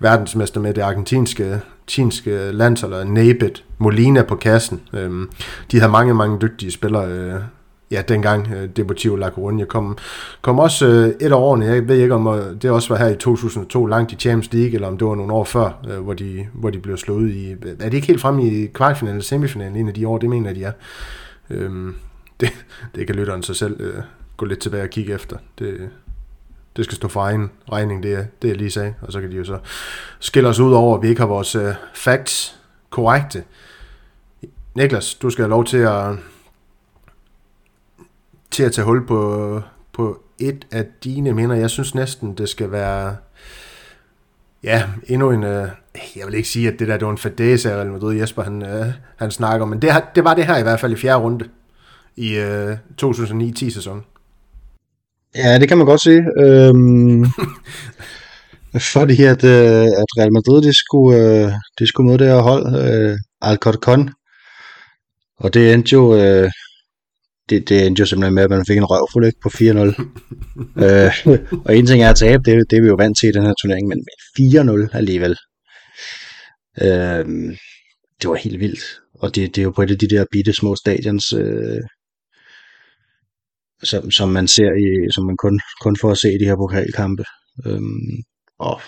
[0.00, 4.80] verdensmester med det argentinske, argentinske landshold, og Nabet, Molina på kassen.
[4.92, 5.10] Øh,
[5.70, 7.34] de havde mange, mange dygtige spillere øh,
[7.90, 9.98] ja, dengang uh, Deportivo La Coruña kom,
[10.40, 13.08] kom også uh, et af årene, jeg ved ikke om uh, det også var her
[13.08, 16.14] i 2002, langt i Champions League, eller om det var nogle år før, uh, hvor,
[16.14, 19.76] de, hvor de blev slået i, er det ikke helt frem i kvartfinalen eller semifinalen
[19.76, 20.72] en af de år, det mener de er.
[21.50, 21.96] Um,
[22.40, 22.64] det,
[22.94, 24.02] det kan lytteren sig selv uh,
[24.36, 25.36] gå lidt tilbage og kigge efter.
[25.58, 25.88] Det,
[26.76, 29.36] det skal stå for egen regning, det, det jeg lige sagde, og så kan de
[29.36, 29.58] jo så
[30.20, 31.62] skille os ud over, at vi ikke har vores uh,
[31.94, 32.56] facts
[32.90, 33.42] korrekte.
[34.74, 36.16] Niklas, du skal have lov til at
[38.50, 41.56] til at tage hul på, på et af dine minder.
[41.56, 43.16] Jeg synes næsten, det skal være
[44.64, 45.68] ja, endnu en, øh,
[46.16, 48.42] jeg vil ikke sige, at det der det var en fadese af Real Madrid, Jesper
[48.42, 48.86] han, øh,
[49.16, 51.48] han snakker om, men det, det var det her i hvert fald i fjerde runde
[52.16, 54.04] i øh, 2009-10 sæson.
[55.34, 56.22] Ja, det kan man godt sige.
[56.38, 57.26] Øhm,
[58.94, 62.66] fordi at, øh, at Real Madrid, de skulle, øh, de skulle møde det her hold,
[62.76, 64.10] øh, Alcorcon,
[65.36, 66.50] og det endte jo øh,
[67.50, 69.60] det, det endte jo simpelthen med, at man fik en røvfuld ikke, på 4-0.
[70.84, 73.32] øh, og en ting er at tabe, det, det er vi jo vant til i
[73.32, 74.04] den her turnering, men
[74.40, 75.36] 4-0 alligevel.
[76.82, 77.24] Øh,
[78.22, 78.84] det var helt vildt.
[79.14, 81.80] Og det, det er jo på et af de der bitte små stadions, øh,
[83.82, 86.56] som, som man ser i, som man kun, kun får at se i de her
[86.56, 87.24] pokalkampe.
[87.66, 87.80] Øh,
[88.58, 88.80] og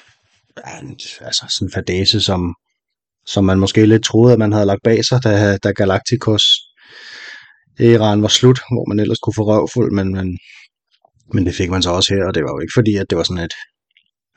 [1.20, 2.54] altså sådan en fadese, som,
[3.26, 6.42] som man måske lidt troede, at man havde lagt bag sig, da, da Galacticos
[7.80, 10.38] Iran var slut, hvor man ellers kunne få røvfuld, men, men,
[11.34, 13.18] men det fik man så også her, og det var jo ikke fordi, at det
[13.18, 13.54] var sådan et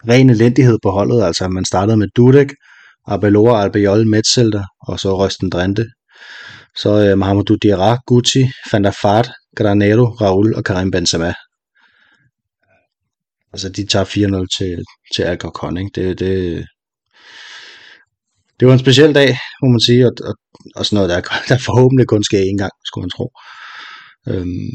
[0.10, 2.50] ren elendighed på holdet, altså man startede med Dudek,
[3.08, 5.86] Abelora, Albiol, Metzelder, og så Røsten Drente.
[6.78, 11.34] Så øh, Mahamadou Diarra, Gucci, Van der Fart, Granero, Raul og Karim Benzema.
[13.54, 14.84] Altså de tager 4-0 til,
[15.16, 15.92] til Alcorcon, ikke?
[15.96, 16.66] Det, det,
[18.60, 20.36] det var en speciel dag, må man sige, og, og,
[20.76, 23.32] og sådan noget, der, der forhåbentlig kun sker en gang, skulle man tro.
[24.28, 24.74] Øhm,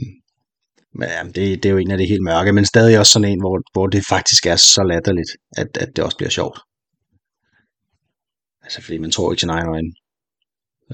[0.95, 3.28] men jamen, det, det er jo en af de helt mørke, men stadig også sådan
[3.28, 6.59] en, hvor, hvor det faktisk er så latterligt, at, at det også bliver sjovt.
[8.62, 9.93] Altså, fordi man tror ikke sin egen øjne,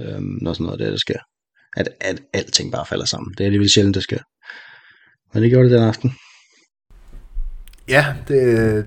[0.01, 1.18] øhm, når sådan noget der, der sker.
[1.76, 3.34] At, at alting bare falder sammen.
[3.34, 4.18] Det er alligevel sjældent, det sker.
[5.32, 6.12] Men det gjorde det den aften.
[7.89, 8.87] Ja, det,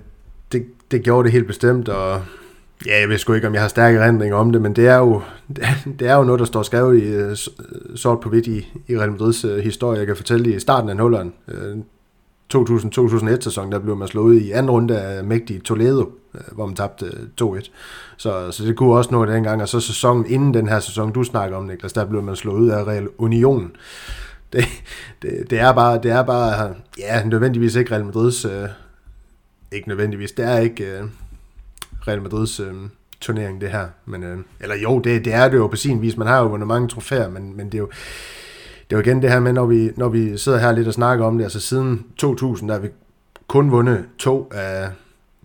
[0.52, 2.26] det, det gjorde det helt bestemt, og
[2.86, 4.98] Ja, jeg ved sgu ikke, om jeg har stærke erindringer om det, men det er
[4.98, 5.22] jo,
[6.00, 7.36] det er jo noget, der står skrevet i øh, øh,
[7.96, 10.00] sort på hvidt i, i Real Madrids øh, historie.
[10.00, 11.34] Jeg kan fortælle i starten af nulleren,
[12.56, 16.12] 2000-2001 sæson, der blev man slået i anden runde af mægtige Toledo,
[16.52, 17.06] hvor man tabte
[17.42, 17.70] 2-1.
[18.18, 21.24] Så, så det kunne også nå dengang, og så sæsonen inden den her sæson, du
[21.24, 23.72] snakker om, Niklas, der blev man slået af Real Union.
[24.54, 24.66] Det,
[25.22, 28.70] det, det, er bare, det er bare, ja, nødvendigvis ikke Real Madrids, øh,
[29.72, 30.84] ikke nødvendigvis, det er ikke...
[30.84, 31.04] øh,
[32.08, 32.74] Real Madrids øh,
[33.22, 33.88] turnering, det her.
[34.06, 36.18] Men, øh, eller jo, det, det er det jo på sin vis.
[36.18, 37.89] Man har jo vundet mange trofæer, men, men det er jo
[38.89, 40.93] det er jo igen det her med, når vi, når vi sidder her lidt og
[40.93, 42.89] snakker om det, altså siden 2000, der har vi
[43.47, 44.89] kun vundet to af,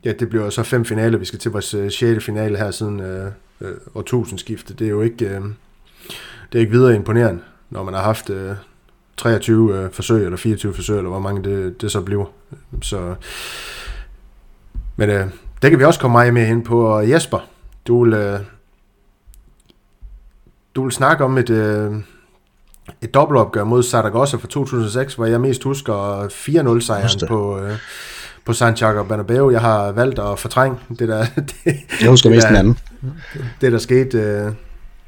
[0.05, 2.24] ja, det bliver så fem finaler, vi skal til vores øh, 6.
[2.24, 3.30] finale her siden øh,
[3.61, 4.78] øh, årtusindskiftet.
[4.78, 5.42] Det er jo ikke, øh,
[6.52, 8.55] det er ikke videre imponerende, når man har haft øh,
[9.16, 12.26] 23 øh, forsøg, eller 24 forsøg, eller hvor mange det, det så bliver.
[12.82, 13.14] Så,
[14.96, 15.26] men øh,
[15.64, 16.86] det kan vi også komme meget mere ind på.
[16.86, 17.38] Og Jesper,
[17.86, 18.40] du vil, øh,
[20.74, 21.92] du vil snakke om et, øh,
[23.02, 27.72] et dobbeltopgør mod Zaragoza fra 2006, hvor jeg mest husker 4-0 sejren på, øh,
[28.44, 29.50] på Santiago Bernabeu.
[29.50, 31.26] Jeg har valgt at fortrænge det der...
[31.64, 32.78] Det, jeg husker mest den anden.
[33.60, 34.52] Det, der skete øh,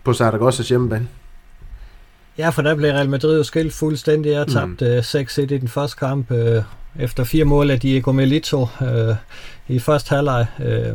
[0.05, 1.09] på Zaragozas hjemmebane.
[2.39, 4.33] Ja, for der blev Real Madrid jo skilt fuldstændig.
[4.33, 5.21] Jeg tabte mm.
[5.21, 6.63] 6-1 i den første kamp, øh,
[7.01, 9.15] efter fire mål af Diego Melito øh,
[9.69, 10.47] i første halvleg.
[10.61, 10.95] Øh,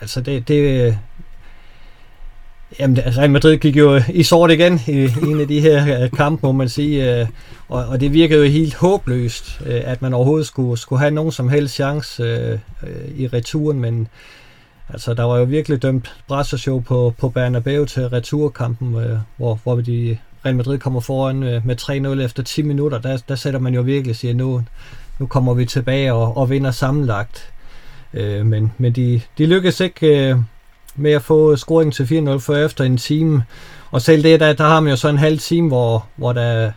[0.00, 0.98] altså det, det,
[2.78, 6.10] Jamen, altså Real Madrid gik jo i sort igen i, en af de her øh,
[6.10, 7.26] kampe, må man sige, øh,
[7.68, 11.32] og, og det virkede jo helt håbløst, øh, at man overhovedet skulle, skulle have nogen
[11.32, 12.60] som helst chance
[13.16, 14.08] i returen, men
[14.88, 18.96] altså, der var jo virkelig dømt brasseshow på, på Bernabeu til returkampen,
[19.36, 23.60] hvor, hvor de Real Madrid kommer foran med 3-0 efter 10 minutter, der, der sætter
[23.60, 24.62] man jo virkelig siger, nu,
[25.18, 27.52] nu kommer vi tilbage og, og vinder sammenlagt.
[28.14, 30.36] Øh, men men de, de lykkedes ikke øh,
[30.96, 33.44] med at få scoringen til 4-0 før efter en time.
[33.90, 36.72] Og selv det, der, der har man jo så en halv time, hvor, hvor der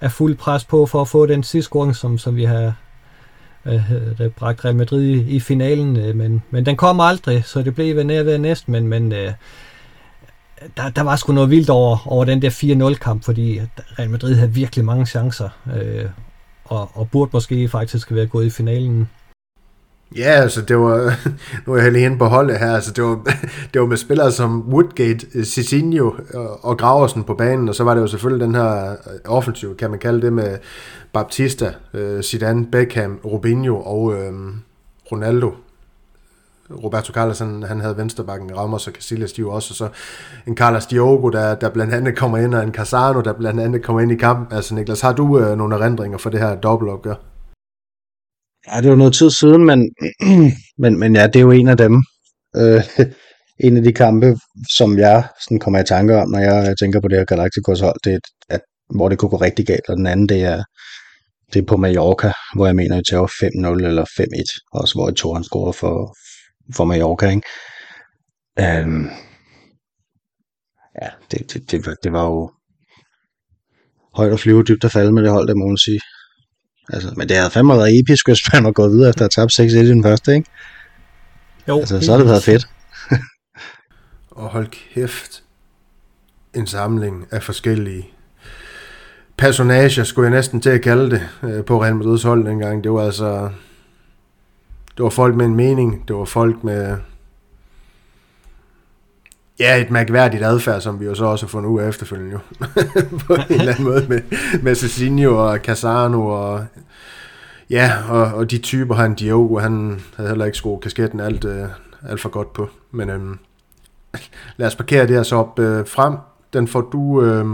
[0.00, 2.74] er fuld pres på for at få den sidste scoring, som, som vi har
[3.64, 5.96] der bragt Real Madrid i, i finalen.
[5.96, 9.12] Øh, men, men den kom aldrig, så det blev ved nær ved næsten, men, men
[9.12, 9.32] øh,
[10.76, 13.60] der, der var sgu noget vildt over, over den der 4-0-kamp, fordi
[13.98, 16.04] Real Madrid havde virkelig mange chancer, øh,
[16.64, 19.08] og, og burde måske faktisk være gået i finalen.
[20.16, 21.14] Ja, altså det var,
[21.66, 23.14] nu er jeg lige inde på holdet her, altså det var,
[23.74, 27.94] det var med spillere som Woodgate, Cicinho øh, og Graversen på banen, og så var
[27.94, 30.58] det jo selvfølgelig den her øh, offensiv, kan man kalde det, med
[31.12, 34.32] Baptista, øh, Zidane, Beckham, Robinho og øh,
[35.12, 35.52] Ronaldo.
[36.70, 39.88] Roberto Carlos, han, han havde venstrebakken, Ramos og Casillas, de også, og så
[40.46, 43.82] en Carlos Diogo, der, der blandt andet kommer ind, og en Casano, der blandt andet
[43.82, 44.56] kommer ind i kampen.
[44.56, 47.14] Altså Niklas, har du øh, nogle erindringer for det her dobbeltopgør?
[48.72, 49.90] Ja, det var noget tid siden, men,
[50.82, 52.02] men, men ja, det er jo en af dem.
[52.56, 52.82] Øh,
[53.66, 54.36] en af de kampe,
[54.76, 57.96] som jeg sådan kommer i tanke om, når jeg tænker på det her Galacticos hold,
[58.04, 58.60] det er, at,
[58.96, 60.62] hvor det kunne gå rigtig galt, og den anden, det er,
[61.52, 65.44] det er på Mallorca, hvor jeg mener, at tager 5-0 eller 5-1, også hvor Toren
[65.44, 66.16] scorer for,
[66.72, 68.84] for Mallorca, ikke?
[68.84, 69.10] Um,
[71.02, 72.50] ja, det, det, det, det var jo
[74.14, 76.00] højt at flyve, dybt at falde med det hold, det må man sige.
[76.88, 79.60] Altså, men det havde fandme været episk, hvis man var gået videre efter at tabt
[79.60, 80.50] 6-1 i den første, ikke?
[81.68, 81.78] Jo.
[81.78, 82.68] Altså, så har det været fedt.
[84.30, 85.42] og hold kæft,
[86.54, 88.08] en samling af forskellige
[89.36, 92.84] personager, skulle jeg næsten til at kalde det, øh, på Real Madrid's hold dengang.
[92.84, 93.50] Det var altså...
[94.96, 96.96] Det var folk med en mening, det var folk med
[99.58, 102.38] Ja, et mærkværdigt adfærd, som vi jo så også har fundet ud af efterfølgende jo.
[103.26, 104.20] på en eller anden måde med,
[104.62, 106.66] med Cecilio og Casano og
[107.70, 111.68] ja, og, og de typer, han Diogo, han havde heller ikke skruet kasketten alt, øh,
[112.08, 112.68] alt for godt på.
[112.90, 113.38] Men øhm,
[114.56, 116.14] lad os parkere det her så op øh, frem.
[116.52, 117.22] Den får du...
[117.22, 117.46] Øh,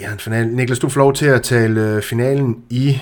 [0.00, 0.48] ja, en final.
[0.48, 3.00] Niklas, du får lov til at tale øh, finalen i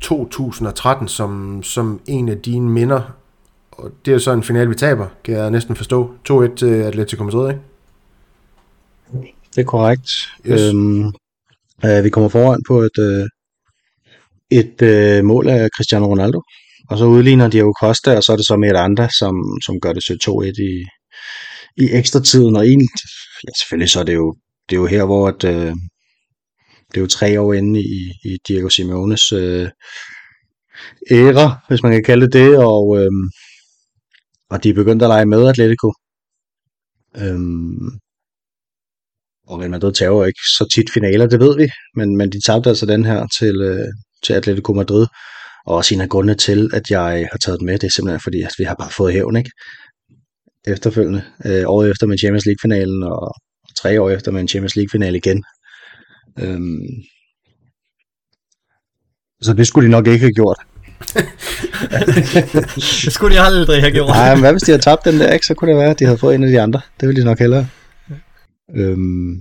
[0.00, 3.00] 2013 som, som en af dine minder
[3.78, 6.14] og det er så en finale, vi taber, kan jeg næsten forstå.
[6.30, 7.62] 2-1 til Atletico Madrid, ikke?
[9.54, 10.10] Det er korrekt.
[10.46, 10.60] Yes.
[10.60, 11.06] Øhm,
[11.84, 13.26] øh, vi kommer foran på et, øh,
[14.50, 16.42] et øh, mål af Cristiano Ronaldo,
[16.90, 19.34] og så udligner Diego Costa, og så er det så med et andet, som,
[19.64, 20.84] som gør det til 2-1 i,
[21.76, 22.88] i ekstra tiden, og egentlig,
[23.44, 24.34] ja selvfølgelig så er det jo,
[24.68, 25.74] det er jo her, hvor at, øh,
[26.96, 29.68] det er jo tre år inde i, i Diego Simeones øh,
[31.10, 33.10] æra, hvis man kan kalde det det, og øh,
[34.50, 35.92] og de er begyndt at lege med Atletico.
[37.16, 37.40] Øh,
[39.48, 42.68] og Real Madrid tager ikke så tit finaler, det ved vi, men, men de tabte
[42.68, 43.88] altså den her til, øh,
[44.24, 45.06] til Atletico Madrid.
[45.66, 48.20] Og også en af grundene til, at jeg har taget den med, det er simpelthen
[48.20, 49.50] fordi, at vi har bare fået hævn, ikke?
[50.66, 51.22] Efterfølgende.
[51.46, 53.34] Øh, året efter med Champions League-finalen, og
[53.80, 55.44] tre år efter med en Champions League-finale igen.
[56.38, 56.80] Øhm,
[59.40, 60.58] så det skulle de nok ikke have gjort
[63.04, 64.08] det skulle de aldrig have gjort.
[64.08, 65.46] Nej, men hvad hvis de havde tabt den der, ikke?
[65.46, 66.80] så kunne det være, at de havde fået en af de andre.
[67.00, 67.68] Det ville de nok hellere.
[68.76, 69.32] Øhm,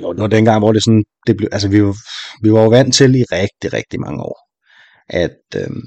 [0.00, 1.96] jo, det var dengang, hvor det sådan, det blev, altså vi var,
[2.42, 4.48] vi var jo vant til i rigtig, rigtig mange år,
[5.08, 5.82] at, øhm,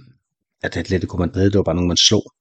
[0.64, 2.32] at Atletico Madrid, det var bare nogen, man slog.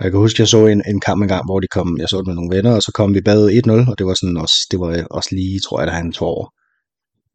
[0.00, 2.08] Og jeg kan huske, jeg så en, en kamp en gang, hvor de kom, jeg
[2.08, 4.36] så det med nogle venner, og så kom vi bag 1-0, og det var sådan
[4.36, 6.52] også, det var også lige, tror jeg, der han to år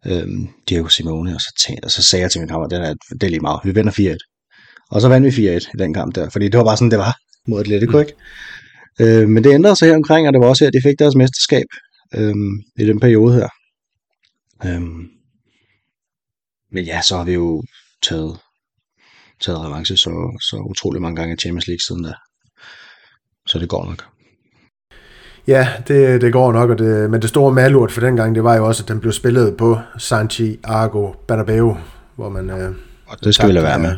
[0.05, 2.93] øhm, Diego Simone, og så, tænkte, og så sagde jeg til min kammer, det er,
[3.11, 4.87] det er lige meget, vi vinder 4-1.
[4.91, 6.99] Og så vandt vi 4-1 i den kamp der, fordi det var bare sådan, det
[6.99, 7.15] var
[7.47, 7.99] mod Atletico, mm.
[7.99, 8.13] ikke?
[9.01, 11.15] Øh, men det ændrede sig her omkring, og det var også her, de fik deres
[11.15, 11.65] mesterskab
[12.15, 13.49] øhm, i den periode her.
[14.65, 15.07] Øhm,
[16.71, 17.63] men ja, så har vi jo
[18.03, 18.39] taget,
[19.41, 22.13] taget revanche så, så utrolig mange gange i Champions League siden da.
[23.55, 24.03] Så det går nok.
[25.47, 28.43] Ja, det, det går nok, og det, men det store malurt for den gang, det
[28.43, 31.77] var jo også, at den blev spillet på Santiago Bernabeu,
[32.15, 32.49] hvor man...
[32.49, 32.75] Øh,
[33.07, 33.97] og det skal vi lade være med.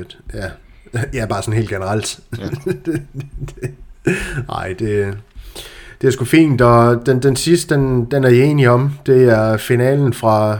[0.00, 0.18] Et.
[0.34, 0.50] Ja.
[1.20, 2.20] ja, bare sådan helt generelt.
[2.38, 2.48] Ja.
[4.48, 5.18] Nej, det,
[6.00, 8.90] det er sgu fint, og den, den sidste, den, den er jeg enig om.
[9.06, 10.58] Det er finalen fra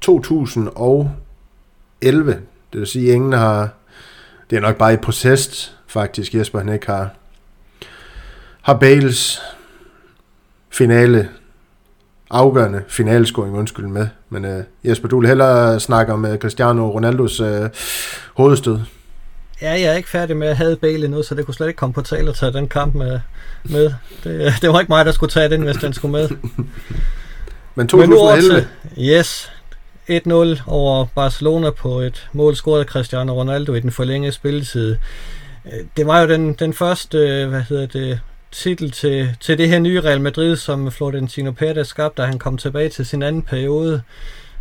[0.00, 2.32] 2011.
[2.72, 3.68] Det vil sige, at ingen har...
[4.50, 7.10] Det er nok bare i proces, faktisk, Jesper han ikke har,
[8.62, 9.40] har Bales
[10.70, 11.28] finale,
[12.30, 14.08] afgørende finalescoring, undskyld med.
[14.28, 17.66] Men uh, Jesper, du vil hellere snakke om uh, Cristiano Ronaldos uh,
[18.34, 18.78] hovedstød.
[19.62, 21.78] Ja, jeg er ikke færdig med at have Bale nu, så det kunne slet ikke
[21.78, 23.20] komme på tale at tage den kamp med.
[23.64, 23.92] med.
[24.24, 26.28] Det, det var ikke mig, der skulle tage den, hvis den skulle med.
[27.74, 28.54] Men 2011?
[28.54, 29.52] Men yes,
[30.10, 34.96] 1-0 over Barcelona på et mål scoret af Cristiano Ronaldo i den forlængede spilletid.
[35.72, 38.20] Øh, det var jo den, den første, øh, hvad hedder det,
[38.52, 42.56] titel til, til det her nye Real Madrid, som Florentino Pérez skabte, da han kom
[42.56, 44.02] tilbage til sin anden periode.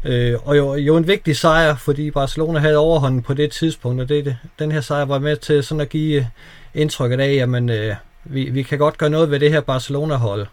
[0.04, 4.10] Øh, og jo, jo en vigtig sejr, fordi Barcelona havde overhånden på det tidspunkt, og
[4.10, 6.26] det, det, den her sejr var med til sådan at give øh,
[6.74, 10.48] indtrykket af, at man, øh, vi, vi kan godt gøre noget ved det her Barcelona-hold.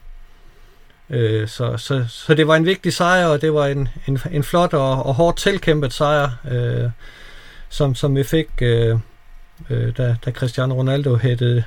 [1.11, 4.43] Øh, så, så, så det var en vigtig sejr, og det var en, en, en
[4.43, 6.91] flot og, og hårdt tilkæmpet sejr, øh,
[7.69, 8.97] som, som vi fik, øh,
[9.71, 11.65] øh, da, da Cristiano Ronaldo hættede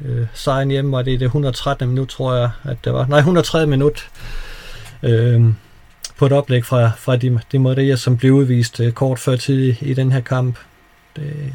[0.00, 1.88] øh, sejren hjemme, var det i det 113.
[1.88, 3.06] minut, tror jeg, at det var.
[3.06, 4.10] Nej, 103 minut.
[5.02, 5.44] Øh,
[6.18, 9.60] på et oplæg fra, fra de, de Maria, som blev udvist øh, kort før tid
[9.60, 10.58] i, i den her kamp.
[11.16, 11.54] Det,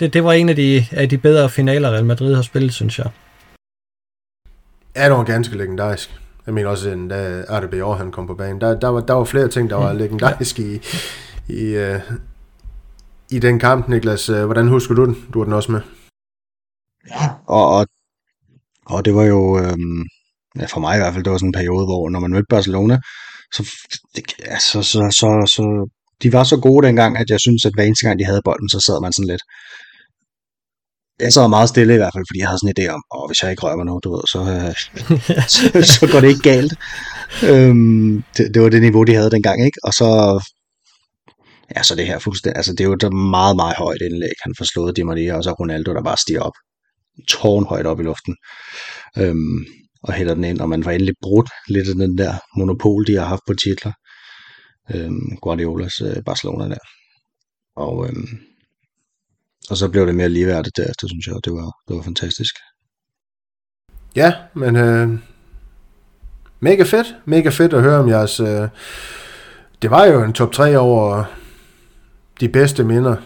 [0.00, 2.98] det, det var en af de, af de bedre finaler, Real Madrid har spillet, synes
[2.98, 3.10] jeg.
[4.96, 6.20] Ja, det var ganske legendarisk.
[6.46, 8.60] Jeg mener også, da RDB han kom på banen.
[8.60, 10.64] Der, der, var, der var flere ting, der var legendarisk ja.
[10.64, 10.80] i,
[11.48, 12.00] i, uh,
[13.30, 14.26] i den kamp, Niklas.
[14.26, 15.16] Hvordan husker du den?
[15.32, 15.80] Du var den også med.
[17.10, 17.86] Ja, og, og,
[18.86, 20.04] og det var jo, øhm,
[20.58, 22.46] ja, for mig i hvert fald, det var sådan en periode, hvor når man mødte
[22.50, 22.98] Barcelona,
[23.54, 23.62] så,
[24.14, 25.64] det, ja, så, så, så, så,
[26.22, 28.68] de var så gode dengang, at jeg synes, at hver eneste gang de havde bolden,
[28.68, 29.42] så sad man sådan lidt,
[31.20, 33.26] jeg sad meget stille i hvert fald, fordi jeg havde sådan en idé om, åh,
[33.28, 34.74] hvis jeg ikke rører mig nu, du ved, så, øh,
[35.54, 35.62] så,
[35.94, 36.72] så går det ikke galt.
[37.50, 39.78] Øhm, det, det, var det niveau, de havde dengang, ikke?
[39.86, 40.08] Og så,
[41.76, 44.36] ja, så det her fuldstændig, altså det er jo et meget, meget højt indlæg.
[44.42, 46.52] Han får slået Di Maria, og så Ronaldo, der bare stiger op,
[47.28, 48.36] tårnhøjt op i luften.
[49.18, 49.66] Øhm,
[50.02, 53.14] og hælder den ind, og man får endelig brudt lidt af den der monopol, de
[53.16, 53.92] har haft på titler.
[54.94, 56.84] Øhm, Guardiolas øh, Barcelona der.
[57.76, 58.28] Og, øhm,
[59.70, 62.54] og så blev det mere ligeværdigt derefter, synes jeg, og det var, det var fantastisk.
[64.16, 65.08] Ja, men øh,
[66.60, 68.40] mega fedt, mega fedt at høre om jeres...
[68.40, 68.68] Øh,
[69.82, 71.24] det var jo en top 3 over
[72.40, 73.16] de bedste minder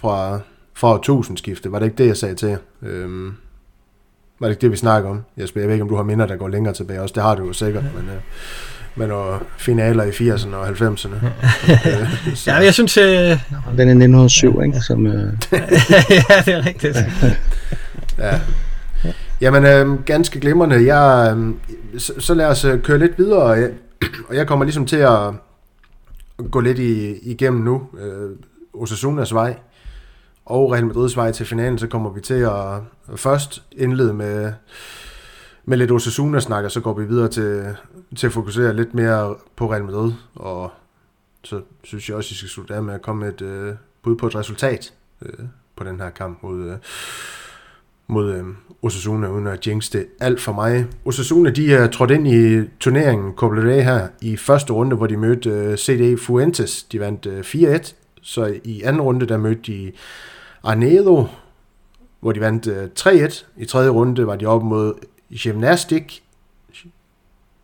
[0.00, 0.40] fra,
[0.74, 1.72] fra tusindskifte.
[1.72, 2.58] Var det ikke det, jeg sagde til jer?
[2.82, 3.32] Øh,
[4.40, 5.22] var det ikke det, vi snakker om?
[5.36, 7.12] Jesper, jeg ved ikke, om du har minder, der går længere tilbage også.
[7.12, 8.04] Det har du jo sikkert, men...
[8.04, 8.20] Øh,
[8.94, 11.14] men og finaler i 80'erne og 90'erne.
[11.88, 12.96] øh, ja, jeg synes...
[12.96, 13.04] Øh...
[13.04, 14.80] Den er 1907, ikke?
[14.80, 15.12] Som, øh...
[15.52, 16.96] ja, det er rigtigt.
[18.18, 18.40] ja.
[19.40, 20.94] Jamen, øh, ganske glimrende.
[20.94, 21.54] Jeg, øh,
[21.98, 23.70] så, så lad os øh, køre lidt videre, og jeg,
[24.28, 25.18] og jeg kommer ligesom til at
[26.50, 27.88] gå lidt i, igennem nu.
[27.98, 28.30] Øh,
[28.74, 29.58] Osasunas vej
[30.44, 32.80] og Real Madrids vej til finalen, så kommer vi til at
[33.16, 34.52] først indlede med,
[35.64, 37.76] med lidt Osasuna-snak, og så går vi videre til,
[38.16, 40.72] til at fokusere lidt mere på Real Madrid, og
[41.44, 43.74] så synes jeg også, at I skal slutte af med at komme med et øh,
[44.02, 45.44] bud på et resultat øh,
[45.76, 46.76] på den her kamp mod, øh,
[48.10, 48.44] mod øh,
[48.82, 50.86] Osasuna, uden at jinx det alt for mig.
[51.04, 55.50] Osasuna, de er trådt ind i turneringen Copa her i første runde, hvor de mødte
[55.50, 56.82] øh, CD Fuentes.
[56.82, 57.92] De vandt øh, 4-1,
[58.22, 59.92] så i anden runde, der mødte de
[60.62, 61.26] Arnedo,
[62.20, 63.44] hvor de vandt øh, 3-1.
[63.56, 64.94] I tredje runde var de op mod
[65.34, 66.22] Gymnastik.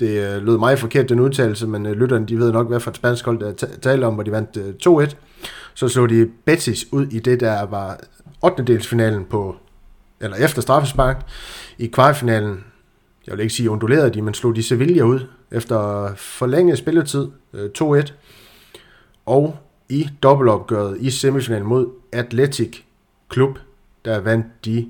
[0.01, 2.91] Det øh, lød meget forkert, den udtalelse, men øh, lytterne de ved nok, hvad for
[2.91, 5.15] et spansk hold, der taler om, hvor de vandt øh, 2-1.
[5.75, 8.01] Så slog de Betis ud i det, der var
[8.43, 8.63] 8.
[8.63, 9.57] delsfinalen på,
[10.21, 11.27] eller efter straffespark.
[11.79, 12.65] I kvartfinalen,
[13.27, 17.71] jeg vil ikke sige undulerede de, men slog de Sevilla ud efter forlænget spilletid øh,
[17.79, 18.13] 2-1.
[19.27, 19.59] Og
[19.89, 22.83] i dobbeltopgøret i semifinalen mod Atletic
[23.29, 23.59] Klub,
[24.05, 24.89] der vandt de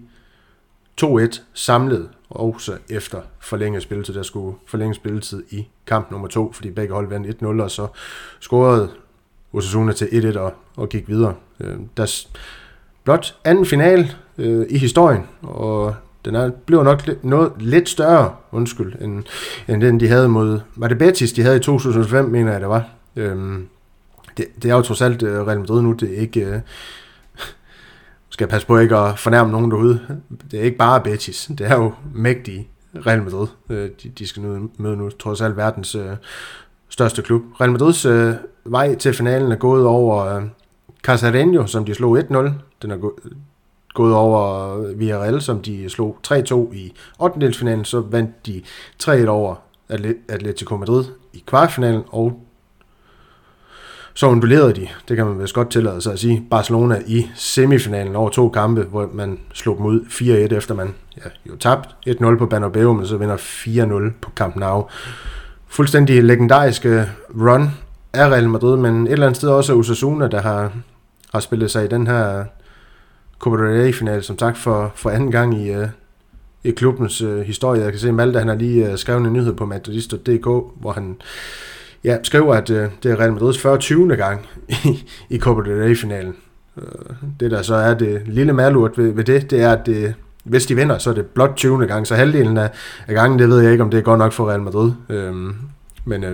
[1.05, 4.14] 2-1 samlet, også efter forlænget spilletid.
[4.14, 7.87] Der skulle forlænge spilletid i kamp nummer 2, fordi begge hold vandt 1-0, og så
[8.41, 8.91] scorede
[9.53, 11.35] Osasuna til 1-1 og, og gik videre.
[11.61, 12.27] Øh, der
[13.07, 15.94] blot anden final øh, i historien, og
[16.24, 19.24] den er, blev nok lidt, noget lidt større, undskyld, end,
[19.68, 22.68] end den de havde mod, var det Betis, de havde i 2005, mener jeg det
[22.68, 22.88] var.
[23.16, 23.68] Øhm,
[24.36, 26.61] det, det er jo trods alt øh, Real Madrid nu, det er ikke, Øh,
[28.30, 30.00] skal jeg passe på ikke at fornærme nogen derude.
[30.50, 32.68] Det er ikke bare Betis, det er jo mægtige
[33.07, 36.16] Real Madrid, øh, de, de skal nu møde nu, trods alt verdens øh,
[36.88, 37.42] største klub.
[37.61, 38.34] Real Madrids øh,
[38.64, 40.42] vej til finalen er gået over øh,
[41.09, 42.50] Casareño, som de slog 1-0.
[42.83, 42.97] Den er
[43.95, 47.85] gået over Villarreal, som de slog 3-2 i 8.
[47.85, 48.62] Så vandt de
[49.03, 49.55] 3-1 over
[50.29, 52.41] Atletico Madrid i kvartfinalen, og
[54.14, 58.16] så undulerede de, det kan man vist godt tillade sig at sige, Barcelona i semifinalen
[58.16, 60.01] over to kampe, hvor man slog dem ud
[60.51, 64.57] 4-1, efter man ja, jo tabt 1-0 på Bernabeu, men så vinder 4-0 på Camp
[64.57, 64.87] Nou.
[65.66, 67.70] Fuldstændig legendariske run
[68.12, 70.72] af Real Madrid, men et eller andet sted også Osasuna, der har,
[71.33, 72.45] har spillet sig i den her
[73.39, 75.84] Copa del Rey-finale, som sagt for, for anden gang i, uh,
[76.64, 77.82] i klubbens uh, historie.
[77.82, 80.47] Jeg kan se, Malte han har lige uh, skrevet en nyhed på madridist.dk,
[80.80, 81.16] hvor han
[82.05, 83.78] ja, skriver, at uh, det er Real Madrids 40.
[83.78, 84.16] 20.
[84.16, 84.47] gang
[84.84, 86.37] i, i Copa del Rey-finalen.
[86.76, 86.82] Uh,
[87.41, 90.14] det der så er det lille malurt ved, ved det, det er, at det,
[90.45, 91.87] hvis de vinder, så er det blot 20.
[91.87, 92.70] gang, så halvdelen af,
[93.07, 94.93] af gangen, det ved jeg ikke, om det er godt nok for Real Madrid.
[95.09, 95.55] Uh,
[96.05, 96.30] men uh,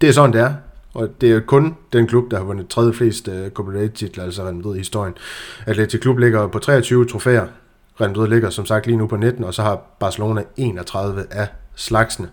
[0.00, 0.54] det er sådan, det er.
[0.94, 4.24] Og det er kun den klub, der har vundet tredje flest uh, Copa del titler,
[4.24, 5.14] altså Real Madrid i historien.
[5.66, 7.46] Atletic Klub ligger på 23 trofæer.
[8.00, 11.48] Real Madrid ligger som sagt lige nu på 19, og så har Barcelona 31 af
[11.74, 12.28] slagsene.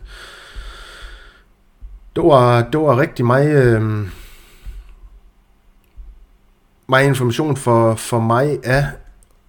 [2.16, 4.08] Det var, det var rigtig meget, øh,
[6.88, 8.86] meget information for, for mig af,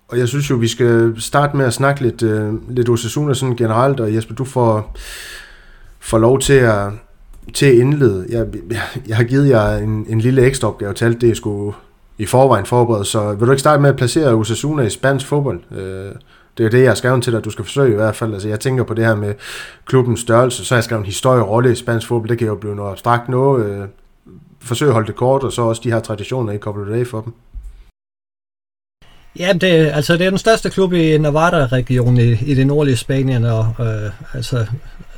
[0.09, 3.57] og jeg synes jo, vi skal starte med at snakke lidt, øh, lidt Osasuna sådan
[3.57, 4.97] generelt, og Jesper, du får,
[6.01, 6.93] får lov til at,
[7.55, 8.27] til at indlede.
[8.29, 8.47] Jeg,
[9.09, 11.77] jeg har givet jer en, en lille ekstra opgave til alt det, jeg skulle
[12.19, 15.61] i forvejen forberede, så vil du ikke starte med at placere Osasuna i spansk fodbold?
[15.71, 16.13] Øh,
[16.59, 18.33] det er det, jeg har skrevet til dig, du skal forsøge i hvert fald.
[18.33, 19.35] Altså, jeg tænker på det her med
[19.85, 22.55] klubbens størrelse, så har jeg skrevet en historie rolle i spansk fodbold, det kan jo
[22.55, 23.67] blive noget abstrakt noget.
[23.67, 23.89] Øh,
[24.61, 27.07] forsøg at holde det kort, og så også de her traditioner i Copa del Rey
[27.07, 27.33] for dem.
[29.39, 33.45] Ja, det, altså, det er den største klub i Navarra-regionen i, i det nordlige Spanien,
[33.45, 34.67] og øh, altså,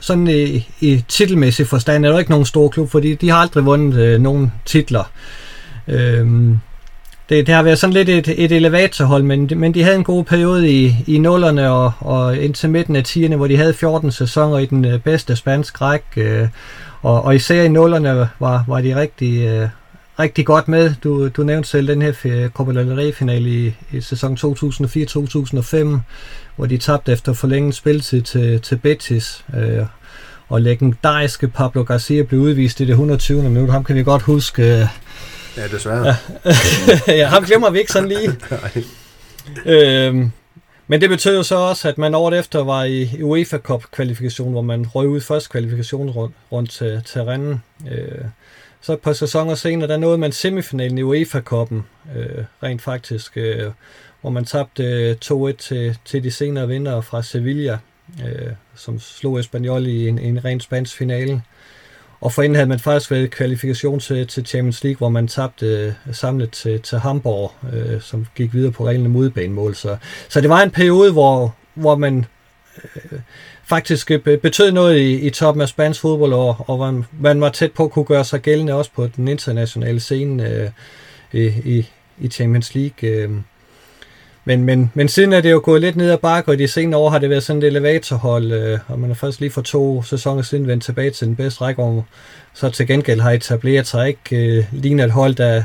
[0.03, 3.65] sådan i, i titelmæssig forstand er der ikke nogen stor klub, fordi de har aldrig
[3.65, 5.11] vundet øh, nogen titler.
[5.89, 6.59] Øhm,
[7.29, 10.25] det, det har været sådan lidt et, et elevatorhold, men, men de havde en god
[10.25, 14.59] periode i, i nullerne og, og indtil midten af 10'erne, hvor de havde 14 sæsoner
[14.59, 16.21] i den øh, bedste spansk række.
[16.21, 16.49] Øh,
[17.03, 19.69] og, og især i nullerne var, var de rigtig, øh,
[20.19, 20.95] rigtig godt med.
[21.05, 25.99] Du, du nævnte selv den her Copa del Rey-finale i, i sæson 2004-2005,
[26.57, 29.45] hvor de tabte efter forlænget spilletid til, til Betis.
[29.57, 29.87] Øh,
[30.49, 33.43] og legendariske Pablo Garcia blev udvist i det 120.
[33.43, 33.71] minut.
[33.71, 34.81] Ham kan vi godt huske.
[34.81, 34.87] Øh,
[35.57, 36.17] Ja, desværre.
[37.09, 38.37] ja, ham glemmer vi ikke sådan lige.
[40.07, 40.33] øhm,
[40.87, 44.53] men det betød jo så også, at man året efter var i UEFA Cup kvalifikation,
[44.53, 47.63] hvor man røg ud først kvalifikation rundt, rundt til, til Rennen.
[47.91, 48.25] Øh,
[48.81, 51.83] så et par sæsoner senere, der nåede man semifinalen i UEFA Cup'en,
[52.17, 53.71] øh, rent faktisk, øh,
[54.23, 57.79] hvor man tabte øh, 2-1 til, til de senere vinder fra Sevilla,
[58.25, 61.43] øh, som slog Espanyol i en, en ren spansk finale.
[62.21, 65.93] Og forinden havde man faktisk været kvalifikation til, til Champions League, hvor man tabte øh,
[66.13, 69.75] samlet til, til Hamburg, øh, som gik videre på reglene modbanemål.
[69.75, 69.97] Så,
[70.29, 72.25] så det var en periode, hvor, hvor man
[72.95, 73.19] øh,
[73.65, 77.49] faktisk øh, betød noget i, i toppen af spansk fodbold, og, og man, man var
[77.49, 80.71] tæt på at kunne gøre sig gældende også på den internationale scene
[81.33, 81.87] øh, i,
[82.19, 83.09] i Champions League.
[83.11, 83.31] Øh.
[84.45, 87.01] Men, men, men siden er det jo gået lidt ned ad bakke, og de senere
[87.01, 90.03] år har det været sådan et elevatorhold, øh, og man har først lige for to
[90.03, 92.05] sæsoner siden vendt tilbage til den bedste række, og
[92.55, 95.63] så til gengæld har etableret sig ikke øh, ligner et hold, der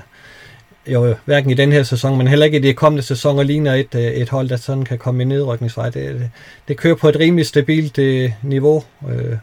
[0.88, 3.74] jo øh, hverken i den her sæson, men heller ikke i de kommende sæsoner ligner
[3.74, 5.90] et, øh, et hold, der sådan kan komme i nedrykningsvej.
[5.90, 6.30] Det, det,
[6.68, 9.38] det kører på et rimelig stabilt øh, niveau, øh,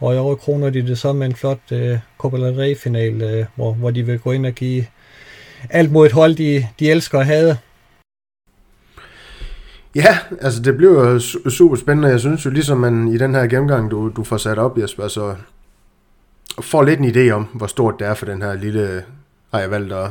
[0.00, 3.44] og i år kroner de det så med en flot øh, Copa del Rey-final, øh,
[3.54, 4.84] hvor, hvor de vil gå ind og give
[5.70, 7.56] alt mod et hold, de, de elsker at have.
[9.94, 11.18] Ja, altså det bliver jo
[11.50, 12.08] super spændende.
[12.08, 15.08] Jeg synes jo ligesom man i den her gennemgang, du, du får sat op, Jesper,
[15.08, 15.34] så
[16.60, 19.02] får lidt en idé om, hvor stort det er for den her lille,
[19.52, 20.10] har jeg valgt at,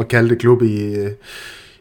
[0.00, 0.94] at kalde det klub i,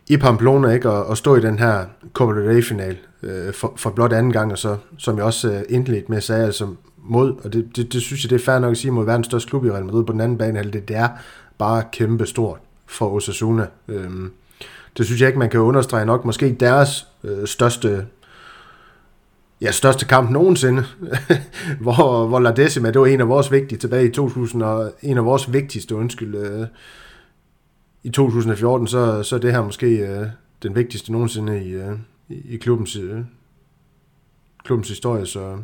[0.07, 0.89] i Pamplona, ikke?
[0.89, 4.51] Og, og stå i den her Copa del Rey-final øh, for, for blot anden gang,
[4.51, 6.67] og så, som jeg også øh, indledt med sagde altså
[7.03, 9.27] mod, og det, det, det, synes jeg, det er fair nok at sige, mod verdens
[9.27, 11.09] største klub i Real Madrid på den anden bane, det, det er
[11.57, 13.67] bare kæmpe stort for Osasuna.
[13.87, 14.09] Øh,
[14.97, 16.25] det synes jeg ikke, man kan understrege nok.
[16.25, 18.05] Måske deres øh, største
[19.61, 20.85] ja, største kamp nogensinde,
[21.81, 25.17] hvor, hvor La Decima, det var en af vores vigtige tilbage i 2000, og en
[25.17, 26.67] af vores vigtigste, undskyld, øh,
[28.03, 30.27] i 2014, så, så er det her måske øh,
[30.63, 31.91] den vigtigste nogensinde i, øh,
[32.29, 33.19] i klubbens, øh,
[34.63, 35.57] klubbens historie, så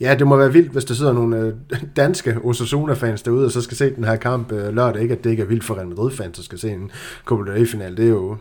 [0.00, 1.54] Ja, det må være vildt, hvis der sidder nogle øh,
[1.96, 5.02] danske Osasuna-fans derude, og så skal se den her kamp øh, lørdag.
[5.02, 6.90] Ikke at det ikke er vildt for Real Madrid-fans, der skal se en
[7.24, 7.96] Copa del Rey-final.
[7.96, 8.36] Det er jo,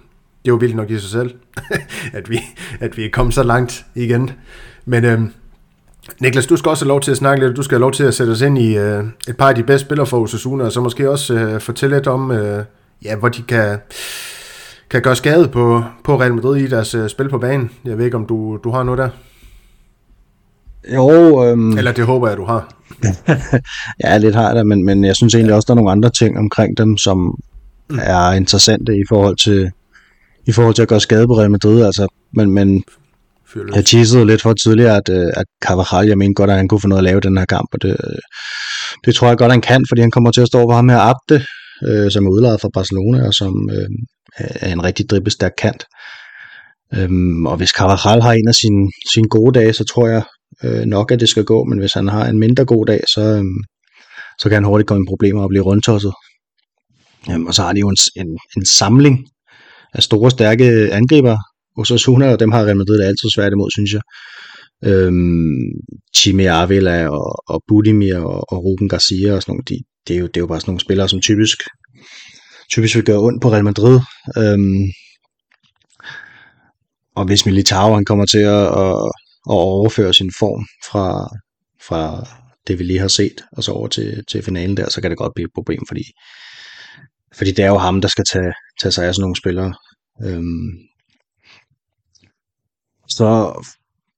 [0.46, 1.34] det er jo vildt nok i sig selv,
[2.18, 2.40] at, vi,
[2.80, 4.32] at vi er kommet så langt igen.
[4.86, 5.22] Men øh,
[6.20, 7.58] Niklas, du skal også have lov til at snakke lidt.
[7.58, 9.64] Du skal have lov til at sætte os ind i øh, et par af de
[9.64, 12.64] bedste spillere for Osasuna, og så måske også øh, fortælle lidt om, øh,
[13.04, 13.78] ja, hvor de kan,
[14.90, 17.70] kan gøre skade på, på Real Madrid i deres øh, spil på banen.
[17.86, 19.10] Jeg ved ikke, om du, du har noget der?
[20.94, 21.78] Jo, øhm...
[21.78, 22.76] Eller det håber jeg, du har.
[24.04, 26.38] ja, lidt har jeg men, men jeg synes egentlig også, der er nogle andre ting
[26.38, 27.40] omkring dem, som
[27.90, 28.00] mm.
[28.02, 29.72] er interessante i forhold til
[30.48, 31.86] i forhold til at gøre skade på Real Madrid.
[31.86, 32.84] Altså, men, men
[33.76, 36.82] jeg teasede lidt for tidligere, at, øh, at Carvajal, jeg mener godt, at han kunne
[36.82, 37.98] få noget at lave den her kamp, og det,
[39.06, 41.00] det tror jeg godt, han kan, fordi han kommer til at stå over ham her
[41.00, 41.46] Abde,
[41.88, 43.90] øh, som er udlejet fra Barcelona, og som øh,
[44.38, 45.84] er en rigtig dribbestærk kant.
[46.94, 50.24] Øhm, og hvis Carvajal har en af sine, sine gode dage, så tror jeg
[50.64, 53.22] øh, nok, at det skal gå, men hvis han har en mindre god dag, så,
[53.22, 53.44] øh,
[54.40, 56.14] så kan han hurtigt komme i problemer og blive rundtosset.
[57.32, 59.28] Øhm, og så har de jo en, en, en samling
[59.96, 61.38] af store, stærke angriber.
[61.78, 64.02] Osasuna, og dem har Real Madrid altid svært imod, synes jeg.
[64.84, 65.72] Øhm,
[66.18, 69.78] Chime Avila og, og Budimir og, og Ruben Garcia og sådan nogle, de,
[70.08, 71.58] det, er jo, det er jo bare sådan nogle spillere, som typisk,
[72.72, 74.00] typisk vil gøre ondt på Real Madrid.
[74.38, 74.84] Øhm,
[77.16, 78.96] og hvis Militao han kommer til at, at,
[79.50, 81.30] at overføre sin form fra,
[81.88, 82.28] fra
[82.68, 85.18] det, vi lige har set, og så over til, til finalen der, så kan det
[85.18, 86.04] godt blive et problem, fordi,
[87.38, 89.74] fordi det er jo ham, der skal tage, tage sig af sådan nogle spillere.
[90.24, 90.72] Øhm,
[93.10, 93.28] så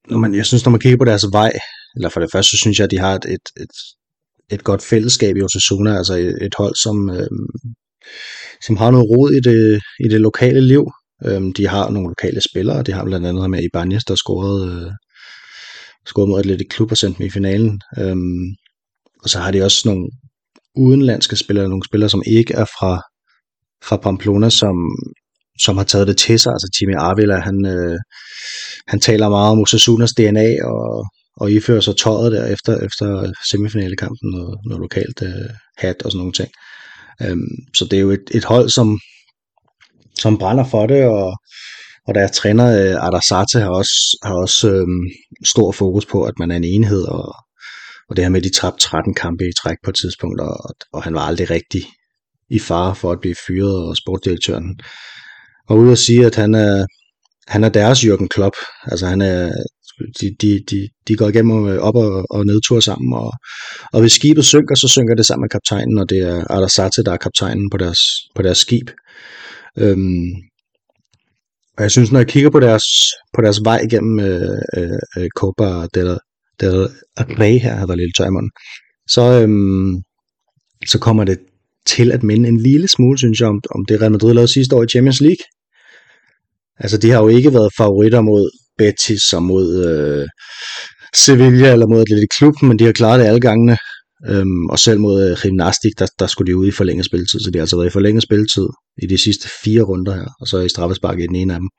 [0.10, 1.52] når man, jeg synes, når man kigger på deres vej,
[1.96, 3.76] eller for det første, så synes jeg, at de har et, et, et,
[4.52, 7.48] et godt fællesskab i Osasuna, altså et, et hold, som, øhm,
[8.66, 10.92] som har noget rod i det, i det lokale liv.
[11.26, 14.92] Øhm, de har nogle lokale spillere, de har blandt andet med Ibanez, der scorede, øh,
[16.06, 17.82] scorede mod Atletic Klub og sendte dem i finalen.
[18.00, 18.46] Øhm,
[19.24, 20.10] og så har de også nogle
[20.78, 23.02] udenlandske spillere, nogle spillere, som ikke er fra,
[23.84, 24.76] fra Pamplona, som,
[25.60, 26.52] som har taget det til sig.
[26.52, 27.98] Altså Jimmy Arvila, han, øh,
[28.88, 31.06] han taler meget om Osasunas DNA og,
[31.42, 36.18] og ifører sig tøjet der efter, efter semifinalekampen, noget, noget lokalt øh, hat og sådan
[36.18, 36.50] nogle ting.
[37.22, 39.00] Øhm, så det er jo et, et hold, som,
[40.20, 41.34] som brænder for det, og,
[42.08, 44.88] og deres træner øh, Adasate, har også, har også øh,
[45.46, 47.36] stor fokus på, at man er en enhed, og,
[48.10, 50.58] og det her med, at de tabte 13 kampe i træk på et tidspunkt, og,
[50.94, 51.84] og han var aldrig rigtig
[52.50, 54.80] i fare for at blive fyret, og sportsdirektøren
[55.70, 56.86] og ude at sige, at han er,
[57.48, 58.56] han er deres Jürgen Klopp.
[58.84, 59.52] Altså han er,
[60.22, 63.32] de, de, de, de går igennem op og, og nedtur sammen, og,
[63.94, 67.12] og hvis skibet synker, så synker det sammen med kaptajnen, og det er Adarsate, der
[67.12, 68.00] er kaptajnen på deres,
[68.36, 68.90] på deres skib.
[69.78, 70.26] Øhm,
[71.78, 72.84] og jeg synes, når jeg kigger på deres,
[73.34, 76.18] på deres vej igennem øh, øh, øh Copa del,
[76.60, 78.30] del Rey her, har der lille tøj
[79.10, 79.96] så, øhm,
[80.88, 81.40] så kommer det
[81.86, 84.76] til at minde en lille smule, synes jeg, om, om det Real Madrid lavede sidste
[84.76, 85.44] år i Champions League.
[86.80, 90.28] Altså, de har jo ikke været favoritter mod Betis og mod øh,
[91.16, 93.78] Sevilla eller mod Atletic Klub, men de har klaret det alle gangene.
[94.30, 97.52] Øhm, og selv mod øh, Gymnastik, der, der skulle de ud i forlænget spilletid, så
[97.52, 98.68] de har altså været i forlænget spilletid
[99.04, 101.70] i de sidste fire runder her, og så i straffespark i den ene af dem.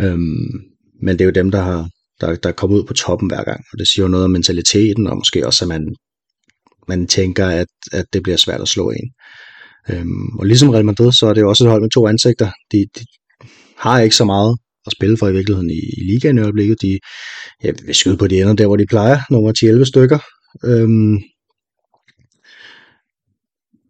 [0.00, 0.60] Øhm,
[1.02, 1.88] men det er jo dem, der har
[2.20, 5.06] der, der kommer ud på toppen hver gang, og det siger jo noget om mentaliteten,
[5.06, 5.94] og måske også, at man,
[6.88, 9.10] man tænker, at, at det bliver svært at slå en.
[9.90, 12.50] Øhm, og ligesom Real Madrid, så er det jo også et hold med to ansigter.
[12.72, 13.04] De, de
[13.78, 14.56] har ikke så meget
[14.86, 16.82] at spille for i virkeligheden i, i ligaen i øjeblikket.
[16.82, 16.98] De
[17.64, 20.18] ja, vil skyde på de ender der, hvor de plejer, nummer 10-11 stykker.
[20.64, 21.18] Øhm,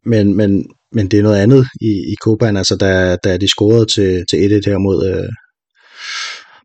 [0.05, 2.57] men, men, men det er noget andet i, i Copan.
[2.57, 5.33] altså da, da de scorede til, til 1-1 her mod, øh,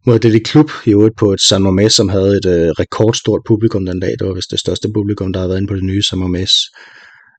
[0.06, 3.86] mod det klub i øvrigt på et San Mamés, som havde et øh, rekordstort publikum
[3.86, 4.14] den dag.
[4.20, 6.54] Det var vist det største publikum, der havde været inde på det nye San Mamés.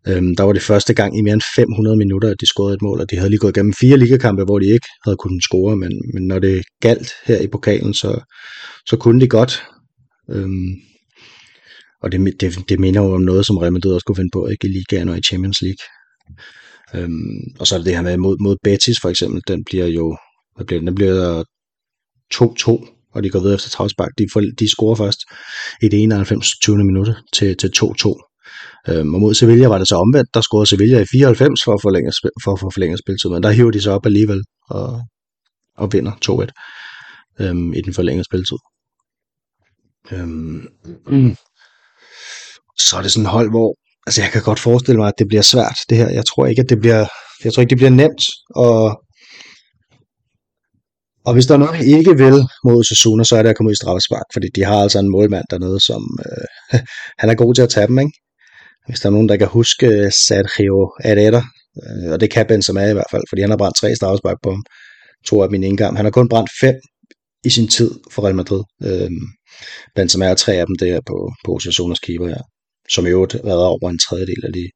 [0.09, 2.83] Øhm, der var det første gang i mere end 500 minutter, at de scorede et
[2.83, 5.77] mål, og de havde lige gået igennem fire ligakampe, hvor de ikke havde kunnet score,
[5.77, 8.21] men, men når det galt her i pokalen, så,
[8.87, 9.63] så kunne de godt.
[10.31, 10.73] Øhm,
[12.03, 14.47] og det, det, det minder jo om noget, som Real Madrid også kunne finde på,
[14.47, 15.85] ikke i ligaen og i Champions League.
[16.95, 19.87] Øhm, og så er det det her med mod, mod Betis for eksempel, den bliver
[19.87, 20.17] jo,
[20.57, 20.87] hvad bliver den?
[20.87, 21.45] Den bliver
[22.35, 24.11] 2-2, og de går videre efter travspark.
[24.19, 25.21] De, får, de scorer først
[25.83, 26.49] i det 91.
[26.63, 26.77] 20.
[26.77, 28.29] minut til, til 2-2.
[28.89, 31.83] Øhm, og mod Sevilla var det så omvendt, der scorede Sevilla i 94 for at,
[31.83, 32.13] forlænge,
[32.45, 35.01] for at få forlænget spilletid, men der hiver de så op alligevel og,
[35.79, 36.13] og vinder
[37.41, 38.59] 2-1 øhm, i den forlængede spilletid.
[40.13, 40.69] Øhm,
[41.07, 41.37] mm.
[42.79, 43.77] Så er det sådan et hold, hvor
[44.07, 46.09] altså jeg kan godt forestille mig, at det bliver svært, det her.
[46.09, 47.07] Jeg tror ikke, at det bliver,
[47.45, 48.25] jeg tror ikke, det bliver nemt,
[48.55, 49.02] og
[51.27, 53.69] og hvis der er noget, jeg ikke vil mod Sasuna, så er det at komme
[53.69, 56.81] ud i straffespark, fordi de har altså en målmand dernede, som, øh,
[57.21, 58.13] han er god til at tage dem, ikke?
[58.89, 61.43] Hvis der er nogen, der kan huske øh, Sergio Herrera,
[61.83, 64.51] øh, og det kan Benzema i hvert fald, fordi han har brændt tre straffespark på
[64.51, 64.65] ham,
[65.27, 65.97] to af min indgang.
[65.97, 66.75] Han har kun brændt fem
[67.45, 68.63] i sin tid for Real Madrid.
[68.83, 69.11] Øh,
[69.95, 72.43] Benzema er tre af dem der på, på Osasunas keeper, ja.
[72.89, 74.71] som i øvrigt redder over en tredjedel af de,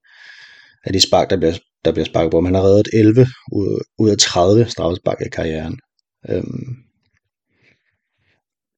[0.85, 2.45] af de spark, der bliver, der bliver sparket på ham.
[2.45, 5.79] Han har reddet 11 ud, ud af 30 straffespark i karrieren.
[6.29, 6.77] Øhm,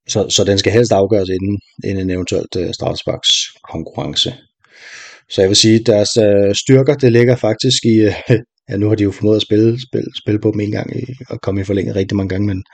[0.08, 3.28] så, så den skal helst afgøres inden, inden en eventuelt øh, straffesparks
[3.70, 4.34] konkurrence.
[5.28, 8.14] Så jeg vil sige, at deres øh, styrker, det ligger faktisk i, øh,
[8.70, 11.04] ja nu har de jo formået at spille, spille, spille på dem en gang i,
[11.28, 12.64] og komme i forlænget rigtig mange gange, men,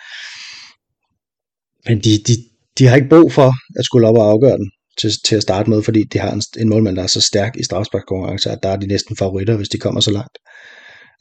[1.88, 2.32] men de, de,
[2.78, 5.70] de har ikke brug for at skulle op og afgøre den til, til at starte
[5.70, 8.68] med, fordi de har en, en målmand, der er så stærk i straffesparkskonkurrence, at der
[8.68, 10.38] er de næsten favoritter, hvis de kommer så langt.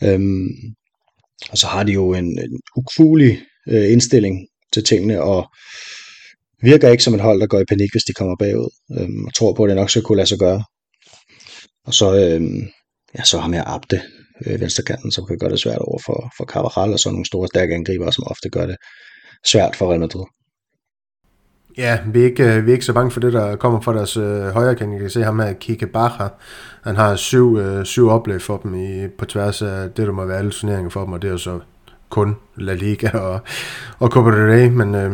[0.04, 0.50] Øhm,
[1.52, 5.48] og så har de jo en, en ukulig øh, indstilling til tingene, og
[6.62, 8.70] virker ikke som et hold, der går i panik, hvis de kommer bagud,
[9.00, 10.64] øhm, og tror på, at det nok skal kunne lade sig gøre.
[11.86, 12.62] Og så, øhm,
[13.18, 14.02] ja, så har man Abde,
[14.46, 17.48] øh, venstrekanten, som kan gøre det svært over for, for Carvajal, og så nogle store,
[17.48, 18.78] stærke angriber, som ofte gør det
[19.52, 20.26] svært for Real Madrid.
[21.78, 23.94] Ja, vi er, ikke, øh, vi er ikke så bange for det, der kommer fra
[23.94, 24.92] deres øh, højre kan.
[24.92, 26.30] Jeg kan se ham her, Kike Bacher.
[26.84, 30.26] Han har syv, øh, syv oplæg for dem i, på tværs af det, der må
[30.26, 31.60] være alle turneringer for dem, og det er jo så
[32.10, 33.40] kun La Liga og,
[34.00, 35.14] og Copa del Rey, men øh,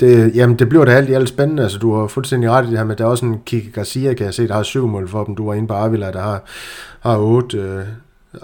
[0.00, 1.62] det, jamen, det bliver da alt i alt spændende.
[1.62, 4.14] Altså, du har fuldstændig ret i det her med, der er også en Kike Garcia,
[4.14, 5.36] kan jeg se, der har syv mål for dem.
[5.36, 6.42] Du var inde på Avila, der har,
[7.00, 7.58] har otte.
[7.58, 7.84] Øh,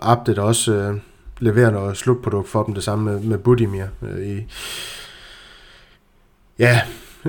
[0.02, 0.94] Abde, der også øh,
[1.38, 4.46] leverer noget slutprodukt for dem, det samme med, med Budimir øh, i,
[6.58, 6.80] ja,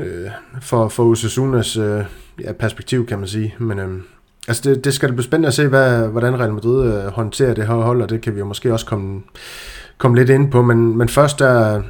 [0.04, 0.30] øh,
[0.62, 2.04] for, for Osasunas øh,
[2.42, 3.56] ja, perspektiv, kan man sige.
[3.60, 4.02] Men øh,
[4.48, 7.54] altså det, det skal det blive spændende at se, hvad, hvordan Real Madrid øh, håndterer
[7.54, 9.22] det her hold, og det kan vi jo måske også komme,
[9.98, 10.62] komme lidt ind på.
[10.62, 11.82] Men, men først der,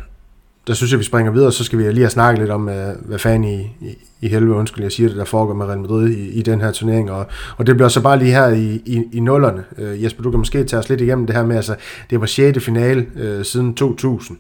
[0.68, 2.96] der synes jeg, vi springer videre, så skal vi lige have snakket lidt om, øh,
[3.06, 6.10] hvad fanden i, i, i helvede, undskyld, jeg siger det, der foregår med Real Madrid
[6.10, 7.12] i, i den her turnering.
[7.12, 9.64] Og, og det bliver så bare lige her i, i, i nullerne.
[9.78, 11.76] Øh, Jesper, du kan måske tage os lidt igennem det her med, altså
[12.10, 12.64] det var 6.
[12.64, 14.38] finale øh, siden 2000.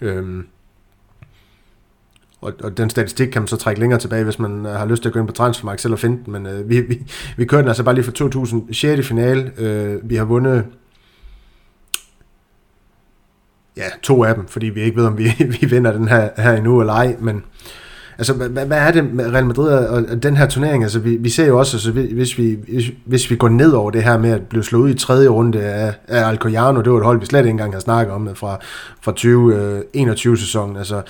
[0.00, 0.24] Øh,
[2.40, 5.02] og, og den statistik kan man så trække længere tilbage, hvis man øh, har lyst
[5.02, 7.02] til at gå ind på Transfermarkt selv og finde den, men øh, vi, vi,
[7.36, 9.08] vi kørte den altså bare lige for 2000, 6.
[9.08, 9.52] finale.
[9.58, 10.64] Øh, vi har vundet
[13.76, 16.52] ja, to af dem, fordi vi ikke ved, om vi, vi vinder den her, her
[16.52, 17.44] endnu eller ej, men
[18.18, 20.82] Altså, hvad, hvad er det med Real Madrid og den her turnering?
[20.82, 23.90] Altså, vi, vi ser jo også, altså, hvis, vi, hvis, hvis vi går ned over
[23.90, 26.98] det her med at blive slået ud i tredje runde af, af Alcoyano, det var
[26.98, 28.58] et hold, vi slet ikke engang har snakket om fra,
[29.02, 30.76] fra 2021-sæsonen.
[30.76, 31.02] Øh, altså,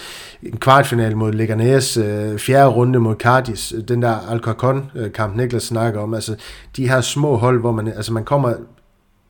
[0.42, 5.62] en kvartfinal mod Leganés, øh, fjerde runde mod Cardis, øh, den der Alcorcon-kamp, øh, Niklas
[5.62, 6.14] snakker om.
[6.14, 6.36] Altså,
[6.76, 8.52] de her små hold, hvor man, altså, man kommer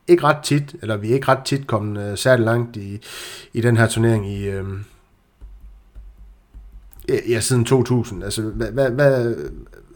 [0.07, 3.01] ikke ret tit, eller vi er ikke ret tit kommet øh, særlig langt i,
[3.53, 4.63] i den her turnering i, Øh,
[7.29, 8.23] ja, siden 2000.
[8.23, 9.35] Altså, hvad, hvad, hvad,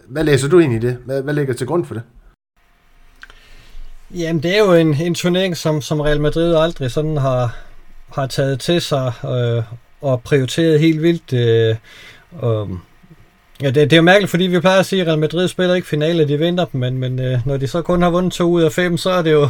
[0.08, 0.98] hvad læser du ind i det?
[1.06, 2.04] Hvad, hvad ligger til grund for det?
[4.16, 7.56] Jamen, det er jo en, en turnering, som, som Real Madrid aldrig sådan har,
[8.14, 9.64] har taget til sig øh,
[10.02, 11.34] og prioriteret helt vildt.
[11.34, 11.76] Øh,
[12.32, 12.70] og,
[13.62, 15.76] ja, det, det er jo mærkeligt, fordi vi plejer at sige, at Real Madrid spiller
[15.76, 18.50] ikke finale, de vinder dem, men, men øh, når de så kun har vundet to
[18.50, 19.50] ud af fem, så er det jo...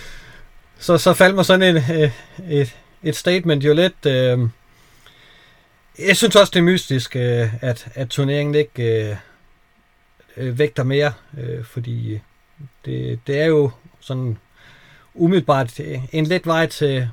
[0.78, 2.12] så, så falder sådan en, et,
[2.50, 4.06] et, et statement jo lidt...
[4.06, 4.38] Øh,
[5.98, 9.16] jeg synes også, det er mystisk, øh, at, at turneringen ikke øh,
[10.36, 12.20] øh vægter mere, øh, fordi øh,
[12.84, 13.70] det, det er jo
[14.00, 14.38] sådan
[15.14, 17.08] umiddelbart øh, en let vej til,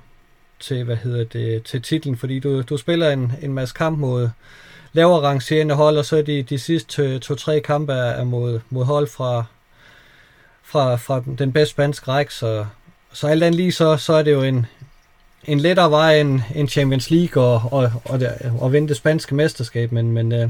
[0.59, 4.29] til hvad hedder det, til titlen, fordi du, du spiller en, en masse kamp mod
[4.93, 9.07] lavere rangerende hold, og så er de, de sidste to-tre kampe er mod, mod hold
[9.07, 9.43] fra,
[10.63, 12.65] fra, fra den bedste spanske række, så,
[13.13, 14.65] så alt andet lige, så, så er det jo en,
[15.45, 18.21] en lettere vej end, end Champions League og, og, og,
[18.59, 20.49] og vinde det spanske mesterskab, men, men øh,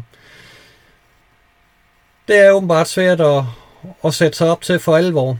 [2.28, 3.44] det er åbenbart svært at,
[4.06, 5.38] at sætte sig op til for alvor.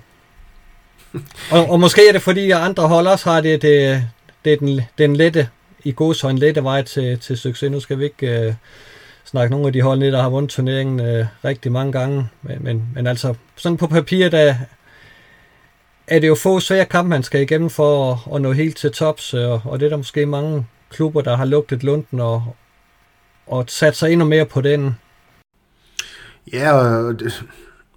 [1.52, 4.04] og, og måske er det fordi, at andre hold også har det, det,
[4.46, 5.50] det er den, den lette,
[5.84, 7.72] i god så en lette vej til, til succes.
[7.72, 8.54] Nu skal vi ikke øh,
[9.26, 12.84] snakke nogle af de hold, der har vundet turneringen øh, rigtig mange gange, men, men,
[12.96, 14.56] men altså sådan på papir, der
[16.08, 18.92] er det jo få svære kampe, man skal igennem for at, at nå helt til
[18.92, 22.56] tops, og, og det er der måske mange klubber, der har lugtet lunden og,
[23.48, 24.96] og sat sig endnu mere på den.
[26.54, 27.44] Ja, og, det,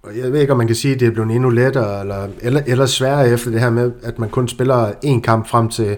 [0.03, 2.27] og jeg ved ikke, om man kan sige, at det er blevet endnu lettere, eller,
[2.41, 5.97] eller, eller sværere efter det her med, at man kun spiller én kamp frem til,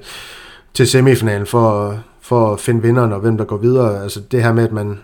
[0.74, 4.04] til semifinalen for, for at finde vinderen og hvem der går videre.
[4.04, 5.00] Altså det her med, at man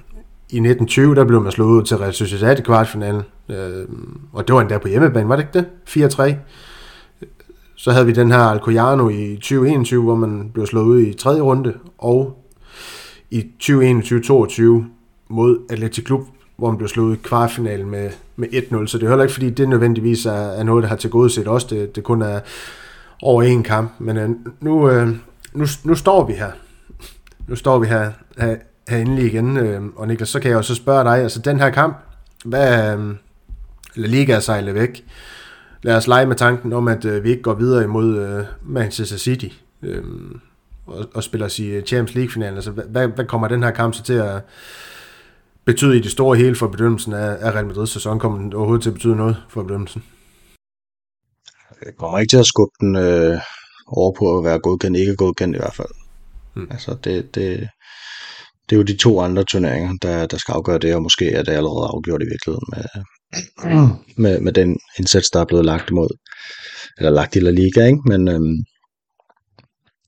[0.49, 3.85] i 1920, der blev man slået ud til Real Sociedad i kvartfinalen, øh,
[4.33, 6.13] og det var endda på hjemmebane, var det ikke det?
[6.13, 6.33] 4-3.
[7.75, 11.41] Så havde vi den her Alcoyano i 2021, hvor man blev slået ud i tredje
[11.41, 12.43] runde, og
[13.31, 14.83] i 2021-22
[15.29, 16.21] mod Atletic Klub
[16.57, 19.49] hvor man blev slået i kvartfinalen med, med 1-0, så det er heller ikke, fordi
[19.49, 21.63] det nødvendigvis er, er noget, der har til gode set os.
[21.63, 22.39] det, det kun er
[23.21, 24.29] over en kamp, men øh,
[24.61, 25.07] nu, øh,
[25.53, 26.51] nu, nu står vi her.
[27.47, 28.55] Nu står vi her, her,
[28.89, 31.59] her endelig igen, øh, og Niklas, så kan jeg jo så spørge dig, altså den
[31.59, 31.97] her kamp,
[32.45, 33.15] hvad, øh,
[33.95, 35.05] La Liga er sejlet væk,
[35.83, 39.17] lad os lege med tanken om, at øh, vi ikke går videre imod øh, Manchester
[39.17, 39.47] City
[39.81, 40.03] øh,
[40.85, 42.55] og, og spiller os i Champions League-finalen.
[42.55, 44.41] Altså, hvad, hvad kommer den her kamp så til at
[45.65, 48.19] betyde i det store hele for bedømmelsen af, af Real Madrid's sæson?
[48.19, 50.03] Kommer den overhovedet til at betyde noget for bedømmelsen?
[51.79, 53.39] Det kommer ikke til at skubbe den øh,
[53.87, 55.93] over på at være godkendt, ikke godkendt i hvert fald.
[56.53, 56.67] Hmm.
[56.71, 57.69] Altså, det, det,
[58.69, 61.43] det er jo de to andre turneringer, der, der skal afgøre det, og måske er
[61.43, 63.03] det allerede afgjort i virkeligheden med,
[64.17, 66.09] med, med den indsats, der er blevet lagt imod,
[66.97, 68.01] eller lagt i La Liga, ikke?
[68.05, 68.57] Men, øhm,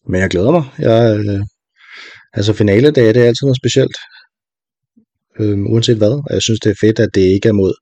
[0.09, 0.63] men jeg glæder mig.
[0.79, 1.39] Jeg, øh,
[2.33, 3.97] altså finale dag, det er altid noget specielt.
[5.39, 6.11] Øhm, uanset hvad.
[6.11, 7.73] Og jeg synes, det er fedt, at det ikke er mod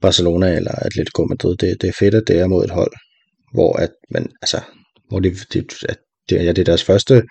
[0.00, 1.56] Barcelona eller Atletico Madrid.
[1.56, 2.92] Det, det er fedt, at det er mod et hold,
[3.54, 4.60] hvor at man, altså,
[5.08, 5.98] hvor det, det, at
[6.28, 7.22] det, ja, det er deres første,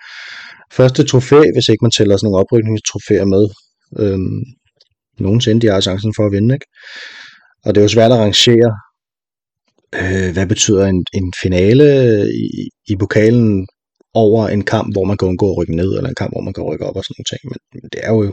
[0.72, 3.44] første trofæ, hvis ikke man tæller sådan nogle oprykningstrofæer med.
[3.98, 4.42] Øhm,
[5.18, 6.66] nogensinde de har chancen for at vinde, ikke?
[7.64, 8.70] Og det er jo svært at rangere,
[10.00, 11.86] øh, hvad betyder en, en finale
[12.34, 13.68] i, i pokalen
[14.14, 16.54] over en kamp, hvor man kan undgå at rykke ned, eller en kamp, hvor man
[16.54, 17.40] kan rykke op og sådan nogle ting.
[17.44, 18.32] Men, men det er jo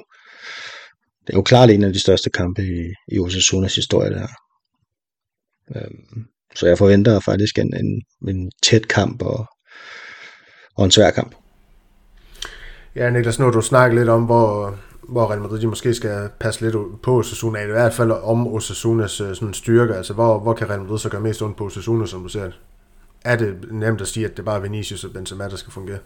[1.28, 4.20] det er jo klart en af de største kampe i, i Osasunas historie, der.
[4.20, 4.36] her.
[5.76, 6.26] Øhm,
[6.56, 9.46] så jeg forventer faktisk en, en, en tæt kamp og,
[10.76, 11.36] og en svær kamp.
[12.96, 14.78] Ja, Niklas, nu har du snakket lidt om, hvor,
[15.10, 19.36] hvor Real Madrid måske skal passe lidt på Osasuna, i hvert fald om Osasunas øh,
[19.36, 19.96] sådan styrke.
[19.96, 22.44] Altså, hvor, hvor kan Real Madrid så gøre mest ondt på Osasuna, som du ser
[22.44, 22.60] det?
[23.26, 26.00] Er det nemt at sige, at det bare er Vinicius og Benzema, der skal fungere?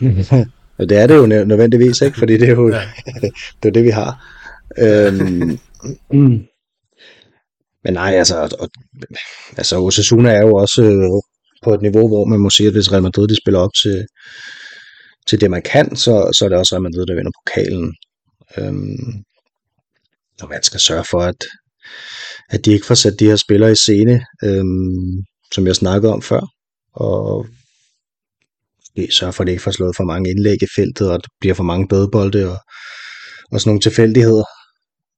[0.88, 2.18] det er det jo nødvendigvis, ikke?
[2.18, 2.82] Fordi det er jo ja.
[3.62, 4.36] det, er det, vi har.
[4.78, 5.58] Øhm,
[7.84, 8.68] men nej, altså, og,
[9.56, 11.22] altså Osasuna er jo også øh,
[11.64, 14.06] på et niveau, hvor man må sige, at hvis Real Madrid de spiller op til,
[15.26, 17.94] til det, man kan, så, så er det også Real Madrid, der vinder pokalen.
[18.58, 19.24] Øhm,
[20.42, 21.44] og man skal sørge for, at,
[22.50, 25.24] at de ikke får sat de her spillere i scene, øhm,
[25.54, 26.40] som jeg snakkede om før,
[26.92, 27.46] og
[29.10, 31.54] sørge for, at de ikke får slået for mange indlæg i feltet, og det bliver
[31.54, 32.58] for mange dødbolde, og,
[33.52, 34.44] og sådan nogle tilfældigheder,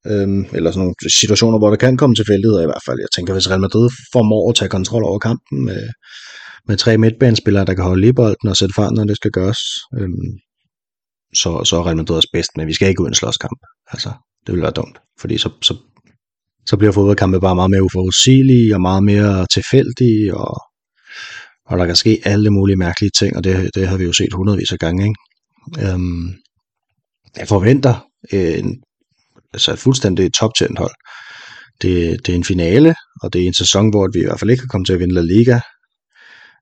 [0.06, 2.98] øhm, eller sådan nogle situationer, hvor der kan komme tilfældigheder i hvert fald.
[3.00, 5.88] Jeg tænker, hvis Real Madrid formår at tage kontrol over kampen med,
[6.68, 9.58] med tre midtbanespillere, der kan holde i bolden og sætte fart, når det skal gøres,
[9.98, 10.30] øhm,
[11.34, 13.58] så, så er Real Madrid også bedst, men vi skal ikke ud i en slåskamp.
[13.92, 14.12] Altså,
[14.46, 15.76] det vil være dumt, fordi så, så,
[16.66, 20.62] så bliver fodboldkampe bare meget mere uforudsigelige og meget mere tilfældige, og,
[21.66, 24.32] og der kan ske alle mulige mærkelige ting, og det, det har vi jo set
[24.32, 25.04] hundredvis af gange.
[25.04, 25.90] Ikke?
[25.90, 26.34] Øhm,
[27.36, 28.82] jeg forventer øh, en,
[29.52, 30.94] altså et fuldstændig top 10 hold.
[31.82, 34.50] Det, det er en finale, og det er en sæson, hvor vi i hvert fald
[34.50, 35.60] ikke kan komme til at vinde La Liga.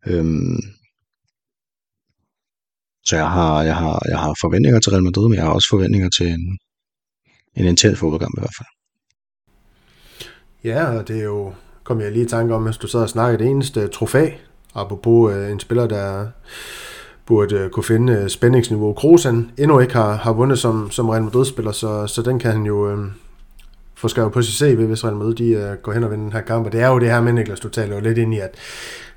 [0.06, 0.60] Øhm,
[3.06, 5.68] så jeg har, jeg, har, jeg har forventninger til Real Madrid, men jeg har også
[5.70, 6.58] forventninger til en,
[7.56, 8.68] en intens fodboldkamp i hvert fald.
[10.64, 11.52] Ja, og det er jo,
[11.84, 14.30] kom jeg lige i tanke om, hvis du sad og snakkede, det eneste trofæ,
[14.74, 16.26] apropos øh, en spiller, der
[17.26, 18.92] burde øh, kunne finde øh, spændingsniveau.
[18.92, 22.62] Krosen endnu ikke har, har vundet som, som Real Madrid-spiller, så, så den kan han
[22.62, 22.98] jo øh,
[23.94, 26.32] få skrevet på sit CV, hvis Real Madrid de, øh, går hen og vinder den
[26.32, 26.66] her kamp.
[26.66, 28.54] Og det er jo det her med, Niklas, du taler jo lidt ind i, at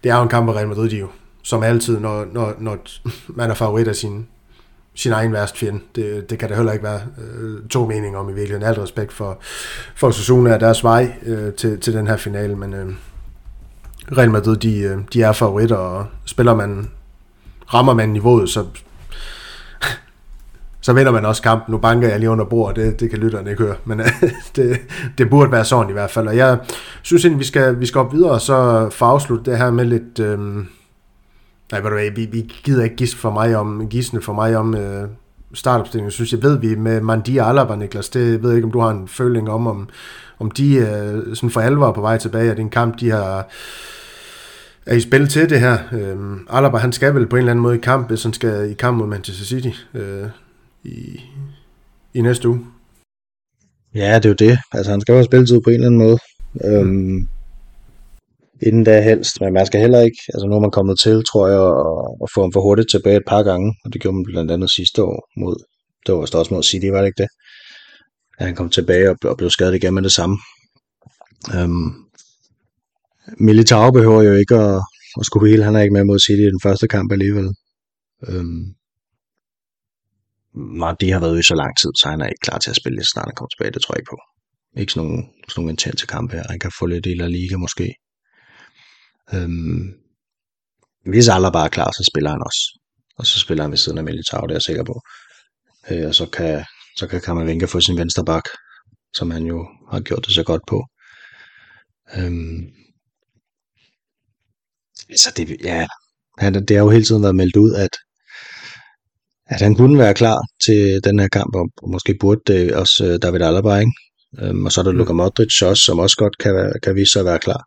[0.04, 1.08] det er jo en kamp, hvor Real Madrid de jo
[1.44, 2.78] som altid, når, når, når
[3.28, 4.28] man er favorit af sin,
[4.96, 5.80] sin egen værst fjende.
[5.96, 8.68] Det, det kan der heller ikke være øh, to meninger om i virkeligheden.
[8.68, 9.38] Alt respekt for,
[9.96, 12.94] for Sasuna og deres vej øh, til, til den her finale, men øh,
[14.18, 16.90] Real Madrid, de, øh, de er favoritter, og spiller man,
[17.74, 18.66] rammer man niveauet, så,
[20.82, 21.72] så vinder man også kampen.
[21.72, 24.02] Nu banker jeg lige under bordet, det, det kan lytterne ikke høre, men
[24.56, 24.80] det,
[25.18, 26.28] det burde være sådan i hvert fald.
[26.28, 26.58] Og jeg
[27.02, 29.86] synes egentlig, vi skal, vi skal op videre, og så få afsluttet det her med
[29.86, 30.20] lidt...
[30.20, 30.66] Øh,
[31.74, 34.58] Nej, ved du hvad, vi, vi gider ikke gisne for mig om, gisne for mig
[34.58, 35.08] om øh,
[35.54, 36.08] startopstillingen.
[36.08, 38.72] Jeg synes, jeg ved, vi med Mandi og Alaba, Niklas, det ved jeg ikke, om
[38.72, 39.90] du har en føling om, om,
[40.40, 43.10] om de øh, sådan for alvor på vej tilbage, at det er en kamp, de
[43.10, 43.50] har
[44.86, 45.78] er i spil til det her.
[45.92, 48.72] Øh, Alaba, han skal vel på en eller anden måde i kamp, hvis han skal
[48.72, 50.28] i kamp mod Manchester City øh,
[50.84, 51.22] i,
[52.14, 52.66] i næste uge.
[53.96, 54.58] Ja, det er jo det.
[54.72, 56.18] Altså, han skal jo have spilletid på en eller anden måde.
[56.66, 57.28] Øhm,
[58.62, 61.48] inden da helst, men man skal heller ikke, altså nu er man kommet til, tror
[61.48, 61.64] jeg,
[62.24, 64.72] at, få ham for hurtigt tilbage et par gange, og det gjorde man blandt andet
[64.72, 65.56] sidste år mod,
[66.06, 67.30] det var også mod City, var det ikke det?
[68.38, 70.38] At han kom tilbage og, og blev skadet igen med det samme.
[71.56, 71.90] Øhm,
[73.38, 74.82] Militao behøver jo ikke at,
[75.20, 77.48] at skulle hele, han er ikke med mod City i den første kamp alligevel.
[78.28, 78.64] Øhm,
[81.02, 82.76] de har været ude i så lang tid, så han er ikke klar til at
[82.76, 84.20] spille, så snart han kommer tilbage, det tror jeg ikke på.
[84.82, 86.46] ikke sådan nogle, sådan nogle intense kampe her.
[86.50, 87.94] Han kan få lidt i La Liga måske.
[89.34, 89.94] Øhm,
[91.06, 92.80] hvis Alaba er klar, så spiller han også.
[93.18, 95.02] Og så spiller han ved siden af Militao, det er jeg sikker på.
[95.92, 96.66] Øh, og så kan,
[96.98, 98.44] så kan Kammervenka få sin venstre bak,
[99.14, 100.86] som han jo har gjort det så godt på.
[102.18, 102.62] Øhm,
[105.10, 105.88] altså det, ja,
[106.38, 107.98] han, det har jo hele tiden været meldt ud, at,
[109.46, 113.20] at han kunne være klar til den her kamp, og måske burde det også uh,
[113.22, 113.92] David Alaba, ikke?
[114.40, 114.98] Øhm, og så er der mm.
[114.98, 117.64] Luka Modric også, som også godt kan, kan vise sig at være klar.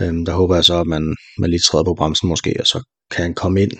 [0.00, 2.84] Øhm, der håber jeg så, at man, man lige træder på bremsen måske, og så
[3.10, 3.72] kan han komme ind,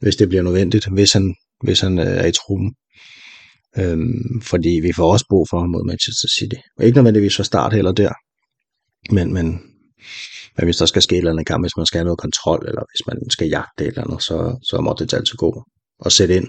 [0.00, 2.74] hvis det bliver nødvendigt, hvis han, hvis han øh, er i truppen.
[3.78, 6.60] Øhm, fordi vi får også brug for ham mod Manchester City.
[6.78, 8.12] Og ikke nødvendigvis for start heller der.
[9.14, 9.46] Men, men,
[10.56, 12.64] men hvis der skal ske et eller andet kamp, hvis man skal have noget kontrol,
[12.68, 15.64] eller hvis man skal jagte et eller andet, så, så må det altid gå
[15.98, 16.48] og sætte ind.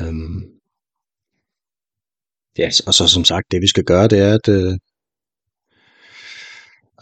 [0.00, 0.42] Øhm,
[2.58, 4.78] ja, og så som sagt, det vi skal gøre, det er at, øh,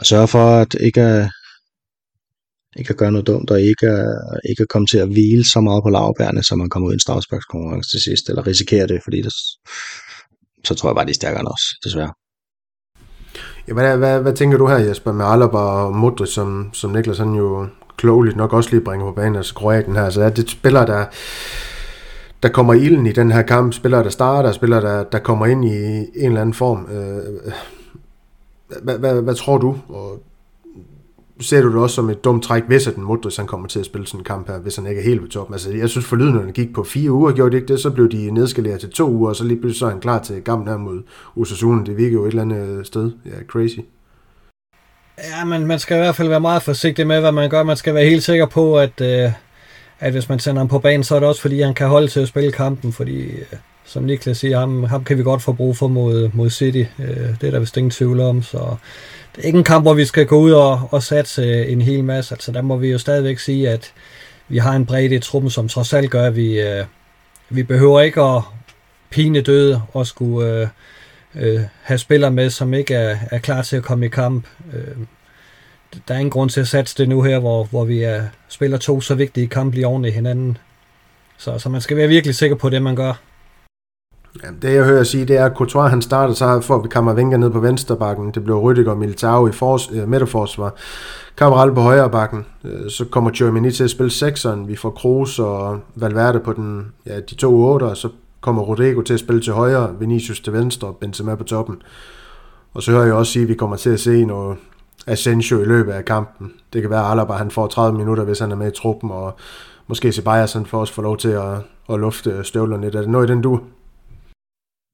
[0.01, 1.31] at sørge for, at ikke at,
[2.77, 5.61] ikke at gøre noget dumt, og ikke at, ikke at komme til at hvile så
[5.61, 9.01] meget på lavbærene, så man kommer ud i en strafsparkskonkurrence til sidst, eller risikerer det,
[9.05, 9.33] fordi det,
[10.65, 12.13] så tror jeg bare, de er stærkere end os, desværre.
[13.69, 17.19] Ja, hvad, hvad, hvad tænker du her, Jesper, med Alaba og Modric, som, som Niklas
[17.19, 20.51] han jo klogeligt nok også lige bringer på banen, altså Kroatien her, så er det
[20.51, 21.05] spiller, der,
[22.43, 25.65] der kommer ilden i den her kamp, spiller der starter, spiller der, der kommer ind
[25.65, 26.87] i en eller anden form.
[26.93, 27.53] Øh,
[28.83, 29.77] hvad, hvad, hvad tror du?
[29.89, 30.23] Og
[31.41, 33.79] ser du det også som et dumt træk, hvis at den Modric han kommer til
[33.79, 35.55] at spille sådan en kamp her, hvis han ikke er helt på toppen.
[35.55, 38.11] Altså, jeg synes for han gik på fire uger, gjorde det ikke det, så blev
[38.11, 40.69] de nedskaleret til to uger, og så lige pludselig så er han klar til kampen
[40.69, 41.03] her mod
[41.37, 41.85] Osasuna.
[41.85, 43.13] Det virker jo et eller andet øh, sted.
[43.27, 43.79] Ja, crazy.
[45.19, 47.63] Ja, men man skal i hvert fald være meget forsigtig med, hvad man gør.
[47.63, 49.33] Man skal være helt sikker på, at, øh,
[50.01, 52.09] at hvis man sender ham på banen, så er det også fordi, han kan holde
[52.09, 53.47] til at spille kampen, fordi øh,
[53.91, 56.85] som Niklas siger, ham, ham kan vi godt få brug for mod, mod City.
[56.99, 58.77] Øh, det er der vist ingen tvivl om, så
[59.37, 62.05] det er ikke en kamp, hvor vi skal gå ud og, og satse en hel
[62.05, 62.35] masse.
[62.35, 63.93] Altså, der må vi jo stadigvæk sige, at
[64.49, 66.85] vi har en bredde i truppen, som trods alt gør, at vi, øh,
[67.49, 68.43] vi behøver ikke at
[69.11, 70.69] pine døde og skulle øh,
[71.35, 74.47] øh, have spillere med, som ikke er, er klar til at komme i kamp.
[74.73, 74.97] Øh,
[76.09, 78.79] der er ingen grund til at satse det nu her, hvor, hvor vi er, spiller
[78.79, 80.59] to så vigtige kampe lige oven i hinanden.
[81.39, 83.30] Så, så man skal være virkelig sikker på det, man gør.
[84.43, 87.37] Ja, det jeg hører sige, det er, at Courtois han starter, så får vi Kammervenga
[87.37, 88.31] ned på venstrebakken.
[88.31, 90.75] Det blev Rüdiger og Militao i fors, øh, midterforsvar.
[91.37, 92.47] Cabral på højre bakken.
[92.65, 94.69] Øh, så kommer Germany til at spille sekseren.
[94.69, 97.95] Vi får Kroos og Valverde på den, ja, de to otter.
[97.95, 98.09] Så
[98.41, 101.83] kommer Rodrigo til at spille til højre, Vinicius til venstre og Benzema på toppen.
[102.75, 104.57] Og så hører jeg også sige, at vi kommer til at se noget
[105.07, 106.53] Asensio i løbet af kampen.
[106.73, 109.11] Det kan være, at Alaba han får 30 minutter, hvis han er med i truppen,
[109.11, 109.35] og
[109.87, 111.57] måske Ceballos han får også få lov til at,
[111.93, 112.95] at lufte støvlerne lidt.
[112.95, 113.61] Er det noget i den du?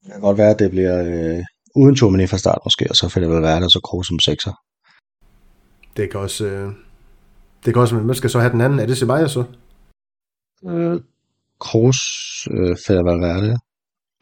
[0.07, 1.43] Det kan godt være, at det bliver øh,
[1.75, 4.19] uden Tomini fra start måske, og så får det vel være der så Kroos som
[4.19, 4.53] sekser.
[5.97, 6.45] Det kan også...
[6.45, 6.71] Øh,
[7.65, 7.95] det kan også...
[7.95, 8.79] Man skal så have den anden.
[8.79, 9.43] Er det Ceballos så?
[10.65, 11.01] Øh,
[11.59, 11.97] Kroos,
[12.51, 13.57] øh, Fætter Valverde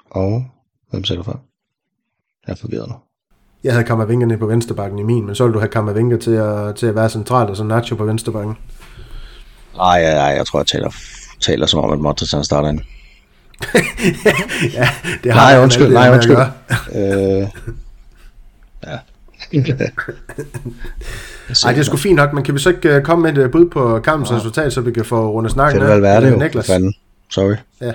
[0.10, 0.46] og...
[0.90, 1.42] Hvem sætter for?
[2.48, 2.96] Jeg er forvirret nu.
[3.64, 6.32] Jeg havde Kammervinger nede på venstrebakken i min, men så ville du have Kammervinger til
[6.32, 8.58] at, til at være centralt, og så Nacho på venstrebakken.
[9.76, 10.92] Nej, nej, nej, jeg tror, jeg taler,
[11.40, 12.80] taler som om, at Modric starter ind.
[14.74, 14.90] Ja,
[15.24, 16.38] det har nej, undskyld, nej, undskyld.
[16.96, 17.48] øh,
[18.86, 19.00] ja.
[21.66, 23.46] Ej, det er sgu fint nok, men kan vi så ikke uh, komme med et
[23.46, 24.36] uh, bud på kampens ja.
[24.36, 25.88] resultat, så vi kan få rundt snakken af?
[25.88, 26.68] Valverde jo, Niklas.
[26.68, 26.94] Fanden.
[27.30, 27.56] Sorry.
[27.82, 27.94] Ja.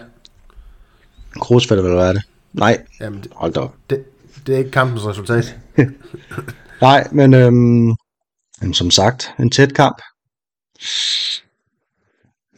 [1.40, 2.22] Kroos Fede Valverde.
[2.52, 3.74] Nej, Jamen, det, hold da op.
[3.90, 4.04] Det,
[4.46, 5.56] det er ikke kampens resultat.
[6.80, 7.94] Nej, men øhm,
[8.60, 10.02] men som sagt, en tæt kamp.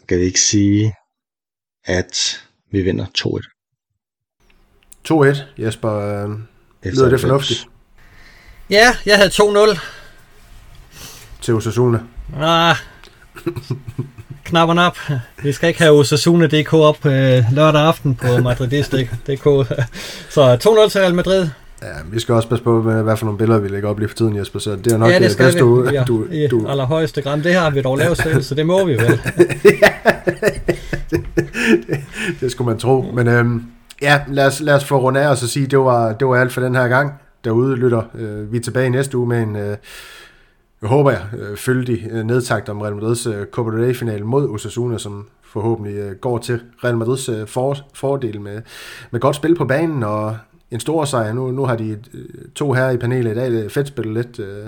[0.03, 0.95] Skal vi ikke sige,
[1.85, 2.43] at
[2.73, 3.59] vi vinder 2-1?
[5.09, 6.27] 2-1, Jesper.
[6.85, 7.69] Lyder det fornuftigt?
[8.71, 9.81] Ja, jeg havde 2-0.
[11.41, 11.99] Til Osasuna?
[12.41, 12.77] Ah,
[14.45, 14.99] knapperne op.
[15.43, 19.45] Vi skal ikke have Osasuna.dk op øh, lørdag aften på madridist.dk.
[20.31, 21.49] Så 2-0 til Real Madrid.
[21.83, 24.09] Ja, vi skal også passe på, med, hvad for nogle billeder vi lægger op lige
[24.09, 26.47] for tiden, Jesper, så det er nok ja, det, det bedste, du, ja, du, i
[26.47, 26.67] du...
[26.69, 27.41] allerhøjeste gram.
[27.41, 29.21] Det har vi dog lavet selv, så det må vi vel.
[29.65, 29.93] ja,
[31.11, 31.25] det,
[31.87, 32.01] det,
[32.41, 33.13] det skulle man tro.
[33.15, 33.63] Men øhm,
[34.03, 36.37] ja, lad os, lad os få rundt af og så sige, det var, det var
[36.37, 37.13] alt for den her gang.
[37.45, 38.03] Derude lytter.
[38.15, 39.77] Øh, vi er tilbage næste uge med en, øh,
[40.83, 44.49] jeg håber jeg, øh, fyldig øh, nedtagt om Real Madrids øh, Copa del Rey-finale mod
[44.49, 48.63] Osasuna, som forhåbentlig øh, går til Real Madrids øh, for, fordel med,
[49.11, 50.37] med godt spil på banen og
[50.73, 51.33] en stor sejr.
[51.33, 52.25] Nu, nu har de øh,
[52.55, 54.39] to her i panelet i dag det fedt spillet lidt.
[54.39, 54.67] Øh,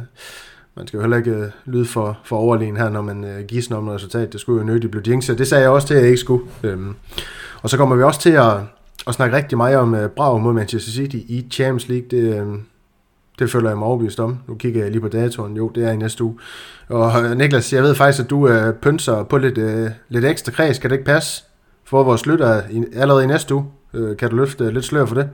[0.77, 3.77] man skal jo heller ikke øh, lyde for, for overlegen her, når man øh, giver
[3.77, 4.33] om resultat.
[4.33, 5.39] Det skulle jo nødigt blive jinxet.
[5.39, 6.45] Det sagde jeg også til, at jeg ikke skulle.
[6.63, 6.95] Øhm,
[7.63, 8.57] og så kommer vi også til at,
[9.07, 12.07] at snakke rigtig meget om uh, mod Manchester City i Champions League.
[12.11, 12.47] Det, øh,
[13.39, 14.39] det føler jeg mig overbevist om.
[14.49, 15.57] Nu kigger jeg lige på datoren.
[15.57, 16.39] Jo, det er i næste uge.
[16.89, 20.79] Og Niklas, jeg ved faktisk, at du øh, pynser på lidt, øh, lidt ekstra kreds.
[20.79, 21.45] Kan det ikke passe
[21.85, 22.63] for vores lytter
[22.95, 23.65] allerede i næste uge?
[23.95, 25.29] Øh, kan du løfte lidt slør for det?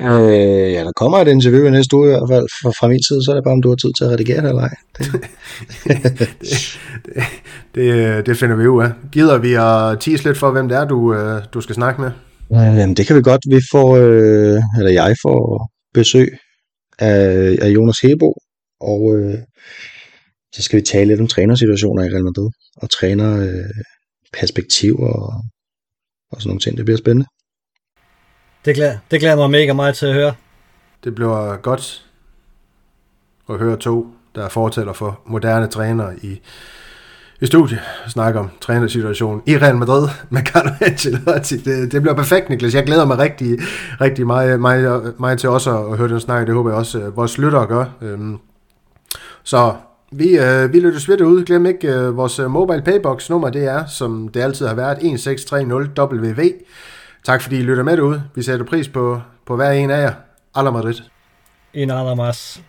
[0.00, 3.02] Øh, ja, der kommer et interview i næste uge i hvert fald fra, fra min
[3.02, 4.74] side, så er det bare, om du har tid til at redigere det eller ej.
[5.78, 6.28] Det.
[7.74, 8.90] det, det, det finder vi ud af.
[9.12, 11.16] Gider vi at tease lidt for, hvem det er, du,
[11.54, 12.10] du skal snakke med?
[12.50, 13.40] Jamen, det kan vi godt.
[13.48, 16.28] Vi får, øh, eller jeg får besøg
[16.98, 18.34] af, af Jonas Hebo,
[18.80, 19.38] og øh,
[20.54, 23.70] så skal vi tale lidt om trænersituationer i Real Madrid, og træner øh,
[24.98, 25.32] og,
[26.32, 26.76] og sådan nogle ting.
[26.76, 27.26] Det bliver spændende.
[28.64, 30.32] Det glæder, det glæder mig mega meget til at høre.
[31.04, 32.04] Det bliver godt
[33.50, 36.40] at høre to, der er fortæller for moderne trænere i,
[37.40, 41.56] i studiet og snakke om trænersituationen i Real Madrid med Carlo Ancelotti.
[41.56, 42.74] Det, det bliver perfekt, Niklas.
[42.74, 43.58] Jeg glæder mig rigtig,
[44.00, 46.46] rigtig meget, meget, meget til også at høre den snak.
[46.46, 47.84] Det håber jeg også, at vores lyttere gør.
[48.02, 48.38] Øhm,
[49.42, 49.74] så
[50.12, 51.44] vi, øh, vi lytter svidt ud.
[51.44, 53.50] Glem ikke øh, vores mobile paybox nummer.
[53.50, 56.50] Det er, som det altid har været, 1630 WV.
[57.24, 58.22] Tak fordi I lytter med derude.
[58.34, 60.12] Vi sætter pris på, på hver en af jer.
[60.54, 60.94] Alla Madrid.
[61.74, 62.62] En Alamas.